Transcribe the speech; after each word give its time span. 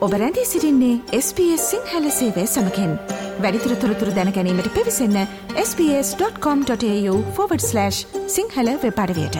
ඔබ 0.00 0.12
රැඳී 0.12 0.46
සිරින්නේ 0.46 1.00
SBS 1.16 1.70
සිංහල 1.70 2.10
සේවය 2.10 2.46
සමකෙන් 2.46 2.92
වැඩිතුර 3.44 3.74
තොරතුර 3.82 4.12
දැනැනීමට 4.16 4.68
පිවිසන්න 4.76 5.26
ps.com.ta/ 5.56 7.90
සිංහල 8.36 8.70
වෙපඩවයට 8.84 9.36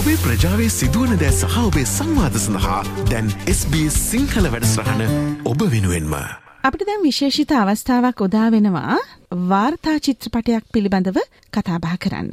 ඔබේ 0.00 0.18
ප්‍රජාවේ 0.26 0.68
සිදුවන 0.68 1.16
දෑ 1.16 1.32
සහ 1.32 1.56
ඔබේ 1.62 1.86
සංවාධ 1.86 2.38
සඳහා 2.42 2.82
දැන් 3.08 3.32
SBS 3.54 3.96
සිංහල 4.10 4.52
වැඩස්රහන 4.52 5.02
ඔබ 5.46 5.60
වෙනුවෙන්ම. 5.72 6.14
අපිට 6.62 6.86
දැන් 6.86 7.02
විශේෂිත 7.08 7.54
අවස්ථාවක් 7.54 8.20
උදා 8.28 8.50
වෙනවා 8.50 9.00
වාර්තා 9.48 9.98
චිත්‍රපටයක් 10.00 10.64
පිළිබඳව 10.72 11.18
කතාබා 11.52 11.96
කරන්න. 11.96 12.32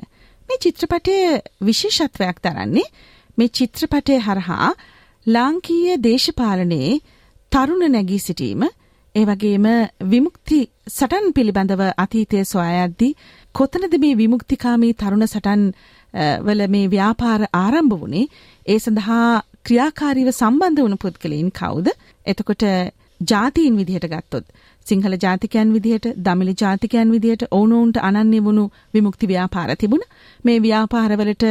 මේ 0.49 0.63
චිත්‍රපටය 0.63 1.17
විශේෂත්වයක් 1.65 2.43
දරන්නේ 2.43 2.89
මේ 3.37 3.49
චිත්‍රපටය 3.49 4.17
හරහා 4.19 4.69
ලාංකීය 5.27 5.95
දේශපාලනයේ 5.99 6.91
තරුණ 7.51 7.85
නැගී 7.91 8.19
සිටීම 8.19 8.63
ඒ 9.15 9.25
වගේම 9.25 9.65
විමුක්ති 10.05 10.59
සටන් 10.87 11.27
පිළිබඳව 11.31 11.83
අතීතය 11.97 12.43
සොයායද්දී 12.45 13.11
කොතනද 13.55 13.93
මේ 13.97 14.15
විමුක්තිකාමී 14.15 14.93
තරුණ 14.93 15.27
සටන් 15.27 15.63
වල 16.41 16.61
මේ 16.67 16.87
ව්‍යාපාර 16.87 17.41
ආරම්භ 17.53 17.95
වුණේ? 17.95 18.25
ඒ 18.65 18.79
සඳහා 18.79 19.29
ක්‍රියාකාරීව 19.65 20.29
සම්බන්ධ 20.31 20.81
වුණු 20.81 20.97
පුද්ගලයින් 20.97 21.49
කවුද? 21.51 21.87
එතකොට 22.25 22.65
ජාතීන් 23.21 23.77
විදිහට 23.77 24.07
ගත්තොත් 24.07 24.45
සිංහල 24.85 25.15
ජාතිකයන් 25.17 25.69
විදිහට 25.73 26.07
දමිළ 26.19 26.51
ජාතිකයන් 26.55 27.11
විදිහට 27.11 27.47
ඔවුනොවුන්ට 27.51 27.97
අනන්‍ය 27.99 28.39
වුණු 28.39 28.65
විමුක්ති 28.93 29.27
ව්‍යාපාර 29.27 29.75
තිබුණ. 29.75 30.03
මේ 30.45 30.59
ව්‍යාපාරවලට 30.59 31.45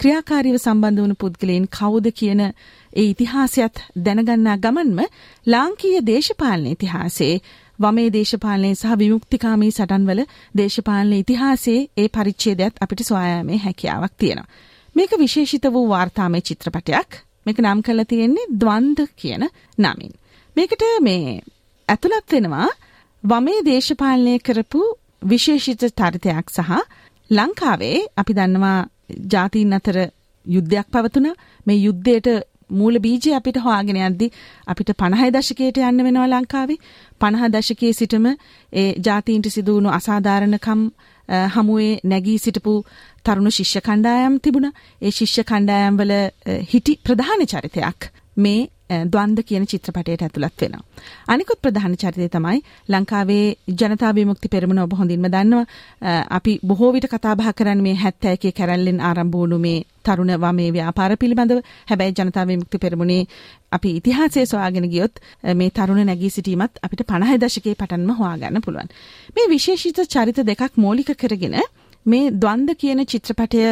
ක්‍රියාකාරීව 0.00 0.56
සම්බන්ධ 0.58 1.00
වුණු 1.00 1.16
පුද්ගලයන් 1.16 1.64
කවුද 1.70 2.06
කියන 2.12 2.42
ඒ 2.42 3.04
ඉතිහාසයත් 3.04 3.80
දැනගන්නා 3.98 4.56
ගමන්ම 4.58 5.00
ලාංකීය 5.46 6.02
දේශපාලන 6.04 6.66
ඉතිහාසයේ 6.68 7.34
වමේ 7.78 8.08
දේශපාලනය 8.10 8.70
සහ 8.72 8.96
විමුක්තිකාමී 8.96 9.70
සටන්වල 9.70 10.20
දේශපාලන 10.54 11.12
ඉතිහාසයේ 11.14 11.80
ඒ 11.96 12.08
පරිච්ඡේදයත් 12.08 12.80
අපිට 12.80 13.02
සොයායාමේ 13.02 13.58
හැකියාවක් 13.58 14.14
තියෙනවා. 14.16 14.48
මේක 14.96 15.12
විශේෂිත 15.16 15.66
වූ 15.68 15.86
වාර්තාමය 15.88 16.40
චිත්‍රපටයක්. 16.42 17.10
මේක 17.46 17.58
නම් 17.58 17.80
කරලා 17.82 18.04
තියෙන්නේ 18.04 18.50
ද්වන්ද 18.54 19.00
කියන 19.16 19.44
නමින්. 19.78 20.12
මේකට 20.56 20.84
මේ 21.00 21.40
ඇතුළත් 21.88 22.32
වෙනවා 22.32 22.68
වමේ 23.24 23.64
දේශපාලනය 23.64 24.34
කරපු 24.40 24.82
විශේෂිත 25.24 25.82
චරිතයක් 25.92 26.46
සහ 26.50 26.70
ලංකාවේ 27.30 27.98
අපි 28.16 28.32
දන්නවා 28.34 28.78
ජාතීන් 29.26 29.72
අතර 29.72 29.98
යුද්ධයක් 30.46 30.88
පවතුන 30.88 31.28
මේ 31.66 31.78
යුද්ධයට 31.78 32.28
මූල 32.70 32.98
බීජය 32.98 33.34
අපිට 33.34 33.58
හොයාගෙන 33.58 33.98
යද්දි 33.98 34.30
අපිට 34.66 34.90
50 34.94 35.32
දශකයට 35.32 35.78
යන්න 35.80 36.04
වෙනවා 36.04 36.28
ලංකාවේ. 36.28 36.78
50 37.20 37.52
දශකයේ 37.54 37.92
සිටම 37.92 38.26
ඒ 38.72 38.94
ජාතීන්ට 39.00 39.48
සිදු 39.48 39.74
වුණු 39.74 39.90
අසාධාරණකම් 39.90 40.82
හමුවේ 41.48 42.00
නැගී 42.04 42.38
සිටපු 42.38 42.74
තරුණ 43.24 43.50
ශිෂ්‍ය 43.50 43.80
කණ්ඩායම් 43.80 44.40
තිබුණා. 44.40 44.72
ඒ 45.02 45.10
ශිෂ්‍ය 45.10 45.44
කණ්ඩායම් 45.44 45.96
වල 45.96 46.12
හිටි 46.72 46.98
ප්‍රධාන 46.98 47.46
චරිතයක්. 47.46 48.10
මේ 48.36 48.68
ද්වන්ද 48.90 49.42
කියන 49.44 49.66
චිත්‍රපටයට 49.66 50.22
ඇතුළත් 50.22 50.62
වෙනවා. 50.62 50.82
අනිකුත් 51.26 51.60
ප්‍රධාන 51.62 51.96
චරිතය 51.96 52.28
තමයි 52.28 52.60
ලංකාවේ 52.88 53.56
ජනතා 53.70 54.12
විමුක්ති 54.14 54.48
පෙරමුණ 54.48 54.80
ඔබ 54.80 54.92
හොඳින්ම 54.92 55.26
දන්නවා. 55.26 55.66
අපි 56.30 56.58
බොහෝ 56.62 56.92
විට 56.92 57.06
කතා 57.06 57.36
බහ 57.36 57.52
කරන්නේ 57.52 57.82
මේ 57.82 57.96
71 58.02 58.52
කැරැල්ලෙන් 58.52 59.00
ආරම්භ 59.02 59.34
වුණු 59.34 59.58
මේ 59.58 59.84
තරුණ 60.04 60.32
වමේ 60.36 60.70
ව්‍යාපාර 60.72 61.16
පිළිබඳව. 61.16 61.60
හැබැයි 61.86 62.16
ජනතා 62.18 62.46
විමුක්ති 62.46 62.78
පෙරමුණේ 62.78 63.22
අපි 63.72 63.90
ඉතිහාසය 63.98 64.46
සොයාගෙන 64.46 64.88
ගියොත් 64.90 65.20
මේ 65.54 65.70
තරුණ 65.70 66.06
නැගී 66.06 66.30
සිටීමත් 66.30 66.80
අපිට 66.82 67.04
50 67.06 67.42
දශකයේ 67.42 67.74
පටන්ම 67.74 68.14
හොයාගන්න 68.14 68.64
පුළුවන්. 68.64 68.88
මේ 69.34 69.50
විශේෂිත 69.50 70.00
චරිත 70.08 70.40
දෙකක් 70.46 70.72
මූලික 70.76 71.12
කරගෙන 71.16 71.60
මේ 72.06 72.30
ද්වන්ද 72.32 72.74
කියන 72.80 73.04
චිත්‍රපටය 73.06 73.62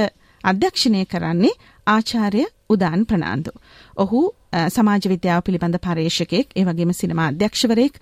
අධ්‍යක්ෂණය 0.44 1.00
කරන්නේ 1.06 1.56
ආචාර්ය 1.86 2.44
උදාන් 2.70 3.04
ප්‍රනාන්දු. 3.04 3.52
ඔහු 3.96 4.20
සමාජ 4.68 5.04
විද්‍යාව 5.12 5.44
පිළිබඳ 5.46 5.78
පර්යේෂකෙක් 5.78 6.56
ඒ 6.56 6.64
වගේම 6.64 6.92
සිනමා 6.92 7.28
අධ්‍යක්ෂවරයෙක් 7.32 8.00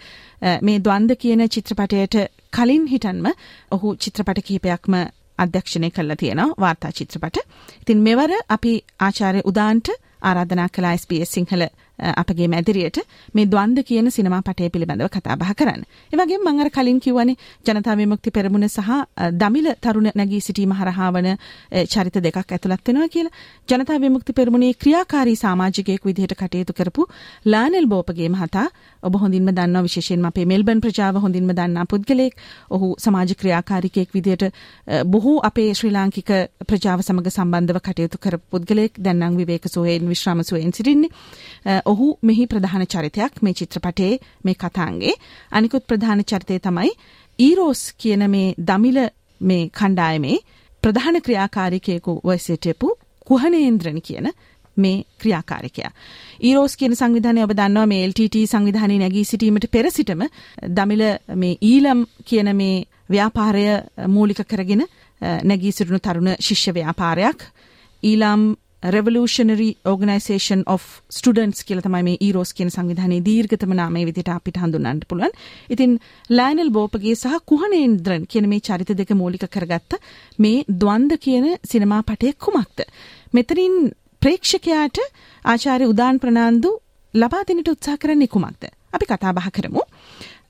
මේ 0.62 0.78
ද්වන්ද 0.78 1.16
කියන 1.16 1.44
චිත්‍රපටයට 1.48 2.16
කලින් 2.52 2.86
හිටන්ම 2.86 3.28
ඔහු 3.70 3.94
චිත්‍රපට 3.96 4.40
කිහිපයක්ම 4.46 4.96
අධ්‍යක්ෂණය 5.38 5.90
කළා 5.90 6.16
තියෙනවා 6.16 6.60
වාර්තා 6.60 6.92
චිත්‍රපට. 6.92 7.36
ඉතින් 7.82 7.98
මෙවර 8.00 8.32
අපි 8.48 8.74
ආචාර්ය 9.00 9.40
උදාන්ට 9.44 9.88
ආරාධනා 10.22 10.68
කළා 10.68 10.94
SBS 10.94 11.34
සිංහල 11.36 11.64
අපගේ 11.98 12.48
මැදිරියට 12.48 12.98
මේ 13.34 13.46
ද්වන්ද 13.46 13.82
කියන 13.84 14.10
සිනමා 14.10 14.42
පටය 14.42 14.70
පිළිබඳව 14.70 15.08
කතා 15.08 15.36
බහ 15.36 15.52
කරන්න. 15.54 15.82
ඒ 16.12 16.16
වගේම 16.16 16.42
මම 16.44 16.60
අර 16.60 16.70
කලින් 16.70 17.00
කිව්වනේ 17.00 17.36
ජනතා 17.66 17.96
විමුක්ති 17.96 18.30
පෙරමුණ 18.30 18.68
සහ 18.68 18.90
දමිළ 19.32 19.70
තරුණ 19.80 20.10
නැගී 20.14 20.40
සිටීම 20.40 20.72
හරහා 20.72 21.10
වන 21.12 21.28
චරිත 21.86 22.16
දෙකක් 22.26 22.52
ඇතුළත් 22.52 22.88
වෙනවා 22.88 23.08
කියලා. 23.08 23.32
ජනතා 23.68 24.00
විමුක්ති 24.00 24.32
පෙරමුණේ 24.32 24.72
ක්‍රියාකාරී 24.74 25.36
සමාජිකයෙක් 25.36 26.04
විදිහට 26.04 26.34
කටයුතු 26.34 26.72
කරපු 26.72 27.06
ලානෙල් 27.46 27.86
බෝපගේ 27.86 28.28
මහතා 28.28 28.66
ඔබ 29.02 29.14
හොඳින්ම 29.22 29.48
දන්නවා 29.50 29.84
විශේෂයෙන්ම 29.86 30.26
අපේ 30.26 30.46
මෙල්බන් 30.46 30.80
ප්‍රජාව 30.80 31.20
හොඳින්ම 31.24 31.50
දන්නා 31.52 31.86
පුද්ගලයෙක්. 31.86 32.34
ඔහු 32.70 32.94
සමාජ 32.98 33.34
ක්‍රියාකාරිකයෙක් 33.34 34.10
විදිහට 34.14 34.44
බොහෝ 35.06 35.38
අපේ 35.42 35.70
ශ්‍රී 35.74 35.92
ලාංකික 35.92 36.30
ප්‍රජාව 36.68 37.06
සමග 37.06 37.26
සම්බන්ධව 37.30 37.78
කටයුතු 37.86 38.18
කරපු 38.18 38.44
පුද්ගලයෙක්. 38.50 38.92
දැන් 38.98 39.18
නම් 39.20 39.36
විවේක 39.36 39.64
සුවයෙන් 39.68 40.08
විශ්‍රාම 40.08 40.44
සුවයෙන් 40.44 40.72
සිටින්නේ. 40.72 41.10
ඔහු 41.86 42.06
මෙහි 42.22 42.46
ප්‍රධාන 42.46 42.86
චරිතයක් 42.86 43.42
මේ 43.42 43.54
චිත්‍රපටයේ 43.54 44.20
මේ 44.44 44.56
කතාන්ගේ. 44.56 45.14
අනිකුත් 45.52 45.86
ප්‍රධාන 45.86 46.24
චරිතය 46.24 46.58
තමයි 46.60 46.90
ඊරෝස් 47.38 47.82
කියන 47.94 48.24
මේ 48.30 48.54
දමිල 48.60 48.98
මේ 49.40 49.62
කණ්ඩායමේ 49.70 50.38
ප්‍රධාන 50.82 51.20
ක්‍රියාකාරිකයෙකු 51.20 52.12
වයසටපු 52.24 52.88
කුහනේන්ද්‍රණ 53.26 54.00
කියන 54.02 54.26
මේ 54.76 54.96
ක්‍රියාකාරිකයා. 55.18 55.92
ඊරෝස් 56.40 56.76
කියන 56.76 56.96
සංවිධානය 56.96 57.42
ඔබ 57.42 57.52
දන්නවා 57.52 57.86
මේ 57.86 58.02
LTT 58.08 58.46
සංවිධානයේ 58.46 58.98
නැගී 58.98 59.24
සිටීමට 59.24 59.70
පෙර 59.70 59.90
සිටම 59.90 60.26
දමිල 60.70 61.04
මේ 61.36 61.54
ඊලම් 61.62 62.04
කියන 62.24 62.50
මේ 62.56 62.84
ව්‍යාපාරය 63.10 63.64
මූලික 64.08 64.42
කරගෙන 64.46 64.84
නැගී 65.42 65.72
සිටිනු 65.72 66.00
තරුණ 66.00 66.34
ශිෂ්‍ය 66.40 66.72
ව්‍යාපාරයක් 66.72 67.48
Eelam 68.02 68.42
Revolutionary 68.84 69.76
Organization 69.84 70.62
of 70.66 70.82
Students 71.10 71.64
කියලා 71.64 71.84
තමයි 71.86 72.02
මේ 72.02 72.16
ඊරෝස් 72.20 72.50
කියන 72.52 72.70
සංවිධානයේ 72.70 73.24
දීර්ඝතම 73.28 73.72
නාමය 73.80 74.02
විදිහට 74.08 74.30
අපිට 74.34 74.58
හඳුන්වන්න 74.62 75.00
පුළුවන්. 75.08 75.32
ඉතින් 75.70 75.92
ලයනල් 76.30 76.70
බෝපගේ 76.70 77.14
සහ 77.14 77.38
කුහනේන්ද්‍රන් 77.50 78.26
කියන 78.26 78.48
මේ 78.48 78.60
චරිත 78.60 78.92
දෙක 79.00 79.12
මූලික 79.14 79.46
කරගත්ත 79.48 79.96
මේ 80.38 80.64
ද්වන්ද 80.82 81.16
කියන 81.18 81.46
සිනමා 81.64 82.02
පටය 82.02 82.34
කුමක්ද? 82.38 82.84
මෙතනින් 83.34 83.74
ප්‍රේක්ෂකයාට 84.22 85.00
ආචාර්ය 85.44 85.88
උදාන් 85.92 86.20
ප්‍රනාන්දු 86.20 86.72
ලබා 87.14 87.42
දෙන්නට 87.48 87.72
උත්සාහ 87.74 87.96
කරන්නේ 87.96 88.28
කුමක්ද? 88.28 88.68
අපි 88.92 89.06
කතා 89.06 89.32
බහ 89.32 89.48
කරමු. 89.50 89.82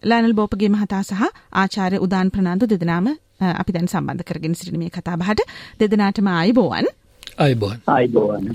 ලයනල් 0.02 0.34
බෝපගේ 0.34 0.68
මහතා 0.68 1.02
සහ 1.02 1.22
ආචාර්ය 1.54 2.02
උදාන් 2.06 2.34
ප්‍රනාන්දු 2.34 2.66
දෙදෙනාම 2.66 3.06
අපි 3.52 3.72
දැන් 3.72 3.88
සම්බන්ධ 3.88 4.26
කරගෙන 4.28 4.54
සිටින 4.54 4.78
මේ 4.78 4.90
කතා 4.90 5.16
බහට 5.16 5.40
දෙදෙනාටම 5.80 6.28
ආයිබෝවන්. 6.30 6.90
අයිබෝන්. 7.38 7.78
අයිබෝන්. 7.86 8.54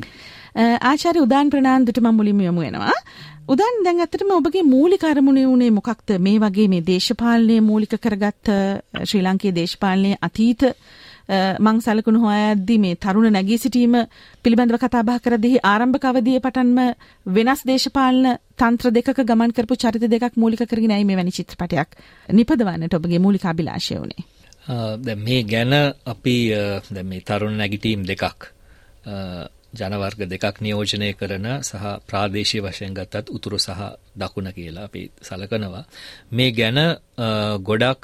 ආචාර්ය 0.83 1.19
උදාන් 1.21 1.49
ප්‍රනාන්දුට 1.49 1.99
මම 1.99 2.15
මුලින්ම 2.15 2.41
යමු 2.41 2.61
වෙනවා. 2.61 2.95
උදාන් 3.47 3.83
දැන් 3.85 3.99
ඇත්තටම 3.99 4.31
ඔබගේ 4.31 4.63
මූලික 4.65 5.03
අරමුණේ 5.03 5.45
උනේ 5.47 5.71
මොකක්ද? 5.71 6.17
මේ 6.19 6.39
වගේ 6.39 6.67
මේ 6.67 6.87
දේශපාලනය 6.87 7.59
මූලික 7.61 7.93
කරගත්ත 7.97 8.49
ශ්‍රී 9.03 9.23
ලාංකීය 9.23 9.55
දේශපාලනයේ 9.55 10.19
අතීත 10.21 10.63
මං 11.59 11.81
සලකුණු 11.81 12.19
හොයද්දි 12.21 12.79
මේ 12.79 12.95
තරුණ 12.97 13.31
නැගී 13.31 13.57
සිටීම 13.57 13.95
පිළිබඳව 14.45 14.77
කතා 14.77 15.03
බහ 15.03 15.19
කරද්දී 15.25 15.61
ආරම්භක 15.63 16.05
අවධියේ 16.05 16.41
පටන්ම 16.41 16.79
වෙනස් 17.35 17.61
දේශපාලන 17.65 18.29
තන්ත්‍ර 18.57 18.91
දෙකක 18.91 19.21
ගමන් 19.23 19.53
කරපු 19.53 19.77
චරිත 19.77 20.05
දෙකක් 20.07 20.35
මූලික 20.35 20.65
කරගෙන 20.65 20.95
ඇයි 20.95 21.05
මෙවැනි 21.05 21.31
චිත්‍රපටයක් 21.31 21.97
නිපදවන්නට 22.29 22.99
ඔබගේ 22.99 23.19
මූලික 23.19 23.45
අභිලාෂය 23.45 23.99
දැන් 24.99 25.21
මේ 25.25 25.43
ගැන 25.43 25.75
අපි 26.05 26.37
දැන් 26.89 27.07
මේ 27.07 27.21
තරුණ 27.21 27.57
නැගිටීම් 27.57 28.07
දෙකක් 28.07 28.49
ජනවර්ග 29.73 30.21
දෙකක් 30.25 30.57
නියෝජනය 30.59 31.09
කරන 31.13 31.47
සහ 31.61 31.83
ප්‍රාදේශීය 32.07 32.63
වශයෙන් 32.63 32.93
ගත්තත් 32.93 33.29
උතුරු 33.29 33.59
සහ 33.59 33.81
දකුණ 34.15 34.49
කියලා 34.51 34.85
අපි 34.85 35.01
සලකනවා. 35.21 35.83
මේ 36.31 36.51
ගැන 36.51 36.79
ගොඩක් 37.61 38.03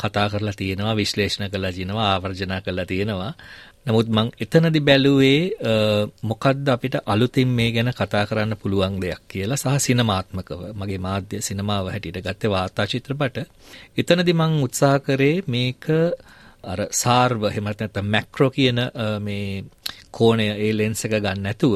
කතා 0.00 0.28
කරලා 0.28 0.52
තියෙනවා 0.54 0.94
විශ්ලේෂණ 0.94 1.50
කරලා 1.50 1.72
තියෙනවා 1.72 2.06
ආවර්ජනා 2.08 2.60
කරලා 2.60 2.86
තියෙනවා. 2.86 3.32
නමුත් 3.86 4.08
මං 4.08 4.28
එතනදි 4.38 4.80
බැලුවේ 4.80 5.40
මොකද්ද 6.22 6.66
අපිට 6.68 6.96
අලුතින් 7.06 7.48
මේ 7.50 7.70
ගැන 7.72 7.90
කතා 7.92 8.24
කරන්න 8.26 8.56
පුළුවන් 8.56 9.00
දෙයක් 9.00 9.22
කියලා 9.28 9.56
සහ 9.56 9.78
සිනමාත්මකව 9.80 10.60
මගේ 10.74 11.00
මාධ්‍ය 11.00 11.40
සිනමාව 11.40 11.88
හැටියට 11.88 12.20
ගත්තේ 12.20 12.50
වාර්තා 12.50 12.86
චිත්‍රපට. 12.86 13.36
එතනදි 13.96 14.32
මං 14.34 14.60
උත්සාහ 14.62 14.98
කරේ 15.00 15.36
මේක 15.46 15.84
අර 16.64 16.80
සාර්ව 16.92 17.44
එහෙම 17.44 17.64
නැත්නම් 17.66 18.06
මැක්‍රෝ 18.06 18.50
කියන 18.50 18.78
මේ 19.20 19.64
කෝණය 20.12 20.48
ඒ 20.56 20.72
ලෙන්ස් 20.72 21.04
එක 21.04 21.14
ගන්න 21.16 21.42
නැතුව 21.42 21.74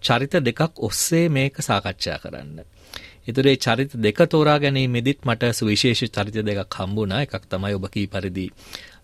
චරිත 0.00 0.34
දෙකක් 0.48 0.82
ඔස්සේ 0.88 1.28
මේක 1.28 1.56
සාකච්ඡා 1.60 2.18
කරන්න. 2.22 2.58
ඒතර 3.26 3.46
ඒ 3.46 3.56
චරිත 3.56 3.92
දෙක 3.98 4.18
තෝරා 4.32 4.58
ගැනීමෙදිත් 4.58 5.20
මට 5.24 5.52
සුවිශේෂ 5.52 6.02
චරිත 6.08 6.36
දෙකක් 6.48 6.78
හම්බුණා. 6.78 7.22
එකක් 7.26 7.44
තමයි 7.50 7.74
ඔබ 7.74 7.86
කී 7.94 8.06
පරිදි 8.06 8.46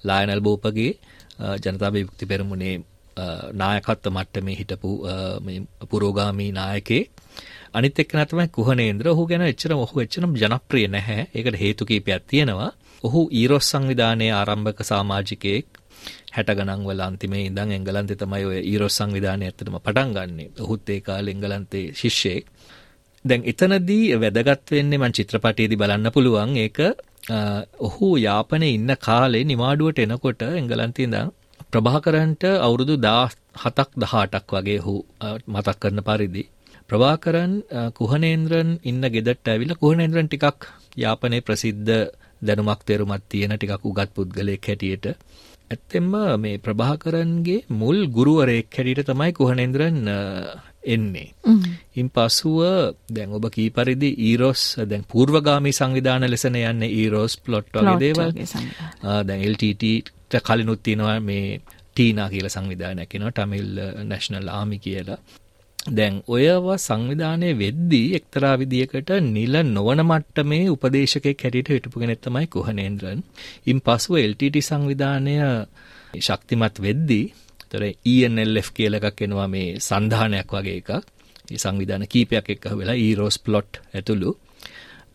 ලායනල් 0.04 0.40
බෝපගේ 0.40 0.92
ජනතා 1.62 1.90
විමුක්ති 1.92 2.26
පෙරමුණේ 2.26 2.76
නායකත්ව 3.54 4.10
මට්ටමේ 4.10 4.56
හිටපු 4.60 4.90
මේ 5.44 5.60
පුරෝගාමී 5.90 6.50
නායකේ 6.52 7.02
අනිත් 7.72 7.98
එක්කෙනා 7.98 8.26
තමයි 8.26 8.48
කුහනේන්ද්‍ර. 8.48 9.08
ඔහු 9.08 9.22
ගැන 9.26 9.42
එච්චර 9.42 9.72
ඔහු 9.76 10.00
එච්චරම 10.04 10.32
ජනප්‍රිය 10.34 10.86
නැහැ. 10.88 11.28
ඒකට 11.34 11.60
හේතු 11.62 11.84
කීපයක් 11.84 12.22
තියෙනවා. 12.32 12.70
ඔහු 13.04 13.20
ඊරොස් 13.32 13.66
සංවිධානයේ 13.70 14.32
ආරම්භක 14.32 14.80
සමාජිකයෙක් 14.90 15.66
60 16.32 16.56
ගණන් 16.56 16.84
වල 16.84 17.02
අන්තිමේ 17.02 17.44
ඉඳන් 17.46 17.72
එංගලන්තේ 17.72 18.18
තමයි 18.18 18.44
ඔය 18.44 18.58
ඊරොස් 18.62 18.98
සංවිධානය 18.98 19.44
ඇත්තටම 19.44 19.78
පටන් 19.78 20.14
ගන්නෙ. 20.16 20.46
ඔහුත් 20.58 20.88
ඒ 20.88 21.00
කාලේ 21.02 21.34
එංගලන්තේ 21.34 21.86
ශිෂ්‍යෙක්. 21.94 22.44
දැන් 23.24 23.42
එතනදී 23.44 24.18
වැදගත් 24.18 24.72
වෙන්නේ 24.72 24.98
මම 24.98 25.14
චිත්‍රපටයේදී 25.14 25.78
බලන්න 25.78 26.12
පුළුවන් 26.12 26.56
ඒක 26.58 26.78
ඔහු 27.80 28.08
යාපනයේ 28.18 28.74
ඉන්න 28.74 28.92
කාලේ 29.00 29.44
නිවාඩුවට 29.44 30.04
එනකොට 30.04 30.42
එංගලන්තේ 30.52 31.06
ඉඳන් 31.06 31.32
ප්‍රභාකරන්ට 31.70 32.44
අවුරුදු 32.58 32.94
17ක් 32.98 34.04
18ක් 34.04 34.52
වගේ 34.58 34.78
ඔහු 34.82 34.94
මතක් 35.48 35.76
කරන 35.78 36.00
පරිදි 36.02 36.44
ප්‍රභාකරන් 36.90 37.54
කුහනේන්ද්‍රන් 37.94 38.70
ඉන්න 38.84 39.02
ගෙදරට 39.08 39.48
ඇවිල්ලා 39.48 39.82
කුහනේන්ද්‍රන් 39.82 40.28
ටිකක් 40.28 40.68
යාපනයේ 40.96 41.42
ප්‍රසිද්ධ 41.42 41.92
දැනුමක් 42.42 42.82
තේරුමක් 42.84 43.24
තියෙන 43.28 43.54
ටිකක් 43.54 43.84
උගත් 43.84 44.10
පුද්ගලයෙක් 44.14 44.66
හැටියට 44.66 45.06
ඇත්තෙන්ම 45.70 46.14
මේ 46.38 46.56
ප්‍රභාකරන්ගේ 46.58 47.60
මුල් 47.72 47.98
ගුරුවරයෙක් 48.08 48.68
හැටියට 48.72 49.08
තමයි 49.08 49.32
කුහනේන්ද්‍රන් 49.32 50.00
එන්නේ. 50.86 51.28
ඉන් 51.94 52.08
පසුව 52.08 52.60
දැන් 53.08 53.32
ඔබ 53.32 53.46
කී 53.50 53.70
පරිදි 53.70 54.10
ඊරොස් 54.20 54.62
දැන් 54.82 55.04
පූර්වගාමී 55.04 55.72
සංවිධාන 55.72 56.26
ලෙසන 56.26 56.58
යන්නේ 56.62 56.92
ඊරොස් 56.92 57.36
ප්ලොට් 57.38 57.72
වගේ 57.74 57.96
දේවල්. 57.98 58.30
දැන් 59.22 59.42
LTT 59.44 59.84
කලිනුත් 60.40 60.82
තියෙනවා 60.82 61.18
මේ 61.22 61.60
ටීනා 61.88 62.28
කියලා 62.28 62.50
සංවිධානයක් 62.50 63.14
එනවා 63.14 63.32
ටමිල් 63.32 63.68
නැෂනල් 64.04 64.48
ආමි 64.50 64.78
කියලා. 64.78 65.18
දැන් 65.88 66.22
ඔයව 66.26 66.66
සංවිධානය 66.78 67.50
වෙද්දී 67.54 68.14
එක්තරා 68.14 68.54
විදියකට 68.56 69.10
නිල 69.26 69.54
නොවන 69.66 70.02
මට්ටමේ 70.02 70.68
උපදේශකයෙක් 70.68 71.42
හැටියට 71.42 71.68
හිටපු 71.68 72.00
කෙනෙක් 72.00 72.20
තමයි 72.20 72.46
කුහනේන්ද්‍රන්. 72.48 73.20
ඉන් 73.66 73.78
පසුව 73.80 74.18
LTT 74.20 74.62
සංවිධානය 74.62 75.34
ශක්තිමත් 76.18 76.80
වෙද්දී 76.80 77.26
තොර 77.70 77.82
ENLF 78.06 78.72
කියල 78.72 78.94
එකක් 78.94 79.22
එනවා 79.22 79.48
මේ 79.48 79.68
සන්ධානයක් 79.80 80.50
වගේ 80.52 80.76
එකක් 80.76 80.90
සංවිධාන 81.56 82.04
කීපයක් 82.06 82.50
එක්ක 82.50 82.64
වෙලා 82.72 82.96
ඊරෝස් 82.96 83.38
ප්ලොට් 83.38 83.80
ඇතුළු 83.92 84.34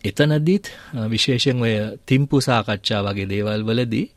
එතනදීත් 0.03 0.71
විශේෂෙන් 1.09 1.61
ඔය 1.61 1.75
තිම්පු 2.05 2.41
සාකච්ඡා 2.41 3.01
වගේ 3.03 3.27
දේවල් 3.27 3.63
වලදී 3.63 4.07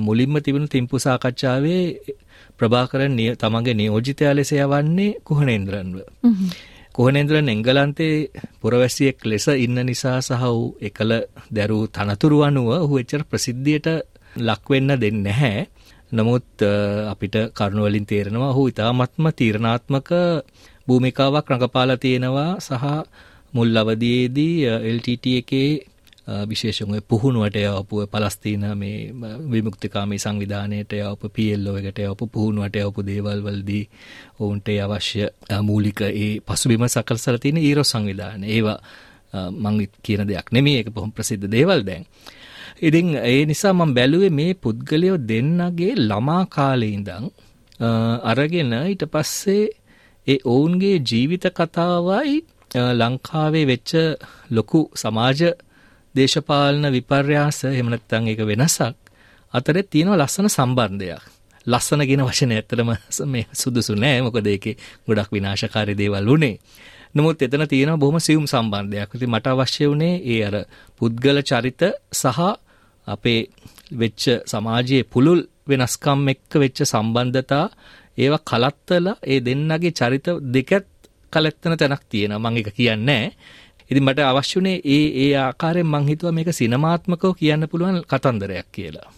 මුලින්ම 0.00 0.40
තිබුණු 0.40 0.68
තිම්පු 0.68 0.98
සාකච්ඡාවේ 0.98 1.84
ප්‍රභාකරන් 2.60 3.18
තමගේ 3.34 3.74
නියෝජිතයා 3.74 4.34
ලෙස 4.34 4.52
යවන්නේ 4.54 5.16
කුහනේන්ද්‍රන්ව. 5.24 5.96
කුහනේන්ද්‍රන් 6.94 7.48
එංගලන්තේ 7.48 8.14
පුරවැසියෙක් 8.60 9.24
ලෙස 9.24 9.46
ඉන්න 9.56 9.78
නිසා 9.82 10.18
සහ 10.20 10.42
වූ 10.42 10.76
එකල 10.80 11.10
දැරූ 11.50 11.84
තනතුරු 11.88 12.38
අනුව 12.42 12.68
ඔහු 12.76 12.94
එච්චර 13.02 13.22
ප්‍රසිද්ධියට 13.24 13.88
ලක්වෙන්න 14.38 14.90
දෙන්නේ 14.96 15.24
නැහැ. 15.24 15.66
නමුත් 16.12 16.48
අපිට 17.06 17.36
කරුණවලින් 17.52 18.06
තේරෙනවා 18.06 18.50
ඔහු 18.50 18.62
ඉතාමත්ම 18.68 19.24
තීරණාත්මක 19.32 20.10
භූමිකාවක් 20.86 21.46
රඟපාලා 21.50 21.96
තියෙනවා 21.96 22.50
සහ 22.60 22.84
මුල් 23.54 23.76
අවදියේදී 23.76 24.56
LTT 24.96 25.24
එකේ 25.40 25.70
විශේෂම 26.26 26.92
පුහුණුවට 27.02 27.56
යවපු 27.56 28.06
පලස්තීන 28.08 28.64
මේ 28.74 29.10
විමුක්තිකාමී 29.48 30.18
සංවිධානයට 30.18 30.92
යවපු 30.94 31.28
PLO 31.30 31.76
එකට 31.78 31.98
යවපු 32.00 32.26
පුහුණුවට 32.28 32.76
යවපු 32.76 33.04
දේවල් 33.04 33.42
වලදී 33.42 33.84
ඔවුන්ට 34.40 34.68
අවශ්‍ය 34.80 35.28
මූලික 35.62 36.00
ඒ 36.02 36.40
පසුබිම 36.42 36.88
සකල්සලා 36.88 37.38
තියෙන 37.38 37.58
ඊරොස් 37.58 37.90
සංවිධානය. 37.90 38.46
ඒවා 38.46 38.78
මං 39.52 39.86
කියන 40.02 40.22
දෙයක් 40.24 40.50
නෙමෙයි 40.52 40.78
ඒක 40.78 40.90
බොහොම 40.90 41.12
ප්‍රසිද්ධ 41.12 41.46
දේවල් 41.48 41.80
දැන්. 41.82 42.04
ඉතින් 42.78 43.14
ඒ 43.14 43.44
නිසා 43.44 43.72
මම 43.72 43.94
බැලුවේ 43.94 44.30
මේ 44.30 44.54
පුද්ගලයෝ 44.56 45.18
දෙන්නගේ 45.22 45.94
ළමා 46.00 46.44
කාලේ 46.48 46.90
ඉඳන් 46.90 47.30
අරගෙන 48.24 48.72
ඊට 48.74 49.04
පස්සේ 49.06 49.64
ඒ 50.26 50.38
ඔවුන්ගේ 50.46 50.98
ජීවිත 51.00 51.46
කතාවයි 51.50 52.36
ලංකාවේ 52.94 53.64
වෙච්ච 53.64 53.92
ලොකු 54.50 54.80
සමාජ 54.94 55.40
දේශපාලන 56.16 56.90
විපර්යාස 56.90 57.64
එහෙම 57.66 57.88
නැත්නම් 57.88 58.26
ඒක 58.26 58.42
වෙනසක් 58.42 58.96
අතරේ 59.54 59.82
තියෙන 59.84 60.12
ලස්සන 60.12 60.48
සම්බන්ධයක්. 60.48 61.22
ලස්සන 61.66 62.02
කියන 62.02 62.22
වචනේ 62.22 62.58
ඇත්තටම 62.58 62.90
මේ 63.32 63.46
සුදුසු 63.54 63.94
නෑ 63.96 64.20
මොකද 64.22 64.46
ඒකේ 64.46 64.76
ගොඩක් 65.06 65.32
විනාශකාරී 65.32 65.96
දේවල් 65.96 66.28
උනේ. 66.28 66.56
නමුත් 67.14 67.42
එතන 67.42 67.66
තියෙනවා 67.66 67.96
බොහොම 67.96 68.20
සියුම් 68.20 68.46
සම්බන්ධයක්. 68.46 69.10
ඉතින් 69.10 69.30
මට 69.30 69.46
අවශ්‍ය 69.48 69.84
වුණේ 69.86 70.14
ඒ 70.24 70.40
අර 70.44 70.56
පුද්ගල 70.96 71.38
චරිත 71.42 71.82
සහ 72.12 72.40
අපේ 73.06 73.40
වෙච්ච 73.92 74.22
සමාජයේ 74.44 75.04
පුළුල් 75.04 75.40
වෙනස්කම් 75.66 76.20
එක්ක 76.28 76.52
වෙච්ච 76.56 76.78
සම්බන්ධතා 76.84 77.66
ඒවා 78.18 78.44
කලත්තලා 78.44 79.16
ඒ 79.24 79.38
දෙන්නගේ 79.40 79.92
චරිත 79.92 80.26
දෙකත් 80.48 80.86
කලත්තන 81.32 81.74
තැනක් 81.74 82.02
තියෙනවා 82.06 82.42
මම 82.44 82.56
ඒක 82.56 82.70
කියන්නේ 82.72 83.24
ඉතින් 83.90 84.04
මට 84.04 84.20
අවශ්‍ය 84.22 84.56
වුණේ 84.58 84.80
ඒ 84.86 85.04
ඒ 85.24 85.32
ආකාරයෙන් 85.38 85.86
මං 85.86 86.08
හිතුවා 86.08 86.32
මේක 86.32 86.50
සිනමාත්මකව 86.52 87.32
කියන්න 87.34 87.68
පුළුවන් 87.70 88.02
කතන්දරයක් 88.04 88.68
කියලා. 88.72 89.08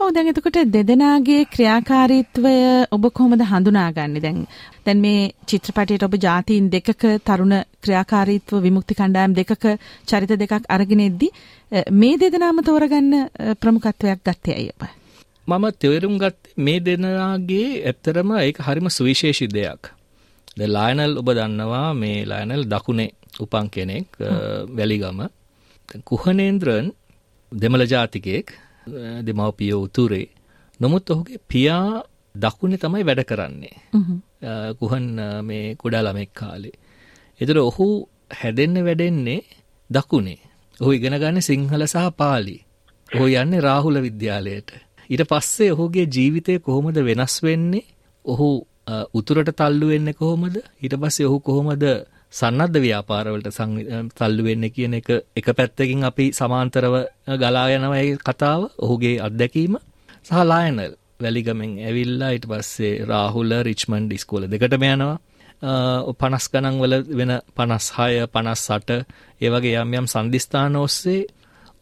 ඔව් 0.00 0.08
දැන් 0.14 0.30
එතකොට 0.30 0.58
දෙදෙනාගේ 0.74 1.42
ක්‍රියාකාරීත්වය 1.54 2.54
ඔබ 2.90 3.04
කොහොමද 3.12 3.44
හඳුනාගන්නේ 3.50 4.22
දැන් 4.22 4.40
දැන් 4.86 5.04
මේ 5.04 5.20
චිත්‍රපටයට 5.46 6.06
ඔබ 6.08 6.16
ජාතීන් 6.24 6.70
දෙකක 6.72 7.04
තරුණ 7.26 7.54
ක්‍රියාකාරීත්ව 7.84 8.64
විමුක්ති 8.66 8.98
කණ්ඩායම් 8.98 9.36
දෙකක 9.38 9.68
චරිත 10.06 10.34
දෙකක් 10.36 10.66
අරගෙන 10.68 11.04
මේ 11.92 12.18
දෙදෙනාම 12.18 12.64
තෝරගන්න 12.64 13.14
ප්‍රමුඛත්වයක් 13.60 14.20
ගත්තේ 14.26 14.56
ඇයි 14.56 14.74
ඔබ? 14.74 14.82
මම 15.48 15.64
තේරුම් 15.78 16.18
ගත්තේ 16.18 16.54
මේ 16.58 16.80
දෙදෙනාගේ 16.80 17.66
ඇත්තරම 17.86 18.38
ඒක 18.38 18.62
හරිම 18.66 18.88
සුවිශේෂී 18.90 19.50
දෙයක්. 19.50 19.82
දැන් 20.58 20.72
ලයනල් 20.72 21.18
ඔබ 21.18 21.28
දන්නවා 21.32 21.88
මේ 21.94 22.24
ලයනල් 22.26 22.64
දකුණේ 22.66 23.10
උපන් 23.40 23.68
කෙනෙක් 23.70 24.06
වැලිගම. 24.68 25.20
කුහනේන්ද්‍රන් 26.04 26.92
දෙමළ 27.52 27.84
ජාතිකයෙක් 27.86 28.48
දෙමව්පියෝ 29.26 29.82
උතුරේ. 29.82 30.28
නමුත් 30.80 31.10
ඔහුගේ 31.10 31.44
පියා 31.48 32.02
දකුණේ 32.34 32.78
තමයි 32.78 33.04
වැඩ 33.04 33.24
කරන්නේ. 33.24 33.76
කුහන් 34.80 35.06
මේ 35.44 35.74
කුඩා 35.76 36.02
ළමෙක් 36.02 36.32
කාලේ. 36.34 36.76
ඒතර 37.40 37.58
ඔහු 37.60 37.86
හැදෙන්න 38.40 38.84
වැඩෙන්නේ 38.84 39.40
දකුණේ. 39.90 40.40
ඔහු 40.80 40.92
ඉගෙන 40.92 41.18
ගන්නේ 41.18 41.48
සිංහල 41.50 41.86
සහ 41.86 42.10
පාලි. 42.16 42.56
ඔහු 43.08 43.26
යන්නේ 43.34 43.60
රාහුල 43.60 44.00
විද්‍යාලයට. 44.02 44.70
ඊට 45.10 45.24
පස්සේ 45.30 45.72
ඔහුගේ 45.74 46.06
ජීවිතය 46.06 46.58
කොහොමද 46.58 46.96
වෙනස් 47.08 47.34
වෙන්නේ? 47.42 47.84
ඔහු 48.24 48.48
උතුරට 49.14 49.50
තල්ලු 49.52 49.86
වෙන්නේ 49.92 50.14
කොහොමද? 50.14 50.56
ඊට 50.82 50.94
පස්සේ 50.96 51.28
ඔහු 51.28 51.40
කොහොමද 51.40 51.84
සන්නද්ධ 52.32 52.78
ව්‍යාපාරවලට 52.78 53.48
තල්ලු 54.14 54.42
වෙන්නේ 54.42 54.70
කියන 54.70 54.94
එක 54.94 55.08
එක 55.36 55.48
පැත්තකින් 55.52 56.04
අපි 56.04 56.26
සමාන්තරව 56.32 56.94
ගලා 57.36 57.66
යනවා 57.70 58.00
ඒ 58.00 58.16
කතාව. 58.20 58.60
ඔහුගේ 58.78 59.16
අත්දැකීම 59.20 59.76
සහ 60.22 60.40
ලයනල් 60.44 60.80
වැලිගමෙන් 61.20 61.70
ඇවිල්ලා 61.80 62.30
ඊට 62.30 62.46
පස්සේ 62.46 62.94
රාහුල 63.06 63.52
රිච්මන්ඩ් 63.62 64.12
ඉස්කෝල 64.12 64.48
දෙකටම 64.48 64.84
යනවා. 64.86 65.18
පනස් 65.62 66.48
ගණන් 66.48 66.76
වල 66.76 66.94
වෙන 67.12 67.32
පනස් 67.52 67.86
හය 67.92 68.26
පනස් 68.28 68.62
සට 68.68 68.90
ඒවගේ 69.40 69.78
යම් 69.78 69.92
යම් 69.94 70.06
සන්ධිස්ථාන 70.08 70.76
ඔස්සේ 70.76 71.26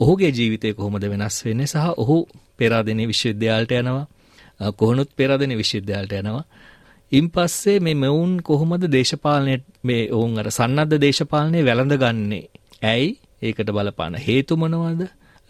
ඔහුගේ 0.01 0.31
ජීවිතය 0.31 0.75
කොහොමද 0.75 1.05
වෙනස් 1.05 1.37
වෙන්නේ 1.43 1.67
සහ 1.67 1.87
ඔහු 1.97 2.17
පෙරාදෙනී 2.57 3.07
විශ්වවිද්‍යාලට 3.07 3.73
යනවා 3.73 4.73
කොහොනුත් 4.73 5.11
පෙරාදෙනී 5.13 5.57
විශ්වවිද්‍යාලට 5.57 6.13
යනවා 6.13 6.45
ඉන් 7.13 7.27
පස්සේ 7.29 7.81
මේ 7.81 7.95
මෙවුන් 7.97 8.33
කොහොමද 8.41 8.85
දේශපාලනය 8.89 9.55
මේ 9.83 10.03
ඔවුන් 10.11 10.39
අර 10.39 10.49
සන්නද්ධ 10.49 10.99
දේශපාලනය 10.99 11.59
වැළඳගන්නේ? 11.61 12.45
ඇයි? 12.85 13.09
ඒකට 13.43 13.69
බලපාන 13.69 14.15
හේතු 14.17 14.57
මොනවද? 14.57 15.03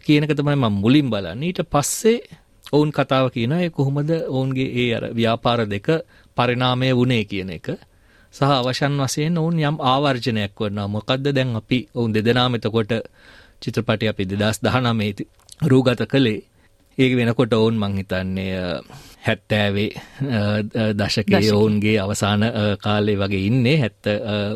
කියන 0.07 0.25
එක 0.25 0.33
තමයි 0.33 0.57
මම 0.57 0.75
මුලින් 0.75 1.11
බලන්නේ. 1.11 1.47
ඊට 1.47 1.61
පස්සේ 1.67 2.19
ඔවුන් 2.73 2.91
කතාව 2.91 3.29
කියනවා 3.31 3.61
ඒ 3.61 3.71
කොහොමද 3.71 4.11
ඔවුන්ගේ 4.29 4.69
ඒ 4.75 4.89
අර 4.95 5.05
ව්‍යාපාර 5.13 5.61
දෙක 5.67 5.89
පරිණාමය 6.37 6.89
වුණේ 6.93 7.25
කියන 7.25 7.51
එක. 7.51 7.69
සහ 8.35 8.43
අවසන් 8.43 8.97
වශයෙන් 8.99 9.37
ඔවුන් 9.37 9.61
යම් 9.61 9.77
ආවර්ජනයක් 9.83 10.53
කරනවා. 10.55 10.89
මොකද්ද 10.89 11.27
දැන් 11.29 11.57
අපි 11.57 11.79
ඔවුන් 11.95 12.11
දෙදෙනාම 12.11 12.55
එතකොට 12.55 12.93
චිත්‍රපටය 13.63 14.09
අපි 14.09 14.25
2019 14.27 15.29
රූගත 15.63 16.03
කළේ. 16.07 16.41
ඒක 16.99 17.13
වෙනකොට 17.15 17.53
ඔවුන් 17.53 17.77
මං 17.77 17.93
හිතන්නේ 17.99 18.81
හැත්තෑවේ 19.23 19.91
දශකයේ 20.95 21.53
ඔවුන්ගේ 21.53 21.97
අවසාන 21.99 22.41
කාලේ 22.79 23.17
වගේ 23.17 23.47
ඉන්නේ. 23.47 23.77
හැත්ත 23.79 24.05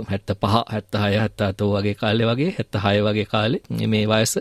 හැත්ත 0.09 0.29
පහ 0.37 0.55
හැත්ත 0.69 0.95
හය 0.97 1.13
හැත්ත 1.17 1.41
අතෝ 1.43 1.71
වගේ 1.75 1.95
කාලෙ 1.97 2.25
වගේ 2.27 2.51
හැත්ත 2.53 2.81
හය 2.85 2.97
වගේ 3.03 3.27
කාලෙ 3.27 3.61
මේ 3.87 4.07
වයස. 4.09 4.39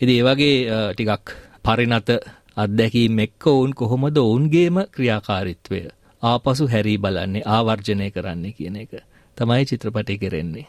ඉදි 0.00 0.18
ඒ 0.18 0.24
වගේ 0.24 0.54
ටිකක් 0.92 1.34
පරිනත 1.62 2.10
අත්දැකීම් 2.56 3.18
එක්ක 3.18 3.46
ඔවුන් 3.46 3.72
කොහොමද 3.72 4.16
ඔවුන්ගේම 4.18 4.76
ක්‍රියාකාරිත්වය 4.90 5.80
ආපසු 6.22 6.68
හැරී 6.68 6.98
බලන්නේ 6.98 7.42
ආවර්ජනය 7.46 8.10
කරන්නේ 8.10 8.52
කියන 8.52 8.76
එක 8.76 8.92
තමයි 9.36 9.64
චිත්‍රපටය 9.64 10.18
කෙරෙන්නේ 10.18 10.66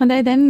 හොඳයි 0.00 0.24
දැන් 0.24 0.42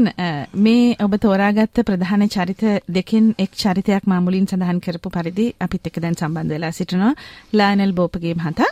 මේ 0.56 0.96
ඔබ 1.04 1.12
තෝරාගත්ත 1.24 1.78
ප්‍රධාන 1.88 2.22
චරිත 2.28 2.62
දෙකෙන් 2.88 3.26
එක් 3.38 3.52
චරිතයක් 3.54 4.08
මා 4.10 4.20
මුලින් 4.20 4.48
සඳහන් 4.50 4.80
කරපු 4.80 5.12
පරිදි 5.16 5.44
අපිත් 5.60 5.86
එක්ක 5.88 6.00
දැන් 6.04 6.16
සම්බන්ධ 6.20 6.54
වෙලා 6.54 6.70
සිටිනවා 6.70 7.12
ලායනල් 7.52 7.92
බෝපගේ 7.92 8.34
මහතා. 8.34 8.70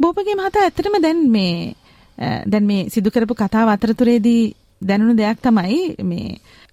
බෝපගේ 0.00 0.34
මහතා 0.34 0.64
ඇත්තටම 0.64 0.96
දැන් 1.06 1.20
මේ 1.30 1.54
දැන් 2.46 2.66
මේ 2.70 2.88
සිදු 2.88 3.14
කරපු 3.14 3.34
කතාව 3.34 3.68
අතරතුරේදී 3.68 4.42
දැනුණු 4.82 5.14
දෙයක් 5.14 5.38
තමයි 5.46 5.78
මේ 6.04 6.26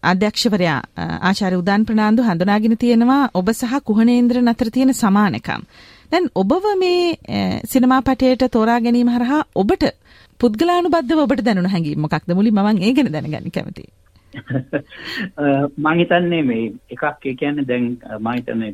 අධ්‍යක්ෂවරයා 0.03 0.81
ආචාර්ය 1.29 1.61
උදාන් 1.61 1.85
ප්‍රනාන්දු 1.85 2.27
හඳුනාගෙන 2.27 2.77
තියෙනවා 2.83 3.23
ඔබ 3.33 3.53
සහ 3.53 3.79
කුහණේන්ද්‍රන් 3.87 4.53
අතර 4.53 4.69
තියෙන 4.75 4.93
සමානකම්. 4.95 5.61
දැන් 6.11 6.25
ඔබව 6.35 6.65
මේ 6.83 7.01
සිනමා 7.71 8.01
පටයට 8.01 8.51
තෝරා 8.51 8.79
ගැනීම 8.81 9.15
හරහා 9.15 9.43
ඔබට 9.55 9.91
පුද්ගලානුබද්ධව 10.39 11.23
ඔබට 11.23 11.41
දැනුණ 11.43 11.71
හැඟීම් 11.71 12.01
මොකක්ද 12.01 12.33
මුලින්ම 12.33 12.59
මම 12.59 12.77
ඒ 12.79 12.93
ගැන 12.93 13.11
දැනගන්න 13.11 13.51
කැමතියි. 13.51 13.89
මම 15.83 15.87
හිතන්නේ 15.99 16.43
මේ 16.43 16.65
එකක් 16.89 17.25
ඒ 17.25 17.35
කියන්නේ 17.35 17.69
දැන් 17.69 17.87
මම 18.17 18.29
හිතන්නේ 18.31 18.71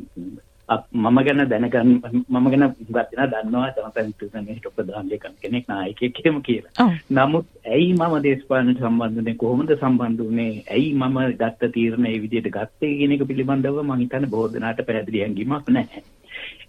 මම 0.68 1.18
ගැන 1.20 1.42
දැනගන්න 1.44 1.90
මම 2.28 2.46
ගැන 2.46 2.64
දෙනා 2.90 3.26
දන්නවා 3.32 3.68
ජනතා 3.68 3.92
විශ්වවිද්‍යාලයේ 3.98 4.54
හිටපු 4.54 4.72
ප්‍රධාන 4.72 5.08
ලේකම් 5.08 5.34
කෙනෙක් 5.42 5.68
නායකයෙක් 5.68 6.18
එහෙම 6.20 6.40
කියලා. 6.42 6.88
නමුත් 7.12 7.46
ඇයි 7.68 7.92
මම 7.92 8.16
දේශපාලනට 8.24 8.80
සම්බන්ධ 8.80 9.16
වෙන්නේ 9.18 9.36
කොහොමද 9.36 9.72
සම්බන්ධ 9.76 10.22
වුනේ 10.22 10.52
ඇයි 10.68 10.90
මම 10.94 11.18
ගත්ත 11.34 11.72
තීරණ 11.74 12.10
ඒ 12.10 12.18
විදිහට 12.24 12.50
ගත්තේ 12.50 12.92
කියන 12.98 13.16
එක 13.16 13.24
පිළිබඳව 13.28 13.78
මම 13.80 13.94
හිතන්නේ 14.00 14.32
බොහෝ 14.32 14.50
දෙනාට 14.50 14.86
පැහැදිලි 14.88 15.22
හැඟීමක් 15.22 15.70
නැහැ. 15.70 16.02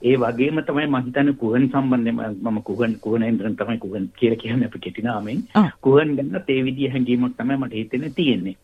ඒ 0.02 0.16
වගේම 0.18 0.60
තමයි 0.62 0.86
මම 0.86 0.98
හිතන්නේ 1.00 1.34
කුහන් 1.36 1.64
සම්බන්ධයෙන් 1.68 2.38
මම 2.44 2.58
කුහන් 2.64 2.94
කුහනේන්ද්‍රන් 3.00 3.56
තමයි 3.56 3.78
කුහන් 3.78 4.06
කියලා 4.14 4.38
කියන්නේ 4.38 4.68
අපි 4.68 4.80
කෙටි 4.80 5.02
නාමයෙන් 5.02 5.42
කුහන් 5.82 6.16
ගැනත් 6.18 6.50
ඒ 6.50 6.62
විදිහ 6.64 6.92
හැඟීමක් 6.92 7.38
තමයි 7.38 7.58
මට 7.58 7.74
හිතෙන්නේ 7.74 8.12
තියෙන්නේ. 8.12 8.56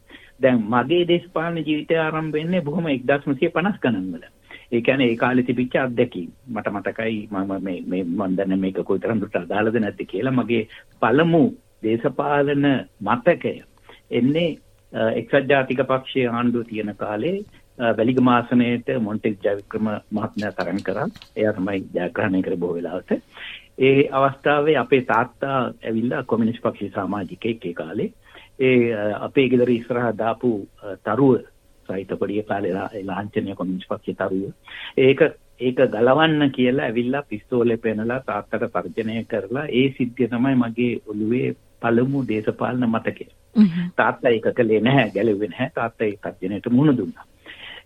දැන් 0.41 0.61
මගේ 0.67 1.07
දේශපාලන 1.07 1.57
ජීවිතය 1.59 1.97
ආරම්භ 1.97 2.33
වෙන්නේ 2.33 2.61
බොහොම 2.61 2.85
1950 2.87 3.81
ගණන් 3.81 4.13
වල 4.13 4.25
ඒ 4.71 4.81
කියන්නේ 4.81 5.07
ඒ 5.07 5.15
කාලේ 5.15 5.43
තිබිච්ච 5.43 5.75
අත්දැකීම්. 5.77 6.29
මට 6.47 6.67
මතකයි 6.69 7.27
මම 7.31 7.51
මේ 7.61 7.79
මේ 7.83 8.03
මම 8.05 8.37
දන්නේ 8.37 8.57
මේක 8.57 8.79
කොයිතරම් 8.83 9.21
දුරට 9.21 9.35
අදාළද 9.35 9.77
නැද්ද 9.77 10.05
කියලා 10.07 10.33
මගේ 10.33 10.63
පළමු 11.01 11.43
දේශපාලන 11.83 12.69
මතකය. 13.01 13.55
එන්නේ 14.11 14.49
එක්සත් 15.15 15.49
ජාතික 15.49 15.83
පක්ෂයේ 15.87 16.29
ආණ්ඩුව 16.29 16.65
තියෙන 16.65 16.95
කාලේ 16.95 17.37
වැලිගම 17.77 18.27
ආසනයේට 18.27 18.89
මොන්ටෙක් 18.99 19.37
ජයවික්‍රම 19.39 19.87
මහත්මයා 20.11 20.51
තරඟ 20.51 20.83
කරා. 20.83 21.07
එයා 21.35 21.53
තමයි 21.53 21.79
ජයග්‍රහණය 21.93 22.41
කර 22.41 22.57
බොහෝ 22.57 22.75
වෙලාවට. 22.75 23.11
ඒ 23.79 24.09
අවස්ථාවේ 24.11 24.77
අපේ 24.77 25.01
තාත්තා 25.03 25.57
ඇවිල්ලා 25.83 26.23
කොමියුනිස්ට් 26.23 26.63
පක්ෂයේ 26.63 26.91
සමාජිකයෙක් 26.91 27.65
ඒ 27.65 27.73
කාලේ. 27.73 28.11
ඒ 28.59 28.93
අපේ 29.19 29.49
ගෙදර 29.49 29.69
ඉස්සරහා 29.71 30.17
දාපු 30.17 30.51
තරුව 31.03 31.39
සහිත 31.89 32.19
පොඩි 32.19 32.43
කාලේ 32.43 32.73
ලාංඡනීය 33.03 33.55
කොමියුනිස්ට් 33.55 33.89
පක්ෂයේ 33.89 34.15
තරුව. 34.17 34.51
ඒක 34.97 35.21
ඒක 35.61 35.77
ගලවන්න 35.89 36.51
කියලා 36.51 36.85
ඇවිල්ලා 36.85 37.23
පිස්තෝලේ 37.23 37.77
පෙනලා 37.79 38.19
තාත්තට 38.21 38.71
තර්ජනය 38.95 39.23
කරලා 39.25 39.65
ඒ 39.71 39.87
සිද්ධිය 39.97 40.27
තමයි 40.27 40.55
මගේ 40.57 40.91
ඔළුවේ 41.07 41.55
පළමු 41.81 42.27
දේශපාලන 42.27 42.89
මතකය. 42.89 43.27
තාත්තා 43.95 44.31
ඒක 44.31 44.47
කළේ 44.55 44.81
නැහැ 44.81 45.11
ගැලුවේ 45.11 45.49
නැහැ 45.49 45.71
තාත්තා 45.75 46.07
ඒ 46.07 46.17
තර්ජනයට 46.23 46.69
මුහුණ 46.69 46.97
දුන්නා. 46.97 47.25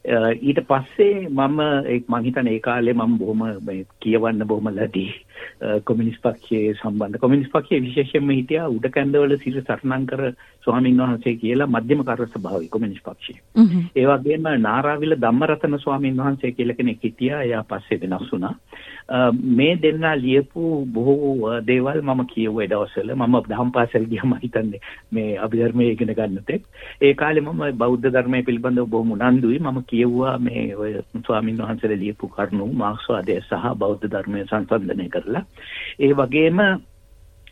ඊට 0.07 0.59
පස්සේ 0.63 1.27
මම 1.29 1.59
මං 2.07 2.23
හිතන්නේ 2.23 2.53
ඒ 2.53 2.59
කාලේ 2.61 2.93
මම 2.95 3.17
බොහොම 3.17 3.41
කියවන්න 3.99 4.47
බොහොම 4.47 4.69
ලැබි 4.71 5.05
කොමියුනිස්ට් 5.83 6.21
පක්ෂයේ 6.21 6.75
සම්බන්ධ 6.75 7.19
කොමියුනිස්ට් 7.19 7.51
පක්ෂයේ 7.51 7.81
විශේෂයෙන්ම 7.81 8.29
හිටියා 8.31 8.69
උඩ 8.69 8.87
කැන්දවල 8.89 9.35
සිට 9.37 9.59
සටනංකර 9.59 10.23
ස්වාමීන් 10.63 10.99
වහන්සේ 10.99 11.35
කියලා 11.35 11.67
මධ්‍යම 11.69 12.03
කාර්ය 12.03 12.27
සභාවේ 12.27 12.69
කොමියුනිස්ට් 12.69 13.03
පක්ෂයේ. 13.05 13.41
ඒ 13.95 14.05
වගේම 14.07 14.47
නාරාවිල 14.59 15.17
ධම්මරතන 15.17 15.79
ස්වාමීන් 15.79 16.17
වහන්සේ 16.17 16.51
කියලා 16.51 16.75
කෙනෙක් 16.75 17.03
හිටියා. 17.03 17.41
එයා 17.41 17.63
පස්සේ 17.65 17.99
වෙනස් 18.01 18.31
වුණා. 18.31 18.53
මේ 19.57 19.75
දෙන්නා 19.77 20.15
ලියපු 20.17 20.85
බොහෝ 20.87 21.51
දේවල් 21.63 22.01
මම 22.03 22.23
කියුවේ 22.27 22.67
දවස්වල 22.67 23.13
මම 23.15 23.37
දහම් 23.43 23.71
පාසල් 23.71 24.05
ගියාම 24.05 24.33
හිතන්නේ 24.37 24.81
මේ 25.11 25.37
අභිධර්මයේ 25.39 25.91
ඉගෙන 25.91 26.13
ගන්නත් 26.13 26.49
ඒ 27.01 27.13
කාලේ 27.15 27.43
මම 27.43 27.77
බෞද්ධ 27.77 28.09
ධර්මයේ 28.09 28.43
පිළිබඳව 28.43 28.89
බොහොම 28.89 29.11
උනන්දුයි 29.13 29.59
මම 29.61 29.79
කියුවා 29.97 30.37
මේ 30.39 30.75
ඔය 30.75 30.93
ස්වාමීන් 31.19 31.57
වහන්සේලා 31.59 31.99
ලියපු 31.99 32.29
කරුණු 32.29 32.65
මාක්ස්වාදය 32.75 33.39
සහ 33.39 33.67
බෞද්ධ 33.75 34.07
ධර්මය 34.07 34.45
සංසන්දනය 34.45 35.09
කරලා 35.09 35.43
ඒ 35.99 36.13
වගේම 36.13 36.59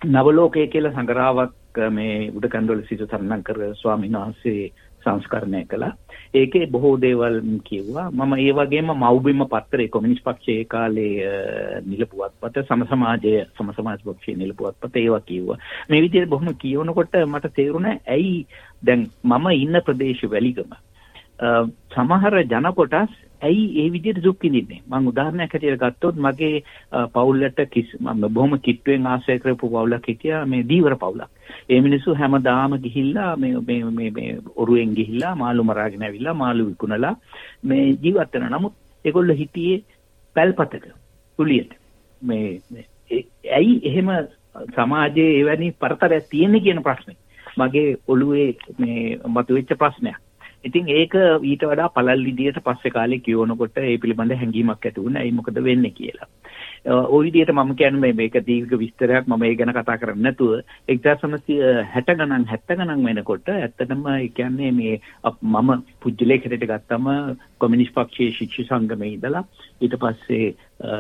නවලෝකය 0.08 0.68
කියලා 0.68 0.94
සංග්‍රහාවක් 0.94 1.80
මේ 1.92 2.32
උඩකන්දවල 2.32 2.84
සිට 2.84 3.06
සරණම් 3.06 3.44
කර 3.44 3.62
ස්වාමීන් 3.74 4.18
වහන්සේ 4.18 4.72
සංස්කරණය 5.04 5.66
කළා. 5.66 5.94
ඒකේ 6.34 6.68
බොහෝ 6.68 6.96
දේවල් 6.98 7.38
කිව්වා. 7.64 8.08
මම 8.12 8.34
ඒ 8.36 8.54
වගේම 8.54 8.92
මව්බිම 8.94 9.44
පත්‍රයේ 9.46 9.90
කොමියුනිස්ට් 9.90 10.26
පක්ෂයේ 10.26 10.66
කාලේ 10.66 11.14
නිල 11.86 12.06
පුවත්පත 12.06 12.64
සම 12.64 12.86
සමාජය 12.86 13.36
සම 13.48 13.72
සමාජ 13.72 14.00
පක්ෂයේ 14.00 14.38
නිල 14.38 14.54
පුවත්පත 14.54 14.96
ඒවා 14.96 15.22
කිව්වා. 15.22 15.62
මේ 15.90 16.02
විදිහට 16.02 16.30
බොහොම 16.30 16.52
කියවනකොට 16.56 17.22
මට 17.26 17.54
තේරුණා 17.54 17.96
ඇයි 18.10 18.36
දැන් 18.84 19.08
මම 19.26 19.48
ඉන්න 19.56 19.82
ප්‍රදේශ 19.82 20.26
වැලිගම 20.28 20.76
සමහර 21.40 22.44
ජන 22.44 22.68
කොටස් 22.74 23.14
ඇයි 23.42 23.66
ඒ 23.82 23.90
විදිහට 23.92 24.24
දුක් 24.24 24.40
විඳින්නේ? 24.42 24.82
මම 24.88 25.08
උදාහරණයක් 25.08 25.54
හැටියට 25.54 25.80
ගත්තොත් 25.80 26.16
මගේ 26.18 26.64
පවුලට 27.14 27.60
කිස් 27.72 27.90
මම 28.00 28.28
බොහොම 28.30 28.60
කිට්ටුවෙන් 28.60 29.08
ආශ්‍රය 29.08 29.40
කරපු 29.40 29.70
පවුලක් 29.70 30.08
හිටියා 30.08 30.46
මේ 30.46 30.64
දීවර 30.64 30.96
පවුලක්. 30.96 31.30
ඒ 31.70 31.82
මිනිස්සු 31.82 32.16
හැමදාම 32.16 32.78
ගිහිල්ලා 32.80 33.36
මේ 33.36 33.54
මේ 33.68 33.84
මේ 33.92 34.12
මේ 34.12 34.38
ඔරුවෙන් 34.56 34.96
ගිහිල්ලා 34.96 35.36
මාළු 35.36 35.64
මරාගෙන 35.64 36.04
ඇවිල්ලා 36.04 36.34
මාළු 36.36 36.70
විකුණලා 36.70 37.16
මේ 37.64 37.84
ජීවත් 38.04 38.34
වෙන 38.34 38.50
නමුත් 38.52 38.74
ඒගොල්ලෝ 39.06 39.36
හිටියේ 39.36 39.84
පැල්පතක 40.36 40.88
කුලියට 41.40 41.72
මේ 42.22 42.62
ඇයි 43.52 43.82
එහෙම 43.84 44.10
සමාජයේ 44.76 45.40
එවැනි 45.40 45.76
පරතරයක් 45.80 46.30
තියෙන්නේ 46.30 46.62
කියන 46.62 46.84
ප්‍රශ්නේ. 46.84 47.18
මගේ 47.58 47.98
ඔළුවේ 48.08 48.50
මේ 48.80 49.20
මතුවෙච්ච 49.28 49.78
ප්‍රශ්නයක්. 49.78 50.25
ඉතින් 50.66 50.90
ඒක 50.90 51.14
ඊට 51.44 51.64
වඩා 51.64 51.92
පළල් 51.92 52.26
විදියට 52.26 52.62
පස්සේ 52.62 52.92
කාලේ 52.92 53.22
කියවනකොට 53.22 53.78
ඒ 53.80 53.98
පිළිබඳ 53.98 54.34
හැඟීමක් 54.34 54.72
ඇති 54.82 55.00
වුණා. 55.00 55.22
ඒ 55.22 55.32
මොකද 55.32 55.64
වෙන්නේ 55.64 55.94
කියලා. 55.94 56.30
ওই 56.86 57.22
විදියට 57.26 57.52
මම 57.52 57.76
කියන්නේ 57.76 58.14
මේක 58.14 58.36
දීර්ඝ 58.42 58.76
විස්තරයක් 58.76 59.28
මම 59.28 59.44
ඒ 59.44 59.56
ගැන 59.56 59.72
කතා 59.72 59.98
කරන්නේ 59.98 60.24
නැතුව 60.24 60.52
1960 60.88 62.16
ගණන් 62.16 62.46
70 62.48 62.78
ගණන් 62.78 63.06
වෙනකොට 63.06 63.50
ඇත්තටම 63.50 64.06
ඒ 64.08 64.28
කියන්නේ 64.30 64.72
මේ 64.72 65.00
මම 65.44 65.72
පුජ්‍යලේඛයට 66.00 66.64
ගත්තම 66.64 67.10
කොමියුනිස්ට් 67.58 67.96
පක්ෂයේ 67.96 68.34
ශික්ෂ 68.34 68.68
සංගමේ 68.68 69.12
ඉඳලා 69.12 69.44
ඊට 69.82 69.98
පස්සේ 69.98 70.54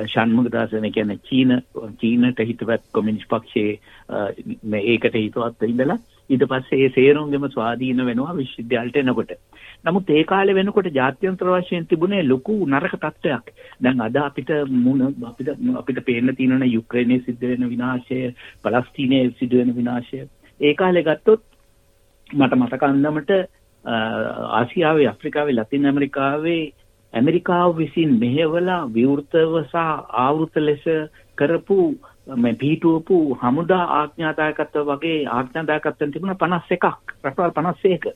ෂන්මුගදාසන 0.05 0.91
කියන්නේ 0.91 1.22
චීන 1.24 1.62
චීනට 2.00 2.43
හිතවත් 2.43 2.91
කොමියුනිස්ට් 2.91 3.29
පක්ෂයේ 3.29 3.79
මේ 4.65 4.86
ඒකට 4.88 5.17
හිතවත් 5.17 5.65
ඉඳලා 5.65 6.00
ඊට 6.29 6.46
පස්සේ 6.46 6.79
ඒ 6.79 6.89
සේරුන්ගෙම 6.89 7.48
ස්වාධීන 7.48 8.05
වෙනවා 8.05 8.36
විශ්වවිද්‍යාලයට 8.36 8.98
එනකොට. 8.98 9.32
නමුත් 9.86 10.10
ඒ 10.10 10.24
කාලේ 10.24 10.55
වෙනකොට 10.55 10.89
ජාත්‍යන්තර 10.91 11.50
වශයෙන් 11.51 11.88
තිබුණේ 11.88 12.24
ලොකු 12.24 12.55
නරක 12.67 12.96
තත්ත්වයක්. 12.98 13.51
දැන් 13.82 14.01
අද 14.01 14.17
අපිට 14.20 14.53
මුණ 14.77 15.03
අපිට 15.24 15.51
අපිට 15.75 16.00
පේන්න 16.05 16.36
තියෙන 16.36 16.65
යුක්‍රේනයේ 16.67 17.25
සිද්ධ 17.25 17.44
වෙන 17.44 17.70
විනාශය, 17.70 18.22
පලස්තීනයේ 18.63 19.34
සිදු 19.39 19.58
වෙන 19.58 19.75
විනාශය. 19.75 20.24
ඒ 20.62 20.74
කාලේ 20.74 21.03
ගත්තොත් 21.03 21.44
මට 22.29 22.53
මතක 22.55 22.84
අන්දමට 22.84 23.32
ආසියාවේ, 24.51 25.08
අප්‍රිකාවේ, 25.08 25.53
ලතින් 25.53 25.86
ඇමරිකාවේ 25.86 26.63
ඇමරිකාව 27.13 27.77
විසින් 27.77 28.20
මෙහෙवला 28.20 28.77
විවෘතව 28.88 29.53
සහ 29.63 29.75
ආවෘත 30.20 30.55
ලෙස 30.60 30.84
කරපු 31.38 31.77
මේ 32.27 32.53
පිහිටුවපු 32.55 33.17
හමුදා 33.36 33.84
ආඥාදායකත්ව 33.96 34.88
වගේ 34.88 35.17
ආඥාදායකත්වයන් 35.29 36.12
තිබුණා 36.12 36.38
51ක් 36.38 36.94
රටවල් 37.24 37.51
51 37.58 38.13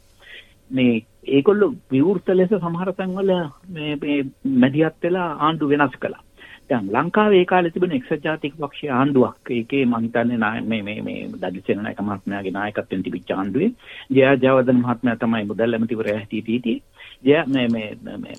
මේ 0.72 0.94
ඒගොල්ලෝ 1.30 1.74
විවෘත 1.92 2.30
ලෙස 2.30 2.56
සමහර 2.56 2.94
තැන්වල 2.94 3.32
මේ 3.70 3.94
මේ 3.98 4.18
මැදිහත් 4.56 4.98
වෙලා 5.04 5.30
ආණ්ඩු 5.40 5.70
වෙනස් 5.70 5.96
කළා. 5.96 6.24
දැන් 6.70 6.90
ලංකාවේ 6.94 7.40
ඒ 7.40 7.46
කාලේ 7.46 7.72
තිබෙන 7.72 7.92
එක්සත් 7.92 8.24
ජාතික 8.24 8.56
පක්ෂයේ 8.56 8.92
ආණ්ඩුවක් 8.92 9.52
ඒකේ 9.52 9.84
මම 9.86 9.96
හිතන්නේ 10.00 10.62
මේ 10.64 10.82
මේ 10.84 11.02
මේ 11.02 11.20
දඩිසේන 11.36 11.84
නායක 11.84 12.02
මහත්මයාගේ 12.02 12.52
නායකත්වයෙන් 12.52 13.04
තිබිච්ච 13.04 13.32
ආණ්ඩුවේ 13.32 13.72
ජයජයවර්ධන 14.12 14.82
මහත්මයා 14.82 15.18
තමයි 15.18 15.46
මුදල් 15.46 15.74
ඇමතිවරයා 15.74 16.26
හිටියේ. 16.26 16.82
ජය 17.24 17.38
මේ 17.48 17.68
මේ 17.68 18.18
මේ 18.18 18.36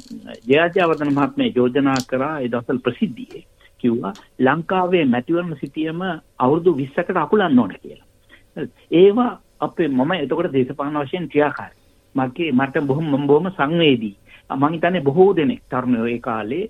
ජයජයවර්ධන 0.49 1.15
මහත්මයා 1.15 1.57
යෝජනා 1.57 1.99
කරා 2.09 2.37
ඒ 2.39 2.49
දවස්වල 2.49 2.85
ප්‍රසිද්ධියේ 2.85 3.47
කිව්වා 3.83 4.13
ලංකාවේ 4.41 5.05
මැතිවරණ 5.07 5.61
සිටියම 5.61 6.03
අවුරුදු 6.39 6.75
20කට 6.75 7.17
අකුලන්න 7.17 7.59
ඕන 7.59 7.75
කියලා. 7.77 8.09
ඒවා 8.93 9.31
අපේ 9.61 9.89
මම 9.89 10.13
එතකොට 10.15 10.53
දේශපාලන 10.53 10.99
වශයෙන් 10.99 11.29
ක්‍රියාකාරී. 11.29 11.81
මගේ 12.15 12.53
මට 12.53 12.87
බොහොම 12.87 13.27
බොහොම 13.27 13.51
සංවේදී. 13.53 14.17
මම 14.51 14.69
හිතන්නේ 14.69 15.07
බොහෝ 15.09 15.31
දෙනෙක් 15.37 15.63
තරුණයෝ 15.71 16.07
ඒ 16.07 16.21
කාලේ 16.21 16.65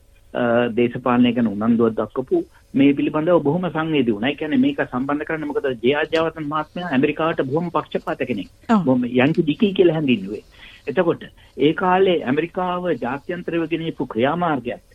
දේශපාලනය 0.77 1.33
ගැන 1.33 1.49
උනන්දුවක් 1.49 1.97
දක්වපු 1.97 2.43
මේ 2.75 2.93
පිළිබඳව 2.93 3.43
බොහොම 3.43 3.67
සංවේදී 3.69 4.15
වුණා. 4.15 4.31
ඒ 4.31 4.37
කියන්නේ 4.37 4.63
මේක 4.65 4.83
සම්බන්ධ 4.85 5.27
කරන්න 5.27 5.49
මොකද 5.49 5.69
ජයාජාවතන් 5.85 6.51
මහත්මයා 6.53 6.91
ඇමරිකාවට 6.91 7.43
බොහොම 7.45 7.71
පක්ෂපාත 7.71 8.23
කෙනෙක්. 8.31 8.49
බොහොම 8.85 9.05
යන්කි 9.07 9.43
ඩිකී 9.43 9.73
කියලා 9.75 9.97
හැඳින්වුවේ. 9.97 10.45
එතකොට 10.89 11.25
ඒ 11.59 11.73
කාලේ 11.75 12.19
ඇමරිකාව 12.25 12.87
ජාත්‍යන්තරව 13.03 13.67
ගෙනීපු 13.73 14.07
ක්‍රියාමාර්ගයක් 14.07 14.90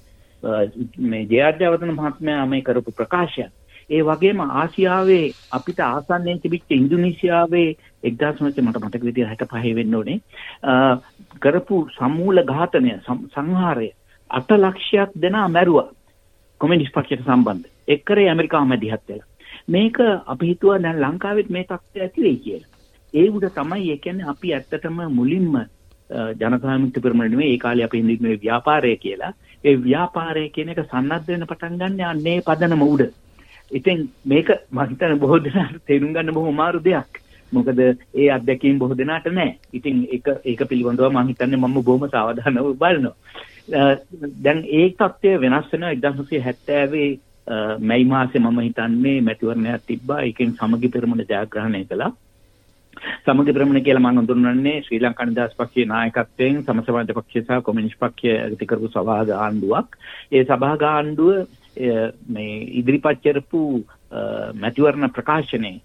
මේ 1.03 1.23
ජයාජාවතන 1.25 1.93
මහත්මයා 1.93 2.45
මේ 2.45 2.61
කරපු 2.61 2.91
ප්‍රකාශයක් 2.91 3.53
ඒ 3.89 4.01
වගේම 4.01 4.39
ආසියාවේ 4.41 5.25
අපිට 5.51 5.79
ආසන්නයෙන් 5.79 6.39
තිබිච්ච 6.41 6.71
ඉන්දුනීසියාවේ 6.71 7.67
1900 8.03 8.61
මට 8.61 8.79
මතක 8.79 9.03
විදිහට 9.03 9.43
65 9.43 9.75
වෙන්න 9.75 9.95
ඕනේ. 9.95 10.17
කරපු 11.39 11.77
සමූල 11.97 12.43
ඝාතනය 12.43 12.95
සංහාරය 13.33 13.89
8 14.29 14.57
ලක්ෂයක් 14.59 15.11
දෙනා 15.21 15.47
මැරුවා 15.49 15.89
කොමියුනිස්ට් 16.61 16.93
පක්ෂයට 16.93 17.25
සම්බන්ධ. 17.25 17.69
එක්කරේ 17.87 18.29
ඇමරිකාව 18.29 18.65
මැදිහත් 18.65 19.03
වෙලා. 19.09 19.27
මේක 19.67 19.97
අපි 20.25 20.47
හිතුවා 20.47 20.79
දැන් 20.79 21.01
ලංකාවෙත් 21.01 21.49
මේ 21.49 21.63
තත්ත්වය 21.63 22.01
ඇති 22.01 22.21
වෙයි 22.21 22.37
කියලා. 22.37 22.71
ඒ 23.13 23.29
උඩ 23.29 23.49
තමයි 23.53 23.91
ඒ 23.91 23.97
කියන්නේ 23.97 24.29
අපි 24.29 24.53
ඇත්තටම 24.53 24.97
මුලින්ම 25.11 25.53
ජනතා 26.39 26.73
විමුක්ති 26.73 27.01
පෙරමුණ 27.01 27.31
නෙවෙයි 27.31 27.53
ඒ 27.53 27.57
කාලේ 27.57 27.85
අපි 27.85 27.97
හින්දින්නේ 27.97 28.41
ව්‍යාපාරය 28.41 28.97
කියලා. 28.97 29.33
ඒ 29.65 29.75
ව්‍යාපාරය 29.81 30.49
කියන 30.49 30.73
එක 30.73 30.81
සන්නද්ධ 30.83 31.29
වෙන 31.29 31.45
පටන් 31.45 31.79
ගන්න 31.79 32.01
අන්නේ 32.05 32.41
පදනම 32.41 32.83
උඩ 32.87 33.05
ඉතින් 33.71 34.09
මේක 34.23 34.49
මම 34.71 34.79
හිතන්නේ 34.89 35.17
බොහෝ 35.17 35.39
දෙනාට 35.39 35.77
තේරුම් 35.87 36.13
ගන්න 36.13 36.33
බොහොම 36.33 36.53
අමාරු 36.53 36.79
දෙයක්. 36.81 37.21
මොකද 37.51 37.79
ඒ 37.79 38.29
අත්දැකීම් 38.29 38.79
බොහෝ 38.79 38.97
දෙනාට 38.97 39.25
නැහැ. 39.27 39.57
ඉතින් 39.73 40.07
ඒක 40.11 40.27
ඒක 40.45 40.61
පිළිබඳව 40.69 41.09
මම 41.09 41.27
හිතන්නේ 41.27 41.57
මම 41.57 41.77
බොහොම 41.83 42.09
සාවධානව 42.09 42.77
බලනවා. 42.77 43.15
දැන් 44.43 44.59
ඒ 44.71 44.89
තත්ත්වය 44.91 45.39
වෙනස් 45.41 45.71
වෙනවා 45.71 45.93
1970 45.95 47.19
මැයි 47.81 48.05
මාසේ 48.05 48.41
මම 48.41 48.59
හිතන්නේ 48.59 49.21
මැතිවරණයක් 49.21 49.87
තිබ්බා. 49.87 50.21
ඒකෙන් 50.21 50.53
සමගි 50.53 50.89
පෙරමුණ 50.89 51.25
ජයග්‍රහණය 51.25 51.85
කළා. 51.85 52.11
සමගි 53.25 53.53
ප්‍රමණ 53.53 53.83
කියලා 53.83 54.03
මම 54.03 54.19
හඳුන්වන්නේ 54.19 54.77
ශ්‍රී 54.81 54.99
ලංකා 54.99 55.25
නිදහස් 55.25 55.57
පක්ෂයේ 55.57 55.85
නායකත්වයෙන් 55.85 56.61
සම 56.61 56.81
සමාජ 56.81 57.11
පක්ෂය 57.11 57.41
සහ 57.41 57.61
කොමියුනිස්ට් 57.63 57.99
පක්ෂය 57.99 58.31
ඇති 58.35 58.65
කරපු 58.65 58.89
සභාග 58.89 59.33
ආණ්ඩුවක්. 59.37 59.97
ඒ 60.31 60.43
සභාග 60.45 60.85
ආණ්ඩුව 60.85 61.33
මේ 62.29 62.55
ඉදිරිපත් 62.73 63.21
කරපු 63.23 63.61
මැතිවරණ 64.55 65.11
ප්‍රකාශනයේ 65.11 65.77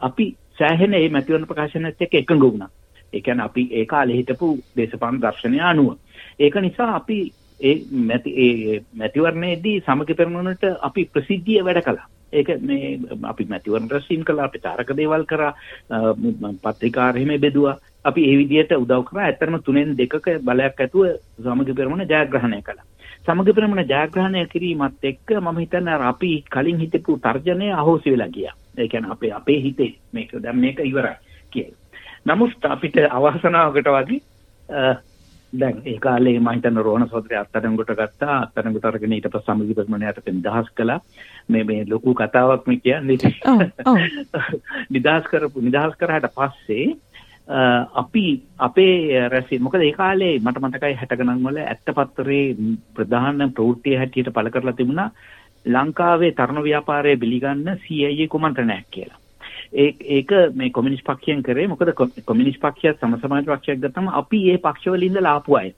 අපි 0.00 0.26
සෑහෙන 0.58 0.90
මේ 0.92 1.08
මැතිවරණ 1.10 1.46
ප්‍රකාශනයත් 1.46 2.00
එක්ක 2.00 2.14
එකඟ 2.16 2.42
වුණා. 2.42 2.70
ඒ 3.12 3.20
කියන්නේ 3.20 3.44
අපි 3.44 3.68
ඒ 3.72 3.84
කාලේ 3.86 4.16
හිටපු 4.16 4.48
දේශපාලන 4.76 5.20
දර්ශනය 5.20 5.60
අනුව. 5.62 5.98
ඒක 6.38 6.54
නිසා 6.58 6.94
අපි 6.94 7.18
ඒ 7.60 7.74
මැති 8.04 8.30
ඒ 8.38 8.80
මැතිවරණයේදී 8.94 9.76
සමගි 9.82 10.14
පෙරමුණට 10.14 10.64
අපි 10.80 11.08
ප්‍රසිද්ධිය 11.08 11.64
වැඩ 11.64 11.82
කළා. 11.82 12.08
ඒක 12.32 12.48
මේ 12.62 12.98
අපි 13.24 13.44
මැතිවරණ 13.44 13.90
රැස්වීම 13.90 14.24
කළා 14.24 14.44
අපි 14.44 14.58
තාරක 14.58 14.92
දේවල් 14.96 15.24
කරා 15.24 15.52
පත්‍රිකා 16.64 17.10
එහෙම 17.12 17.34
බෙදුවා. 17.40 17.76
අපි 18.04 18.20
ඒ 18.24 18.36
විදිහට 18.36 18.72
උදව් 18.74 19.04
කරා. 19.04 19.24
ඇත්තටම 19.24 19.58
තුනෙන් 19.60 19.96
දෙකක 19.96 20.30
බලයක් 20.42 20.80
ඇතුව 20.80 21.04
සමගි 21.40 21.74
පෙරමුණ 21.74 22.06
ජයග්‍රහණය 22.06 22.62
කළා. 22.62 22.86
සමග 23.22 23.52
ප්‍රමණ 23.52 23.84
ජයග්‍රහණය 23.86 24.46
කිරීමත් 24.46 25.04
එක්ක 25.04 25.32
මම 25.36 25.58
හිතන්නේ 25.58 25.94
අර 25.94 26.02
අපි 26.04 26.30
කලින් 26.50 26.78
හිතපු 26.78 27.18
තර්ජනය 27.18 27.68
අහෝසි 27.72 28.12
වෙලා 28.12 28.28
ගියා. 28.28 28.54
ඒ 28.78 28.88
කියන්නේ 28.88 29.12
අපේ 29.12 29.32
අපේ 29.32 29.60
හිතේ 29.62 29.92
මේක 30.12 30.32
දැන් 30.42 30.56
මේක 30.56 30.80
ඉවරයි 30.80 31.16
කියලා. 31.52 31.78
නමුත් 32.26 32.64
අපිට 32.64 32.96
අවසනාවකට 33.10 33.88
වගේ 33.88 34.20
දැන් 35.52 35.82
ඒ 35.84 35.98
කාලේ 35.98 36.38
මම 36.38 36.48
හිතන 36.50 36.76
රෝහණ 36.78 37.08
සෝදරය 37.08 37.36
අත්අඩංගුවට 37.36 37.92
ගත්තා. 37.94 38.36
අත්අඩංගුවට 38.40 38.84
අරගෙන 38.84 39.12
ඊට 39.12 39.28
පස්සේ 39.28 39.54
සමගි 39.54 39.74
ප්‍රමණයට 39.74 40.28
නිදහස් 40.28 40.70
කළා. 40.72 41.00
මේ 41.48 41.64
මේ 41.64 41.84
ලොකු 41.86 42.14
කතාවක් 42.14 42.66
මේ 42.66 42.80
කියන්නේ. 42.80 43.32
නිදහස් 44.94 45.30
කරපු 45.30 45.60
නිදහස් 45.60 45.96
කරාට 45.96 46.28
පස්සේ 46.32 46.86
අපි 47.94 48.24
අපේ 48.58 49.28
රැසීම 49.28 49.62
මොකද 49.62 49.82
ඒ 49.82 49.92
කාලේ 49.94 50.34
මට 50.38 50.60
මතකයි 50.60 50.94
60 50.96 51.16
ගණන් 51.16 51.44
වල 51.44 51.58
ඇත්තපත්තරේ 51.64 52.44
ප්‍රධාන 52.94 53.52
ප්‍රවෘත්තිය 53.52 53.96
හැටියට 53.96 54.32
පළ 54.32 54.50
කරලා 54.50 54.74
තිබුණා 54.74 55.10
ලංකාවේ 55.66 56.32
තරුණ 56.32 56.62
ව්‍යාපාරය 56.62 57.16
බිලිගන්න 57.16 57.76
CIA 57.78 58.28
කුමන්ත්‍රණයක් 58.28 58.86
කියලා. 58.90 59.18
ඒ 59.72 59.94
ඒක 60.10 60.32
මේ 60.52 60.70
කොමියුනිස්ට් 60.70 61.06
පක්ෂයෙන් 61.06 61.42
කරේ 61.42 61.68
මොකද 61.68 61.92
කොමියුනිස්ට් 62.24 62.60
පක්ෂය 62.60 62.92
සම 62.92 63.14
සමාජ 63.16 63.44
පක්ෂයක් 63.46 63.78
ගත්තම 63.78 64.08
අපි 64.14 64.40
මේ 64.44 64.58
පක්ෂවල 64.60 65.02
ඉඳලා 65.02 65.34
ආපු 65.34 65.56
අය. 65.56 65.68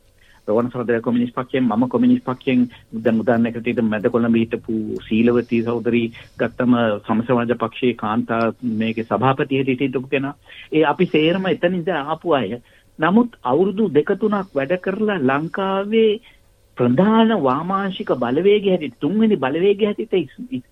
රෝහණ 0.49 0.71
සහෝදර 0.71 1.01
කොමියුනිස්ට් 1.01 1.35
පක්ෂයෙන් 1.35 1.67
මම 1.67 1.89
කොමියුනිස්ට් 1.89 2.25
පක්ෂයෙන් 2.25 2.63
දැන් 2.99 3.21
උදාහරණයකට 3.21 3.67
හිට 3.67 3.83
මැද 3.85 4.09
කොළඹ 4.09 4.37
හිටපු 4.37 4.77
සීලවතී 5.03 5.63
සහෝදරි 5.63 6.03
ගත්තම 6.39 6.77
සමසමාජ 7.01 7.53
පක්ෂයේ 7.57 7.95
කාන්තා 7.97 8.43
මේකේ 8.75 9.05
සභාපති 9.05 9.57
හැටියට 9.57 9.85
හිටපු 9.87 10.09
කෙනා. 10.09 10.35
ඒ 10.73 10.85
අපි 10.85 11.09
සේරම 11.09 11.47
එතන 11.47 11.77
ඉඳලා 11.77 12.05
ආපු 12.07 12.33
අය. 12.35 12.61
නමුත් 12.99 13.37
අවුරුදු 13.45 13.91
දෙක 13.91 14.15
තුනක් 14.17 14.55
වැඩ 14.55 14.73
කරලා 14.81 15.19
ලංකාවේ 15.23 16.11
ප්‍රධාන 16.79 17.37
වාමාංශික 17.43 18.15
බලවේගය 18.17 18.71
හැටියට 18.71 18.99
තුන්වෙනි 19.01 19.37
බලවේගය 19.39 19.85
හැටියට 19.85 20.19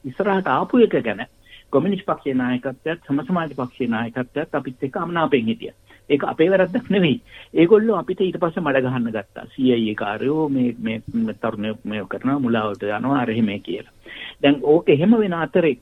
ඉස්සරහට 0.05 0.51
ආපු 0.51 0.81
එක 0.81 0.99
ගැන 1.03 1.23
කොමියුනිස්ට් 1.71 2.07
පක්ෂයේ 2.07 2.35
නායකත්වයත් 2.35 3.07
සම 3.07 3.23
සමාජ 3.27 3.55
පක්ෂයේ 3.57 3.93
නායකත්වයත් 3.95 4.55
අපිත් 4.55 4.89
එක්ක 4.89 4.97
අමනාපෙන් 4.97 5.51
හිටියා. 5.51 5.77
ඒක 6.11 6.25
අපේ 6.25 6.51
වැරද්දක් 6.51 6.91
නෙවෙයි. 6.91 7.21
ඒගොල්ලෝ 7.55 7.99
අපිට 7.99 8.21
ඊට 8.21 8.41
පස්සේ 8.41 8.65
මඩ 8.65 8.83
ගහන්න 8.87 9.13
ගත්තා. 9.17 9.47
CIA 9.55 9.95
කාර්යෝ 9.97 10.49
මේ 10.49 10.75
මේ 10.83 11.35
තරුණ 11.41 11.71
මේ 11.85 12.03
කරනවා 12.09 12.39
මුලාවට 12.39 12.83
යනවා 12.89 13.21
අර 13.23 13.31
එහෙම 13.31 13.53
කියලා. 13.63 13.95
දැන් 14.43 14.59
ඕක 14.63 14.89
එහෙම 14.89 15.17
වෙන 15.19 15.39
අතරේ 15.39 15.77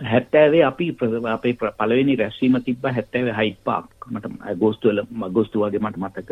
70 0.00 0.64
අපි 0.64 0.96
අපේ 1.32 1.54
පළවෙනි 1.54 2.16
රැස්වීම 2.16 2.60
තිබ්බා 2.64 2.92
70 2.92 3.36
හයිඩ් 3.38 3.58
පාක් 3.64 4.10
මට 4.10 4.30
අගෝස්තු 4.52 4.88
වල 4.88 5.02
අගෝස්තු 5.22 5.64
වගේ 5.64 5.80
මට 5.80 5.96
මතක. 5.96 6.30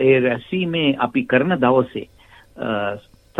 ඒ 0.00 0.20
රැස්වීමේ 0.20 0.96
අපි 0.98 1.24
කරන 1.24 1.56
දවසේ 1.60 2.08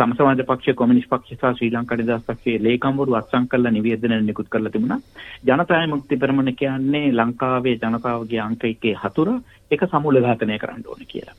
සමසමාජ 0.01 0.41
පක්ෂ 0.41 0.75
කොමියුනිස්ට් 0.75 1.09
පක්ෂ 1.09 1.39
සහ 1.39 1.57
ශ්‍රී 1.57 1.71
ලංකා 1.71 1.97
නිදහස් 1.97 2.23
පක්ෂයේ 2.23 2.61
ලේකම්වරු 2.61 3.15
අත්සන් 3.15 3.47
කරලා 3.47 3.71
නිවේදන 3.71 4.15
නිකුත් 4.21 4.47
කරලා 4.47 4.71
තිබුණා. 4.71 4.99
ජනතා 5.45 5.81
විමුක්ති 5.81 6.17
පෙරමුණ 6.17 6.55
කියන්නේ 6.55 7.11
ලංකාවේ 7.13 7.75
ජනතාවගේ 7.77 8.39
අංක 8.39 8.63
එකේ 8.65 8.95
හතුර 8.95 9.29
එක 9.71 9.83
සමූල 9.87 10.21
ඝාතනය 10.21 10.57
කරන්න 10.57 10.87
ඕනේ 10.87 11.07
කියලා. 11.07 11.35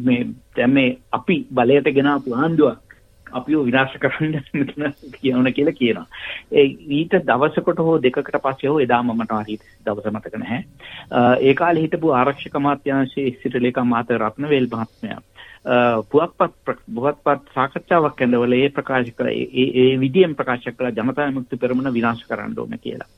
මේ 0.00 0.20
දැන් 0.56 0.70
මේ 0.72 0.98
අපි 1.12 1.36
බලයට 1.52 1.90
ගෙන 1.92 2.08
ආපු 2.08 2.36
ආණ්ඩුවක් 2.36 2.96
අපිව 3.32 3.64
විනාශ 3.64 3.96
කරන්න 3.98 4.38
කියනවා 5.16 5.52
කියලා 5.52 5.74
කියනවා. 5.74 6.06
ඒ 6.52 6.66
ඊට 6.90 7.16
දවසකට 7.24 7.80
හෝ 7.80 7.96
දෙකකට 8.00 8.38
පස්සේ 8.40 8.70
හෝ 8.70 8.78
එදාම 8.80 9.10
මට 9.14 9.40
හරියට 9.40 9.66
දවස 9.86 10.12
මතක 10.12 10.36
නැහැ. 10.36 10.62
ඒ 11.40 11.54
කාලේ 11.54 11.82
හිටපු 11.82 12.14
ආරක්ෂක 12.14 12.56
අමාත්‍යාංශයේ 12.56 13.34
සිට 13.42 13.60
ලේකම් 13.60 13.92
මහතා 13.92 14.20
රත්නවේල් 14.20 14.70
මහත්මයා 14.74 15.20
Uh, 15.64 16.00
පුවත්පත් 16.08 16.78
පුවත්පත් 16.88 17.50
සාකච්ඡාවක් 17.54 18.20
ඇඳවල 18.22 18.52
ඒ 18.52 18.68
ප්‍රකාශ 18.70 19.10
කළ 19.12 19.28
ඒ 19.28 19.64
ඒ 19.76 20.00
විදියෙන් 20.00 20.34
ප්‍රකාශ 20.34 20.68
කළ 20.68 20.88
ජනතා 20.90 21.26
විමුක්ති 21.26 21.56
පෙරමුණ 21.56 21.92
විනාශ 21.92 22.22
කරන්න 22.24 22.54
ඕන 22.56 22.78
කියලා. 22.78 23.08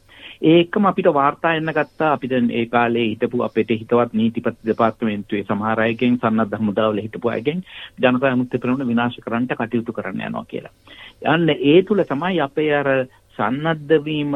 ඒකම 0.44 0.85
අපිට 0.85 1.09
වාර්තා 1.14 1.52
එන්න 1.55 1.70
ගත්තා 1.70 2.09
අපිට 2.12 2.33
ඒ 2.33 2.64
කාලේ 2.66 3.05
හිටපු 3.05 3.42
අපේ 3.42 3.64
හිතවත් 3.70 4.12
නීතිපති 4.12 4.66
දෙපාර්තමේන්තුවේ 4.66 5.44
සමහර 5.44 5.81
අයගෙන් 5.81 6.18
සන්නද්ධ 6.18 6.59
හමුදාවල 6.59 6.98
හිටපු 6.98 7.28
අයගෙන් 7.28 7.62
ජනතා 7.98 8.33
විමුක්ති 8.33 8.59
පෙරමුණ 8.59 8.88
විනාශ 8.88 9.18
කරන්න 9.20 9.46
කටයුතු 9.52 9.92
කරන්න 9.92 10.22
යනවා 10.22 10.44
කියලා. 10.44 10.72
යන්න 11.28 11.50
ඒ 11.50 11.83
තුල 11.83 12.02
තමයි 12.05 12.40
අපේ 12.40 12.72
අර 12.74 12.90
සන්නද්ධ 13.38 14.05
වීම 14.05 14.35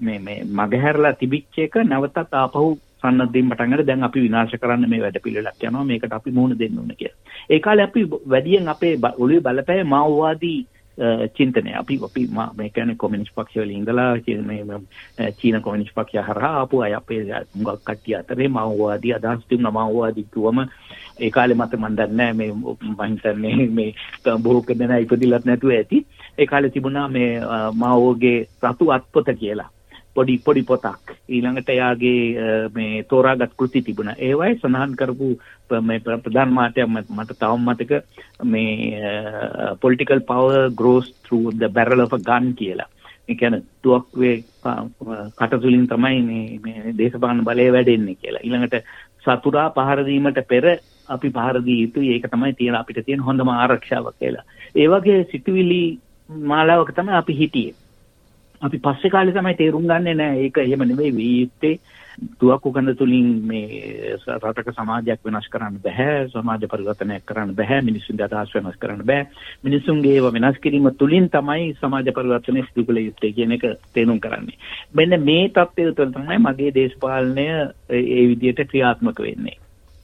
මේ 0.00 0.20
මේ 0.20 0.38
මගහැරලා 0.44 1.12
තිබිච්ච 1.14 1.58
එක 1.58 1.80
නැවතත් 1.84 2.34
ආපහු 2.34 2.78
සන්නද්ධීම් 3.02 3.50
පටන් 3.50 3.74
අර 3.74 3.84
දැන් 3.84 4.08
අපි 4.08 4.26
විනාශ 4.26 4.56
කරන්න 4.56 4.90
මේ 4.90 5.02
වැඩ 5.04 5.22
පිළිවෙලක් 5.24 5.64
යනවා. 5.68 5.84
මේකට 5.84 6.12
අපි 6.12 6.36
මුහුණ 6.38 6.58
දෙන්න 6.58 6.78
ඕන 6.78 6.92
කියලා. 6.98 7.18
ඒ 7.50 7.60
කාලේ 7.60 7.88
අපි 7.88 8.04
වැඩියෙන් 8.32 8.68
අපේ 8.68 8.94
ඔළුවේ 9.18 9.44
බලපෑය 9.46 9.84
මාෝවාදී 9.84 10.58
චින්තනය. 11.34 11.72
අපි 11.74 11.98
අපි 12.04 12.28
මේ 12.56 12.68
කියන්නේ 12.70 12.96
කොමියුනිස්ට් 12.96 13.34
පක්ෂය 13.34 13.60
වල 13.60 13.70
ඉඳලා 13.70 14.14
මේ 14.46 15.32
චීන 15.40 15.62
කොමියුනිස්ට් 15.62 15.94
පක්ෂය 15.94 16.24
හරහා 16.28 16.52
ආපු 16.58 16.82
අය 16.82 16.94
අපේ 16.94 17.22
මුගක් 17.54 17.80
කට්ටිය 17.84 18.14
අතරේ 18.14 18.48
මාෝවාදී 18.48 19.14
අදහස් 19.14 19.46
තිබුණා. 19.48 19.72
මාෝවාදී 19.72 20.26
කිව්වම 20.34 20.60
ඒ 21.20 21.30
කාලේ 21.30 21.56
මත 21.56 21.72
මන් 21.78 21.96
දන්නේ 21.96 22.32
මේ 22.32 22.52
මම 22.52 23.00
හිතන්නේ 23.02 23.68
මේ 23.68 23.94
බොහෝ 24.42 24.78
දෙනා 24.78 24.96
ඉපදිලත් 24.98 25.44
නැතුව 25.44 25.70
ඇති. 25.70 26.06
ඒ 26.38 26.46
කාලේ 26.46 26.70
තිබුණා 26.70 27.08
මේ 27.08 27.30
මාෝගේ 27.74 28.38
රතු 28.62 28.90
අත්පොත 28.90 29.36
කියලා. 29.38 29.70
පොඩි 30.16 30.38
පොඩි 30.46 30.62
පොතක්. 30.70 31.14
ඊළඟට 31.28 31.68
එයාගේ 31.74 32.20
මේ 32.76 33.02
තෝරාගත් 33.10 33.52
කෘති 33.58 33.82
තිබුණා. 33.86 34.20
ඒවයි 34.28 34.58
සඳහන් 34.60 34.96
කරපු 35.00 35.28
මේ 35.88 36.00
ප්‍රධාන 36.24 36.54
මාත්‍ය 36.58 36.86
මට 36.86 37.38
තවම 37.40 37.68
මතක 37.68 37.92
මේ 38.44 39.02
political 39.84 40.20
power 40.30 40.70
grows 40.80 41.12
through 41.24 41.52
the 41.62 41.68
barrel 41.68 42.06
of 42.06 42.16
a 42.18 42.20
gun 42.30 42.54
කියලා. 42.60 42.88
ඒ 43.28 43.34
කියන්නේ 43.34 43.62
තුවක්කුවේ 43.82 44.36
කටතුලින් 45.40 45.86
තමයි 45.92 46.22
මේ 46.30 46.46
මේ 46.64 46.94
දේශපාලන 46.98 47.44
බලය 47.48 47.66
වැඩෙන්නේ 47.76 48.20
කියලා. 48.22 48.44
ඊළඟට 48.44 48.76
සතුරා 49.24 49.68
පහර 49.76 50.00
දීමට 50.08 50.40
පෙර 50.52 50.64
අපි 51.08 51.28
පහර 51.36 51.56
දී 51.66 51.82
යුතුයි. 51.82 52.14
ඒක 52.14 52.26
තමයි 52.32 52.52
තියෙන 52.58 52.80
අපිට 52.80 53.04
තියෙන 53.06 53.26
හොඳම 53.28 53.52
ආරක්ෂාව 53.54 54.10
කියලා. 54.18 54.44
ඒ 54.80 54.88
වගේ 54.92 55.20
සිතුවිලි 55.32 55.82
මාලාවක 56.50 56.90
තමයි 56.98 57.14
අපි 57.20 57.38
හිටියේ. 57.42 57.74
අපි 58.62 58.78
පස්සේ 58.78 59.10
කාලේ 59.10 59.32
තමයි 59.32 59.56
තේරුම් 59.56 59.86
ගන්නේ 59.86 60.14
නෑ. 60.14 60.44
ඒක 60.44 60.58
එහෙම 60.58 60.84
නෙවෙයි 60.84 61.16
වී 61.16 61.40
යුත්තේ. 61.40 61.74
තුවක්කු 62.40 62.72
කඳ 62.72 62.94
තුලින් 62.96 63.28
මේ 63.46 64.16
රටක 64.36 64.74
සමාජයක් 64.74 65.24
වෙනස් 65.24 65.48
කරන්න 65.48 65.78
බෑ. 65.84 66.08
සමාජ 66.28 66.66
පරිවර්තනයක් 66.66 67.24
කරන්න 67.26 67.54
බෑ. 67.54 67.80
මිනිස්සුන්ගේ 67.82 68.28
අදහස් 68.28 68.54
වෙනස් 68.54 68.76
කරන්න 68.76 69.06
බෑ. 69.06 69.28
මිනිස්සුන්ගේ 69.64 70.14
ඒව 70.16 70.28
වෙනස් 70.32 70.60
කිරීම 70.60 70.90
තුලින් 70.98 71.30
තමයි 71.30 71.72
සමාජ 71.80 72.12
පරිවර්තනය 72.12 72.66
සිදු 72.66 72.84
කළ 72.84 73.02
යුත්තේ 73.06 73.32
කියන 73.32 73.56
එක 73.58 73.66
තේරුම් 73.94 74.20
කරන්නේ. 74.20 74.60
මෙන්න 74.94 75.16
මේ 75.24 75.48
தත්ත්වය 75.50 75.90
තුළ 75.94 76.12
තමයි 76.12 76.38
මගේ 76.40 76.74
දේශපාලනය 76.74 77.48
ඒ 77.90 78.22
විදිහට 78.28 78.68
ක්‍රියාත්මක 78.70 79.20
වෙන්නේ. 79.20 79.58